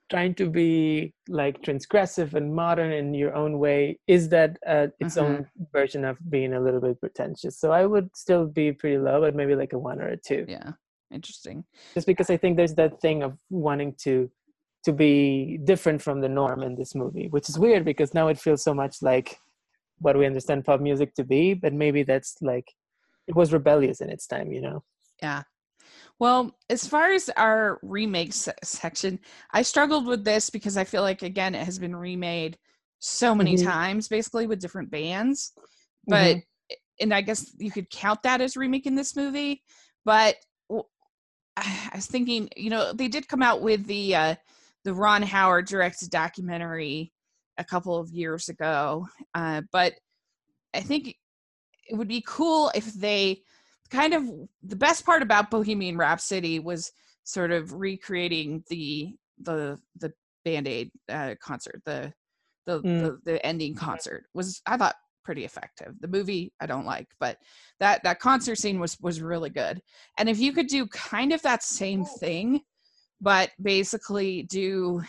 trying 0.08 0.34
to 0.36 0.48
be 0.48 1.12
like 1.28 1.60
transgressive 1.62 2.34
and 2.34 2.54
modern 2.54 2.92
in 2.92 3.12
your 3.12 3.34
own 3.34 3.58
way 3.58 3.98
is 4.06 4.28
that 4.28 4.56
uh, 4.66 4.86
its 5.00 5.16
Mhm. 5.16 5.22
own 5.22 5.50
version 5.72 6.04
of 6.04 6.16
being 6.30 6.52
a 6.54 6.60
little 6.60 6.80
bit 6.80 7.00
pretentious. 7.00 7.58
So 7.58 7.72
I 7.72 7.86
would 7.86 8.14
still 8.16 8.46
be 8.46 8.72
pretty 8.72 8.98
low, 8.98 9.20
but 9.20 9.34
maybe 9.34 9.56
like 9.56 9.72
a 9.72 9.78
one 9.78 10.00
or 10.00 10.08
a 10.08 10.16
two 10.16 10.44
Yeah. 10.48 10.72
Interesting. 11.10 11.64
just 11.94 12.06
because 12.06 12.30
I 12.30 12.36
think 12.36 12.56
there's 12.56 12.74
that 12.74 13.00
thing 13.00 13.22
of 13.22 13.36
wanting 13.50 13.94
to 14.04 14.30
to 14.84 14.92
be 14.92 15.58
different 15.64 16.00
from 16.00 16.20
the 16.20 16.28
norm 16.28 16.62
in 16.62 16.76
this 16.76 16.94
movie, 16.94 17.26
which 17.28 17.48
is 17.48 17.58
weird 17.58 17.84
because 17.84 18.14
now 18.14 18.28
it 18.28 18.38
feels 18.38 18.62
so 18.62 18.72
much 18.72 19.02
like 19.02 19.40
what 19.98 20.16
we 20.16 20.24
understand 20.26 20.64
pop 20.64 20.80
music 20.80 21.12
to 21.14 21.24
be, 21.24 21.54
but 21.54 21.72
maybe 21.72 22.04
that's 22.04 22.36
like 22.40 22.68
it 23.26 23.34
was 23.34 23.52
rebellious 23.52 24.00
in 24.00 24.08
its 24.10 24.28
time, 24.28 24.52
you 24.52 24.60
know. 24.60 24.84
Yeah. 25.22 25.42
Well, 26.18 26.56
as 26.70 26.86
far 26.86 27.12
as 27.12 27.28
our 27.36 27.78
remake 27.82 28.32
se- 28.32 28.52
section, 28.64 29.20
I 29.52 29.62
struggled 29.62 30.06
with 30.06 30.24
this 30.24 30.50
because 30.50 30.76
I 30.76 30.84
feel 30.84 31.02
like 31.02 31.22
again 31.22 31.54
it 31.54 31.64
has 31.64 31.78
been 31.78 31.94
remade 31.94 32.58
so 32.98 33.34
many 33.34 33.56
Mhm. 33.56 33.64
times, 33.64 34.08
basically 34.08 34.46
with 34.46 34.60
different 34.60 34.90
bands. 34.90 35.52
But 36.06 36.38
and 37.00 37.12
I 37.14 37.20
guess 37.20 37.54
you 37.58 37.70
could 37.70 37.90
count 37.90 38.22
that 38.22 38.40
as 38.40 38.56
remaking 38.56 38.94
this 38.94 39.16
movie. 39.16 39.62
But 40.04 40.36
I 41.56 41.90
was 41.94 42.06
thinking, 42.06 42.48
you 42.56 42.70
know, 42.70 42.92
they 42.92 43.08
did 43.08 43.28
come 43.28 43.42
out 43.42 43.62
with 43.62 43.86
the 43.86 44.14
uh, 44.14 44.34
the 44.84 44.94
Ron 44.94 45.22
Howard 45.22 45.66
directed 45.66 46.10
documentary 46.10 47.12
a 47.58 47.64
couple 47.64 47.96
of 47.96 48.10
years 48.10 48.48
ago, 48.48 49.08
uh, 49.34 49.62
but 49.72 49.94
I 50.74 50.80
think 50.80 51.16
it 51.88 51.96
would 51.96 52.08
be 52.08 52.22
cool 52.26 52.70
if 52.74 52.92
they 52.94 53.42
kind 53.86 54.14
of 54.14 54.24
the 54.62 54.76
best 54.76 55.04
part 55.04 55.22
about 55.22 55.50
Bohemian 55.50 55.96
Rhapsody 55.96 56.58
was 56.58 56.92
sort 57.24 57.50
of 57.50 57.72
recreating 57.72 58.64
the 58.68 59.14
the 59.40 59.78
the 59.96 60.12
Band 60.44 60.68
Aid 60.68 60.90
uh, 61.08 61.34
concert, 61.42 61.82
the 61.84 62.12
the, 62.66 62.80
Mm. 62.80 63.00
the 63.00 63.18
the 63.24 63.46
ending 63.46 63.74
concert 63.74 64.24
was 64.34 64.60
I 64.66 64.76
thought 64.76 64.96
pretty 65.24 65.44
effective. 65.44 65.94
The 66.00 66.08
movie 66.08 66.52
I 66.60 66.66
don't 66.66 66.86
like, 66.86 67.08
but 67.20 67.38
that 67.80 68.02
that 68.04 68.20
concert 68.20 68.56
scene 68.56 68.78
was 68.80 68.96
was 69.00 69.20
really 69.20 69.50
good. 69.50 69.80
And 70.18 70.28
if 70.28 70.38
you 70.38 70.52
could 70.52 70.68
do 70.68 70.86
kind 70.86 71.32
of 71.32 71.42
that 71.42 71.62
same 71.62 72.04
thing, 72.04 72.60
but 73.20 73.50
basically 73.60 74.44
do 74.44 75.02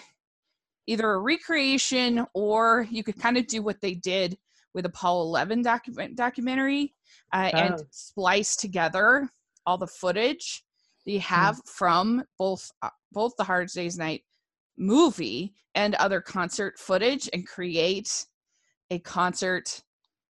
either 0.87 1.11
a 1.11 1.19
recreation 1.19 2.25
or 2.33 2.87
you 2.89 3.03
could 3.03 3.19
kind 3.19 3.37
of 3.37 3.45
do 3.47 3.61
what 3.61 3.81
they 3.81 3.93
did 3.93 4.37
with 4.77 4.85
Apollo 4.85 5.23
11 5.23 5.63
document 5.63 6.15
documentary 6.15 6.93
uh, 7.33 7.49
and 7.55 7.73
Oh. 7.79 7.85
splice 7.89 8.55
together 8.55 9.27
all 9.65 9.77
the 9.79 9.87
footage 9.87 10.63
that 11.03 11.11
you 11.11 11.19
have 11.19 11.59
from 11.65 12.23
both 12.37 12.69
uh, 12.83 12.89
both 13.11 13.33
the 13.37 13.43
Hard 13.43 13.69
Day's 13.69 13.97
Night 13.97 14.21
movie 14.77 15.55
and 15.73 15.95
other 15.95 16.21
concert 16.21 16.77
footage 16.77 17.27
and 17.33 17.47
create 17.47 18.27
a 18.91 18.99
concert 18.99 19.81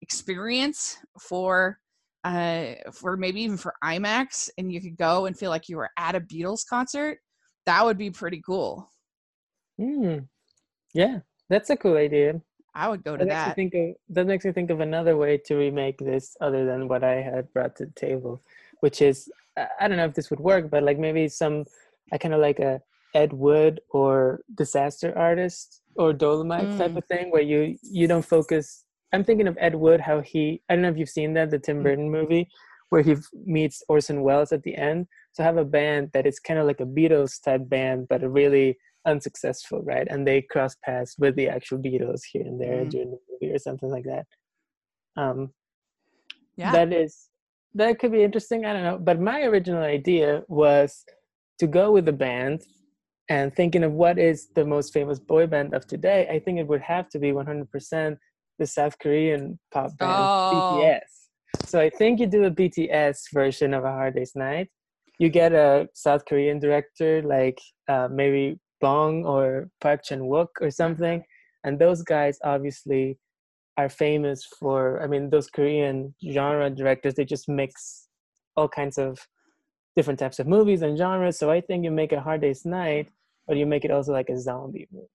experience 0.01 0.97
for 1.19 1.79
uh 2.23 2.75
for 2.93 3.17
maybe 3.17 3.41
even 3.41 3.57
for 3.57 3.73
IMAX 3.83 4.49
and 4.57 4.71
you 4.71 4.79
could 4.79 4.95
go 4.95 5.25
and 5.25 5.37
feel 5.37 5.49
like 5.49 5.67
you 5.67 5.75
were 5.75 5.89
at 5.97 6.15
a 6.15 6.21
Beatles 6.21 6.65
concert 6.65 7.17
that 7.65 7.83
would 7.85 7.97
be 7.97 8.09
pretty 8.09 8.41
cool 8.45 8.89
Mm. 9.79 10.27
Yeah, 10.93 11.19
that's 11.49 11.69
a 11.69 11.77
cool 11.77 11.95
idea. 11.97 12.41
I 12.75 12.87
would 12.89 13.03
go 13.03 13.17
to 13.17 13.25
That 13.25 13.29
that 13.47 13.55
think 13.55 13.73
of, 13.73 13.95
that 14.09 14.27
makes 14.27 14.45
me 14.45 14.51
think 14.51 14.69
of 14.69 14.79
another 14.79 15.17
way 15.17 15.37
to 15.45 15.55
remake 15.55 15.97
this 15.99 16.35
other 16.41 16.65
than 16.65 16.87
what 16.87 17.03
I 17.03 17.15
had 17.21 17.51
brought 17.53 17.75
to 17.77 17.85
the 17.85 17.91
table, 17.91 18.41
which 18.81 19.01
is 19.01 19.29
I 19.79 19.87
don't 19.87 19.97
know 19.97 20.05
if 20.05 20.13
this 20.13 20.29
would 20.29 20.39
work, 20.39 20.69
but 20.69 20.83
like 20.83 20.97
maybe 20.99 21.27
some 21.27 21.65
I 22.13 22.17
kind 22.17 22.33
of 22.33 22.41
like 22.41 22.59
a 22.59 22.81
Ed 23.13 23.33
Wood 23.33 23.81
or 23.89 24.41
disaster 24.55 25.17
artist 25.17 25.81
or 25.95 26.13
Dolomite 26.13 26.77
type 26.77 26.91
Mm. 26.91 26.97
of 26.97 27.05
thing 27.05 27.31
where 27.31 27.41
you 27.41 27.77
you 27.81 28.07
don't 28.07 28.25
focus. 28.25 28.85
I'm 29.11 29.23
thinking 29.23 29.47
of 29.47 29.57
Ed 29.59 29.75
Wood, 29.75 29.99
how 30.01 30.21
he 30.21 30.61
I 30.69 30.75
don't 30.75 30.83
know 30.83 30.89
if 30.89 30.97
you've 30.97 31.09
seen 31.09 31.33
that 31.33 31.49
the 31.49 31.59
Tim 31.59 31.79
Mm. 31.79 31.83
Burton 31.83 32.11
movie 32.11 32.47
where 32.89 33.01
he 33.03 33.15
meets 33.45 33.83
Orson 33.87 34.21
Welles 34.23 34.51
at 34.51 34.63
the 34.63 34.75
end. 34.75 35.07
So 35.33 35.43
have 35.43 35.57
a 35.57 35.65
band 35.65 36.09
that 36.13 36.25
is 36.25 36.39
kind 36.39 36.59
of 36.59 36.65
like 36.65 36.79
a 36.79 36.85
Beatles 36.85 37.39
type 37.43 37.69
band, 37.69 38.07
but 38.09 38.23
a 38.23 38.29
really 38.29 38.77
unsuccessful, 39.05 39.81
right? 39.83 40.07
And 40.09 40.27
they 40.27 40.41
cross 40.41 40.75
paths 40.83 41.15
with 41.17 41.35
the 41.35 41.47
actual 41.49 41.77
Beatles 41.79 42.21
here 42.31 42.43
and 42.43 42.59
there 42.59 42.85
Mhm. 42.85 42.89
during 42.89 43.11
the 43.11 43.19
movie 43.29 43.53
or 43.55 43.59
something 43.59 43.89
like 43.89 44.05
that. 44.05 44.25
Um, 45.15 45.53
yeah 46.57 46.71
That 46.71 46.93
is 46.93 47.29
that 47.75 47.99
could 47.99 48.11
be 48.11 48.23
interesting. 48.23 48.65
I 48.65 48.73
don't 48.73 48.83
know. 48.83 48.97
But 48.97 49.19
my 49.19 49.43
original 49.43 49.83
idea 49.83 50.43
was 50.47 51.05
to 51.59 51.67
go 51.67 51.91
with 51.91 52.05
the 52.05 52.11
band 52.13 52.63
and 53.29 53.55
thinking 53.55 53.83
of 53.83 53.93
what 53.93 54.17
is 54.17 54.49
the 54.55 54.65
most 54.65 54.91
famous 54.91 55.19
boy 55.19 55.45
band 55.45 55.75
of 55.75 55.85
today. 55.85 56.27
I 56.29 56.39
think 56.39 56.57
it 56.59 56.67
would 56.67 56.81
have 56.81 57.09
to 57.09 57.19
be 57.19 57.31
100% 57.31 58.17
the 58.57 58.65
South 58.65 58.97
Korean 58.97 59.59
pop 59.71 59.95
band 59.99 60.11
Oh. 60.19 60.49
BTS. 60.51 61.29
So 61.65 61.79
I 61.79 61.89
think 61.91 62.19
you 62.19 62.25
do 62.27 62.45
a 62.45 62.51
BTS 62.51 63.27
version 63.31 63.73
of 63.75 63.83
A 63.83 63.91
Hard 63.91 64.15
Day's 64.15 64.35
Night. 64.35 64.69
You 65.19 65.29
get 65.29 65.53
a 65.53 65.87
South 65.93 66.25
Korean 66.25 66.57
director 66.59 67.21
like 67.21 67.59
uh, 67.87 68.07
maybe 68.11 68.59
Bong 68.81 69.25
or 69.25 69.69
Park 69.81 70.03
Chan 70.03 70.19
Wook 70.21 70.47
or 70.61 70.71
something, 70.71 71.23
and 71.63 71.77
those 71.79 72.01
guys 72.03 72.39
obviously 72.43 73.17
are 73.77 73.89
famous 73.89 74.45
for. 74.59 75.01
I 75.01 75.07
mean, 75.07 75.29
those 75.29 75.49
Korean 75.49 76.13
genre 76.31 76.69
directors 76.69 77.15
they 77.15 77.25
just 77.25 77.47
mix 77.49 78.07
all 78.55 78.67
kinds 78.67 78.97
of 78.97 79.19
different 79.95 80.19
types 80.19 80.39
of 80.39 80.47
movies 80.47 80.81
and 80.81 80.97
genres. 80.97 81.37
So 81.37 81.49
I 81.51 81.61
think 81.61 81.83
you 81.83 81.91
make 81.91 82.11
a 82.11 82.21
Hard 82.21 82.41
Day's 82.41 82.65
Night, 82.65 83.07
but 83.47 83.57
you 83.57 83.65
make 83.65 83.83
it 83.85 83.91
also 83.91 84.11
like 84.13 84.29
a 84.29 84.39
zombie 84.39 84.87
movie. 84.91 85.07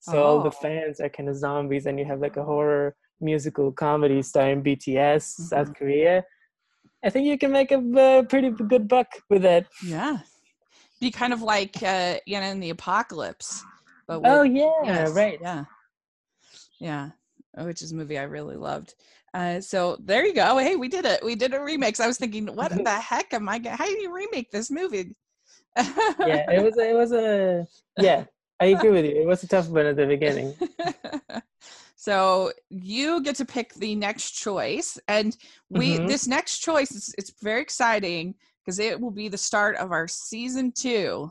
So 0.00 0.22
all 0.22 0.40
the 0.42 0.48
Oh. 0.48 0.60
fans 0.62 1.00
are 1.00 1.08
kind 1.08 1.28
of 1.28 1.36
zombies, 1.36 1.86
and 1.86 1.98
you 1.98 2.04
have 2.04 2.20
like 2.20 2.36
a 2.36 2.44
horror 2.44 2.94
musical 3.20 3.72
comedy 3.72 4.22
starring 4.22 4.62
BTS, 4.62 5.24
South 5.50 5.68
Mhm. 5.70 5.76
Korea. 5.76 6.24
I 7.04 7.10
think 7.10 7.26
you 7.26 7.38
can 7.38 7.52
make 7.52 7.70
a 7.70 7.78
uh, 7.78 8.22
pretty 8.24 8.50
good 8.50 8.88
buck 8.88 9.06
with 9.30 9.42
that. 9.42 9.66
Yeah. 9.86 10.18
Be 11.00 11.10
kind 11.10 11.32
of 11.32 11.42
like 11.42 11.82
uh, 11.82 12.16
Anna 12.26 12.46
in 12.46 12.60
the 12.60 12.70
Apocalypse. 12.70 13.62
But 14.06 14.20
with, 14.20 14.30
Oh 14.30 14.42
yeah, 14.42 14.70
yes, 14.84 15.10
right. 15.10 15.38
Yeah. 15.40 15.64
Yeah. 16.80 17.10
Which 17.56 17.82
is 17.82 17.92
a 17.92 17.94
movie 17.94 18.18
I 18.18 18.24
really 18.24 18.56
loved. 18.56 18.94
Uh, 19.32 19.60
so 19.60 19.96
there 20.00 20.24
you 20.24 20.34
go. 20.34 20.58
Hey, 20.58 20.76
we 20.76 20.88
did 20.88 21.04
it. 21.04 21.24
We 21.24 21.34
did 21.34 21.54
a 21.54 21.58
remix. 21.58 22.00
I 22.00 22.06
was 22.06 22.18
thinking, 22.18 22.46
what 22.46 22.70
the 22.84 22.90
heck 22.90 23.32
am 23.34 23.48
I? 23.48 23.58
Gonna, 23.58 23.76
how 23.76 23.84
do 23.84 23.90
you 23.92 24.14
remake 24.14 24.50
this 24.50 24.70
movie? 24.70 25.16
Yeah, 25.76 26.50
it 26.50 26.62
was. 26.62 26.76
It 26.78 26.94
was 26.94 27.12
a. 27.12 27.66
Yeah, 27.98 28.24
I 28.60 28.66
agree 28.66 28.90
with 28.90 29.04
you. 29.04 29.22
It 29.22 29.26
was 29.26 29.42
a 29.42 29.48
tough 29.48 29.68
one 29.68 29.86
at 29.86 29.96
the 29.96 30.06
beginning. 30.06 30.54
so 31.96 32.52
you 32.70 33.22
get 33.22 33.36
to 33.36 33.44
pick 33.44 33.74
the 33.74 33.94
next 33.94 34.32
choice, 34.32 34.98
and 35.08 35.36
we 35.70 35.98
Mhm. 35.98 36.08
this 36.08 36.26
next 36.26 36.58
choice 36.58 36.92
is 36.92 37.14
it's 37.18 37.32
very 37.42 37.60
exciting 37.60 38.36
because 38.64 38.78
it 38.78 39.00
will 39.00 39.10
be 39.10 39.28
the 39.28 39.38
start 39.38 39.76
of 39.76 39.92
our 39.92 40.08
season 40.08 40.72
two 40.72 41.30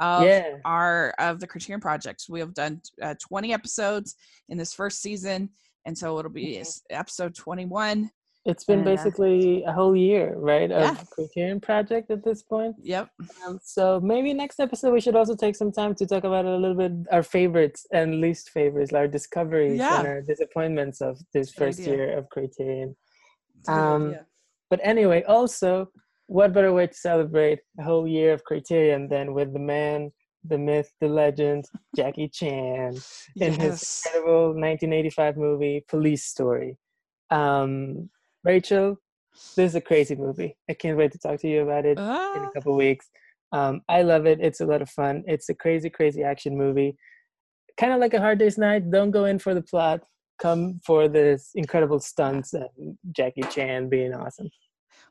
of 0.00 0.24
Yeah. 0.24 0.56
our 0.64 1.14
of 1.18 1.38
the 1.40 1.46
Criterion 1.46 1.80
Projects. 1.80 2.28
We 2.28 2.40
have 2.40 2.54
done 2.54 2.80
uh, 3.00 3.14
20 3.20 3.52
episodes 3.52 4.16
in 4.48 4.58
this 4.58 4.72
first 4.74 5.00
season, 5.00 5.50
and 5.86 5.96
so 5.96 6.18
it'll 6.18 6.30
be 6.32 6.56
Mhm. 6.58 6.80
episode 6.90 7.34
21. 7.34 8.10
It's 8.46 8.64
been 8.64 8.80
uh, 8.80 8.84
basically 8.84 9.62
a 9.64 9.72
whole 9.72 9.96
year, 9.96 10.34
right, 10.36 10.70
of 10.70 10.82
Yeah. 10.82 11.04
Criterion 11.12 11.60
Project 11.60 12.10
at 12.10 12.22
this 12.24 12.42
point. 12.42 12.74
Yep. 12.82 13.08
Um, 13.46 13.58
so 13.62 14.00
maybe 14.00 14.34
next 14.34 14.60
episode 14.60 14.92
we 14.92 15.00
should 15.00 15.16
also 15.16 15.34
take 15.34 15.56
some 15.56 15.72
time 15.72 15.94
to 15.94 16.06
talk 16.06 16.24
about 16.24 16.44
a 16.44 16.56
little 16.56 16.76
bit 16.76 16.92
our 17.10 17.22
favorites 17.22 17.86
and 17.92 18.20
least 18.20 18.50
favorites, 18.50 18.92
our 18.92 19.08
discoveries 19.08 19.78
Yeah. 19.78 19.98
and 20.00 20.08
our 20.08 20.20
disappointments 20.20 21.00
of 21.00 21.18
this 21.32 21.52
first 21.52 21.80
idea. 21.80 21.94
year 21.96 22.18
of 22.18 22.28
Criterion. 22.30 22.96
It's 23.60 23.68
a 23.68 23.72
good 23.72 23.78
Um. 23.80 24.16
But 24.70 24.80
anyway, 24.82 25.22
also, 25.22 25.88
what 26.26 26.52
better 26.52 26.72
way 26.72 26.86
to 26.86 26.94
celebrate 26.94 27.60
a 27.78 27.82
whole 27.82 28.06
year 28.06 28.32
of 28.32 28.44
Criterion 28.44 29.08
than 29.08 29.34
with 29.34 29.52
the 29.52 29.58
man, 29.58 30.10
the 30.44 30.58
myth, 30.58 30.90
the 31.00 31.08
legend, 31.08 31.64
Jackie 31.96 32.28
Chan 32.28 32.96
in 33.36 33.52
his 33.52 34.02
incredible 34.06 34.48
1985 34.48 35.36
movie 35.36 35.84
Police 35.88 36.24
Story. 36.24 36.76
Um, 37.30 38.10
Rachel, 38.42 38.96
this 39.56 39.70
is 39.70 39.74
a 39.74 39.80
crazy 39.80 40.14
movie. 40.14 40.56
I 40.68 40.74
can't 40.74 40.96
wait 40.98 41.12
to 41.12 41.18
talk 41.18 41.40
to 41.40 41.48
you 41.48 41.62
about 41.62 41.86
it 41.86 41.98
in 41.98 42.04
Ah, 42.04 42.48
a 42.48 42.50
couple 42.52 42.76
weeks. 42.76 43.08
Um, 43.52 43.82
I 43.88 44.02
love 44.02 44.26
it. 44.26 44.40
It's 44.40 44.60
a 44.60 44.66
lot 44.66 44.82
of 44.82 44.90
fun. 44.90 45.24
It's 45.26 45.48
a 45.48 45.54
crazy, 45.54 45.88
crazy 45.90 46.22
action 46.22 46.56
movie. 46.56 46.96
Kind 47.76 47.92
of 47.92 48.00
like 48.00 48.14
a 48.14 48.20
Hard 48.20 48.38
Day's 48.38 48.58
Night. 48.58 48.90
Don't 48.90 49.10
go 49.10 49.24
in 49.24 49.38
for 49.38 49.54
the 49.54 49.62
plot. 49.62 50.00
Come 50.40 50.80
for 50.84 51.08
this 51.08 51.50
incredible 51.54 52.00
stunts 52.00 52.52
and 52.54 52.98
Jackie 53.12 53.42
Chan 53.50 53.88
being 53.88 54.12
awesome. 54.12 54.50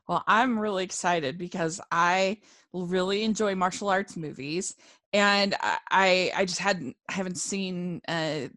Well, 0.08 0.22
I'm 0.26 0.58
really 0.58 0.84
excited 0.84 1.38
because 1.38 1.80
I 1.90 2.38
really 2.72 3.22
enjoy 3.22 3.54
martial 3.54 3.88
arts 3.88 4.16
movies, 4.16 4.74
and 5.12 5.54
I 5.60 6.30
I, 6.36 6.44
just 6.44 6.58
hadn't 6.58 6.96
haven't 7.08 7.38
seen 7.38 8.02
uh, 8.06 8.48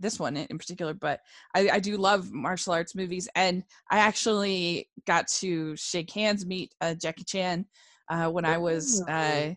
this 0.00 0.18
one 0.18 0.36
in 0.36 0.58
particular, 0.58 0.94
but 0.94 1.20
I, 1.54 1.68
I 1.74 1.80
do 1.80 1.96
love 1.96 2.32
martial 2.32 2.72
arts 2.72 2.94
movies, 2.94 3.28
and 3.34 3.64
I 3.90 3.98
actually 3.98 4.88
got 5.06 5.28
to 5.40 5.76
shake 5.76 6.10
hands, 6.10 6.46
meet 6.46 6.74
uh, 6.80 6.94
Jackie 6.94 7.24
Chan 7.24 7.66
uh, 8.08 8.30
when 8.30 8.44
I 8.46 8.58
was 8.58 9.02
uh, 9.08 9.52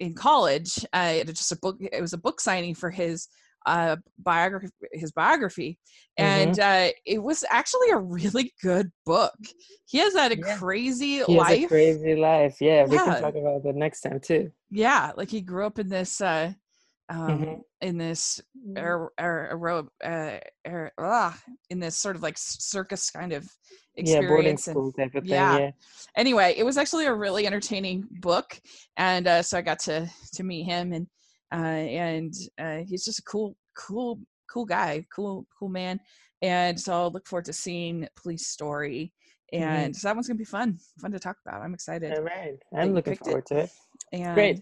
in 0.00 0.14
college. 0.14 0.84
Uh, 0.92 1.14
it 1.16 1.26
was 1.26 1.36
just 1.36 1.52
a 1.52 1.56
book. 1.56 1.76
It 1.80 2.00
was 2.00 2.14
a 2.14 2.18
book 2.18 2.40
signing 2.40 2.74
for 2.74 2.90
his 2.90 3.28
uh, 3.66 3.96
biography. 4.18 4.68
His 4.92 5.12
biography, 5.12 5.78
and 6.16 6.58
uh, 6.58 6.88
it 7.04 7.22
was 7.22 7.44
actually 7.50 7.90
a 7.90 7.98
really 7.98 8.52
good 8.62 8.90
book. 9.04 9.34
He 9.86 9.98
has 9.98 10.14
had 10.14 10.32
a 10.32 10.36
Yeah. 10.36 10.56
crazy 10.58 11.22
He 11.22 11.34
has 11.34 11.50
a 11.50 11.58
life. 11.58 11.68
crazy 11.68 12.14
life. 12.16 12.56
Yeah, 12.60 12.84
we 12.84 12.98
can 12.98 13.20
talk 13.20 13.34
about 13.34 13.62
that 13.64 13.74
next 13.76 14.00
time 14.02 14.20
too. 14.20 14.50
yeah, 14.70 15.12
like 15.16 15.30
he 15.30 15.40
grew 15.40 15.66
up 15.66 15.78
in 15.78 15.88
this. 15.88 16.20
Uh, 16.20 16.52
um, 17.08 17.38
Mhm. 17.38 17.60
in 17.82 17.98
this 17.98 18.40
er, 18.76 19.12
er, 19.20 19.88
uh, 20.02 20.38
er, 20.66 20.92
ah, 20.98 21.38
in 21.70 21.78
this 21.78 21.96
sort 21.96 22.16
of 22.16 22.22
like 22.22 22.36
circus 22.36 23.10
kind 23.10 23.32
of 23.32 23.44
experience. 23.94 24.22
Yeah, 24.24 24.28
boarding 24.28 24.50
and 24.50 24.60
school 24.60 24.92
type 24.92 25.14
of 25.14 25.22
thing. 25.22 25.30
yeah. 25.30 25.58
Yeah. 25.58 25.70
anyway, 26.16 26.54
it 26.56 26.64
was 26.64 26.76
actually 26.76 27.06
a 27.06 27.14
really 27.14 27.46
entertaining 27.46 28.08
book, 28.20 28.60
and 28.96 29.26
uh, 29.28 29.42
so 29.42 29.56
I 29.58 29.62
got 29.62 29.78
to 29.80 30.10
to 30.34 30.42
meet 30.42 30.64
him, 30.64 30.92
and 30.92 31.06
uh, 31.56 31.58
and 31.58 32.34
uh, 32.58 32.78
he's 32.86 33.04
just 33.04 33.18
a 33.20 33.22
cool, 33.22 33.56
cool, 33.76 34.20
cool 34.52 34.64
guy, 34.66 35.04
cool, 35.14 35.46
cool 35.58 35.68
man, 35.68 35.98
and 36.42 36.78
so 36.78 36.92
I'll 36.92 37.10
look 37.10 37.26
forward 37.26 37.46
to 37.46 37.52
seeing 37.52 38.06
Police 38.22 38.46
Story, 38.46 39.12
and 39.52 39.96
so 39.96 40.08
that 40.08 40.14
one's 40.16 40.28
gonna 40.28 40.38
be 40.38 40.44
fun, 40.44 40.78
fun 41.00 41.12
to 41.12 41.18
talk 41.18 41.36
about. 41.46 41.62
I'm 41.62 41.74
excited. 41.74 42.12
All 42.12 42.24
right. 42.24 42.54
I'm 42.76 42.92
looking 42.94 43.12
picked 43.14 43.26
it. 43.26 43.30
forward 43.30 43.46
to 43.46 43.58
it. 43.60 43.70
And 44.12 44.34
Great. 44.34 44.60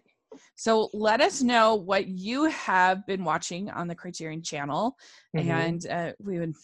So 0.57 0.91
let 0.93 1.21
us 1.21 1.43
know 1.43 1.77
what 1.77 2.09
you 2.09 2.47
have 2.47 3.07
been 3.07 3.23
watching 3.25 3.71
on 3.71 3.87
the 3.89 3.95
Criterion 3.95 4.43
channel, 4.43 4.97
Mhm. 5.37 5.49
and 5.49 5.87
uh, 5.87 6.13
we 6.19 6.39
would 6.41 6.55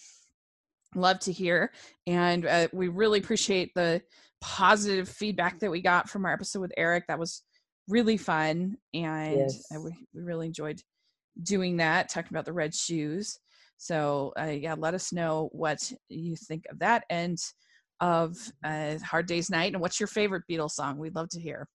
love 0.95 1.21
to 1.21 1.33
hear. 1.33 1.73
And 2.07 2.47
uh, 2.47 2.69
we 2.73 2.89
really 2.89 3.21
appreciate 3.21 3.73
the 3.75 4.03
positive 4.41 5.09
feedback 5.09 5.61
that 5.61 5.71
we 5.71 5.81
got 5.81 6.09
from 6.09 6.25
our 6.25 6.33
episode 6.33 6.61
with 6.61 6.73
Eric. 6.77 7.05
That 7.07 7.19
was 7.19 7.43
really 7.91 8.17
fun, 8.17 8.77
and 8.95 9.37
Yes. 9.37 9.65
we, 9.71 9.91
we 10.15 10.23
really 10.23 10.47
enjoyed 10.47 10.81
doing 11.43 11.77
that, 11.79 12.09
talking 12.09 12.31
about 12.33 12.45
the 12.45 12.53
red 12.53 12.75
shoes. 12.75 13.39
So 13.77 14.33
uh, 14.39 14.45
yeah, 14.45 14.75
let 14.79 14.95
us 14.95 15.13
know 15.13 15.49
what 15.53 15.91
you 16.09 16.37
think 16.37 16.65
of 16.71 16.79
that 16.81 17.05
and 17.11 17.39
of 18.01 18.37
uh, 18.65 18.99
Hard 19.05 19.27
Day's 19.27 19.51
Night, 19.51 19.73
and 19.73 19.81
what's 19.81 20.01
your 20.01 20.07
favorite 20.07 20.45
Beatles 20.51 20.73
song? 20.73 20.99
We'd 20.99 21.15
love 21.15 21.29
to 21.31 21.41
hear. 21.41 21.69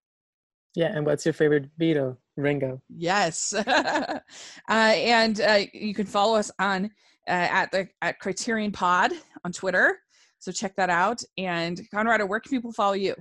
Yeah, 0.76 0.92
and 0.96 1.06
what's 1.06 1.26
your 1.26 1.34
favorite 1.34 1.70
Beatle? 1.80 2.18
Ringo. 2.38 2.82
Yes, 2.90 3.54
uh, 3.68 4.20
and 4.68 5.40
uh, 5.40 5.62
you 5.74 5.94
can 5.94 6.06
follow 6.06 6.38
us 6.38 6.52
on 6.60 6.86
uh, 7.28 7.32
at 7.32 7.72
the 7.72 7.88
at 8.02 8.20
Criterion 8.20 8.72
Pod 8.72 9.14
on 9.46 9.52
Twitter. 9.52 9.98
So 10.40 10.52
check 10.52 10.76
that 10.76 10.90
out. 10.90 11.22
And 11.38 11.82
Conrado, 11.92 12.26
where 12.26 12.40
can 12.40 12.50
people 12.52 12.72
follow 12.72 12.94
you? 12.94 13.16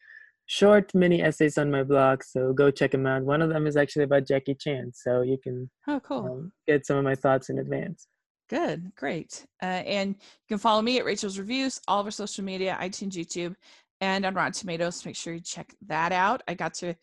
short 0.47 0.95
mini 0.95 1.23
essays 1.23 1.59
on 1.59 1.71
my 1.71 1.83
blog, 1.83 2.23
so 2.23 2.53
go 2.53 2.71
check 2.71 2.93
them 2.93 3.07
out. 3.07 3.23
One 3.23 3.43
of 3.43 3.51
them 3.51 3.67
is 3.67 3.77
actually 3.77 4.05
about 4.05 4.27
Jackie 4.27 4.55
Chan, 4.55 4.93
so 4.95 5.23
you 5.23 5.37
can 5.43 5.69
Oh, 5.89 6.01
cool. 6.01 6.25
um, 6.27 6.53
get 6.67 6.87
some 6.87 6.97
of 6.97 7.05
my 7.05 7.17
thoughts 7.17 7.51
in 7.51 7.59
advance. 7.59 8.07
Good, 8.49 8.95
great. 8.95 9.45
Uh, 9.61 9.83
and 9.85 10.11
you 10.11 10.47
can 10.49 10.59
follow 10.59 10.81
me 10.81 11.01
at 11.01 11.05
Rachel's 11.05 11.37
Reviews, 11.37 11.81
all 11.89 11.99
of 11.99 12.07
our 12.07 12.13
social 12.13 12.45
media, 12.45 12.79
iTunes, 12.81 13.15
YouTube, 13.15 13.57
and 14.01 14.25
on 14.27 14.35
Rotten 14.35 14.53
Tomatoes. 14.53 15.05
Make 15.05 15.17
sure 15.17 15.35
you 15.35 15.41
check 15.41 15.75
that 15.87 16.13
out. 16.13 16.43
I 16.49 16.55
got 16.55 16.75
to 16.75 16.95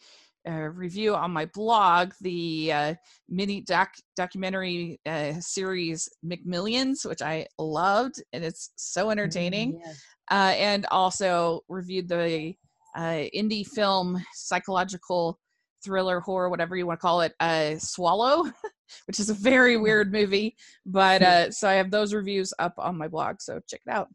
uh, 0.47 0.51
review 0.51 1.15
on 1.15 1.31
my 1.31 1.45
blog 1.45 2.11
the 2.21 2.71
uh, 2.71 2.93
mini 3.29 3.61
doc 3.61 3.93
documentary 4.15 4.99
uh, 5.05 5.33
series 5.39 6.09
McMillions, 6.25 7.05
which 7.05 7.21
I 7.21 7.47
loved, 7.57 8.21
and 8.33 8.43
it's 8.43 8.71
so 8.75 9.09
entertaining. 9.09 9.79
Yeah. 9.83 9.93
uh, 10.31 10.51
and 10.53 10.85
also 10.91 11.61
reviewed 11.69 12.07
the 12.09 12.53
uh, 12.95 13.23
indie 13.35 13.65
film 13.65 14.21
psychological 14.33 15.39
thriller 15.83 16.19
horror 16.21 16.49
whatever 16.49 16.77
you 16.77 16.85
want 16.87 16.97
to 16.97 17.01
call 17.01 17.19
it 17.21 17.33
uh, 17.41 17.75
swallow 17.77 18.43
which 19.07 19.19
is 19.19 19.29
a 19.29 19.33
very 19.33 19.75
weird 19.75 20.13
movie 20.13 20.55
but 20.85 21.21
uh, 21.31 21.51
so 21.51 21.67
i 21.67 21.73
have 21.73 21.91
those 21.91 22.13
reviews 22.13 22.53
up 22.59 22.73
on 22.77 22.97
my 22.97 23.07
blog 23.07 23.35
so 23.41 23.59
check 23.69 23.81
it 23.85 23.89
out 23.91 24.07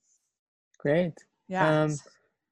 Great. 0.79 1.13
yeah 1.49 1.83
Um, 1.83 1.97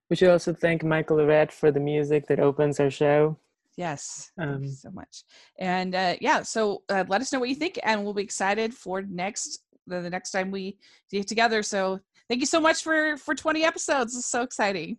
We 0.09 0.17
should 0.17 0.31
also 0.31 0.53
thank 0.53 0.85
Michael 0.85 1.17
Lloret 1.19 1.51
for 1.51 1.71
the 1.71 1.81
music 1.81 2.27
that 2.29 2.39
opens 2.41 2.79
our 2.81 2.91
show. 2.91 3.39
Yes, 3.77 4.31
thank 4.39 4.51
you 4.63 4.67
Um, 4.69 4.69
so 4.73 4.91
much. 4.91 5.25
And 5.59 5.95
uh, 5.95 6.15
yeah, 6.21 6.43
so 6.43 6.83
uh, 6.89 7.05
let 7.09 7.21
us 7.21 7.33
know 7.33 7.41
what 7.41 7.49
you 7.51 7.55
think, 7.55 7.79
and 7.83 8.05
we'll 8.05 8.15
be 8.15 8.23
excited 8.23 8.73
for 8.73 9.03
next 9.03 9.65
the, 9.87 10.01
the 10.01 10.11
next 10.11 10.31
time 10.31 10.51
we 10.51 10.79
get 11.11 11.27
together. 11.29 11.63
So 11.63 12.01
thank 12.29 12.41
you 12.41 12.47
so 12.47 12.61
much 12.61 12.83
for 12.83 13.17
for 13.19 13.35
20 13.35 13.65
episodes. 13.65 14.17
It's 14.17 14.27
so 14.27 14.43
exciting. 14.43 14.97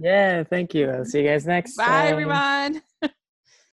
yeah, 0.00 0.44
thank 0.44 0.74
you. 0.74 0.90
I'll 0.90 1.04
see 1.04 1.20
you 1.22 1.28
guys 1.28 1.46
next 1.46 1.76
Bye, 1.76 1.84
time. 1.84 2.12
everyone. 2.12 2.82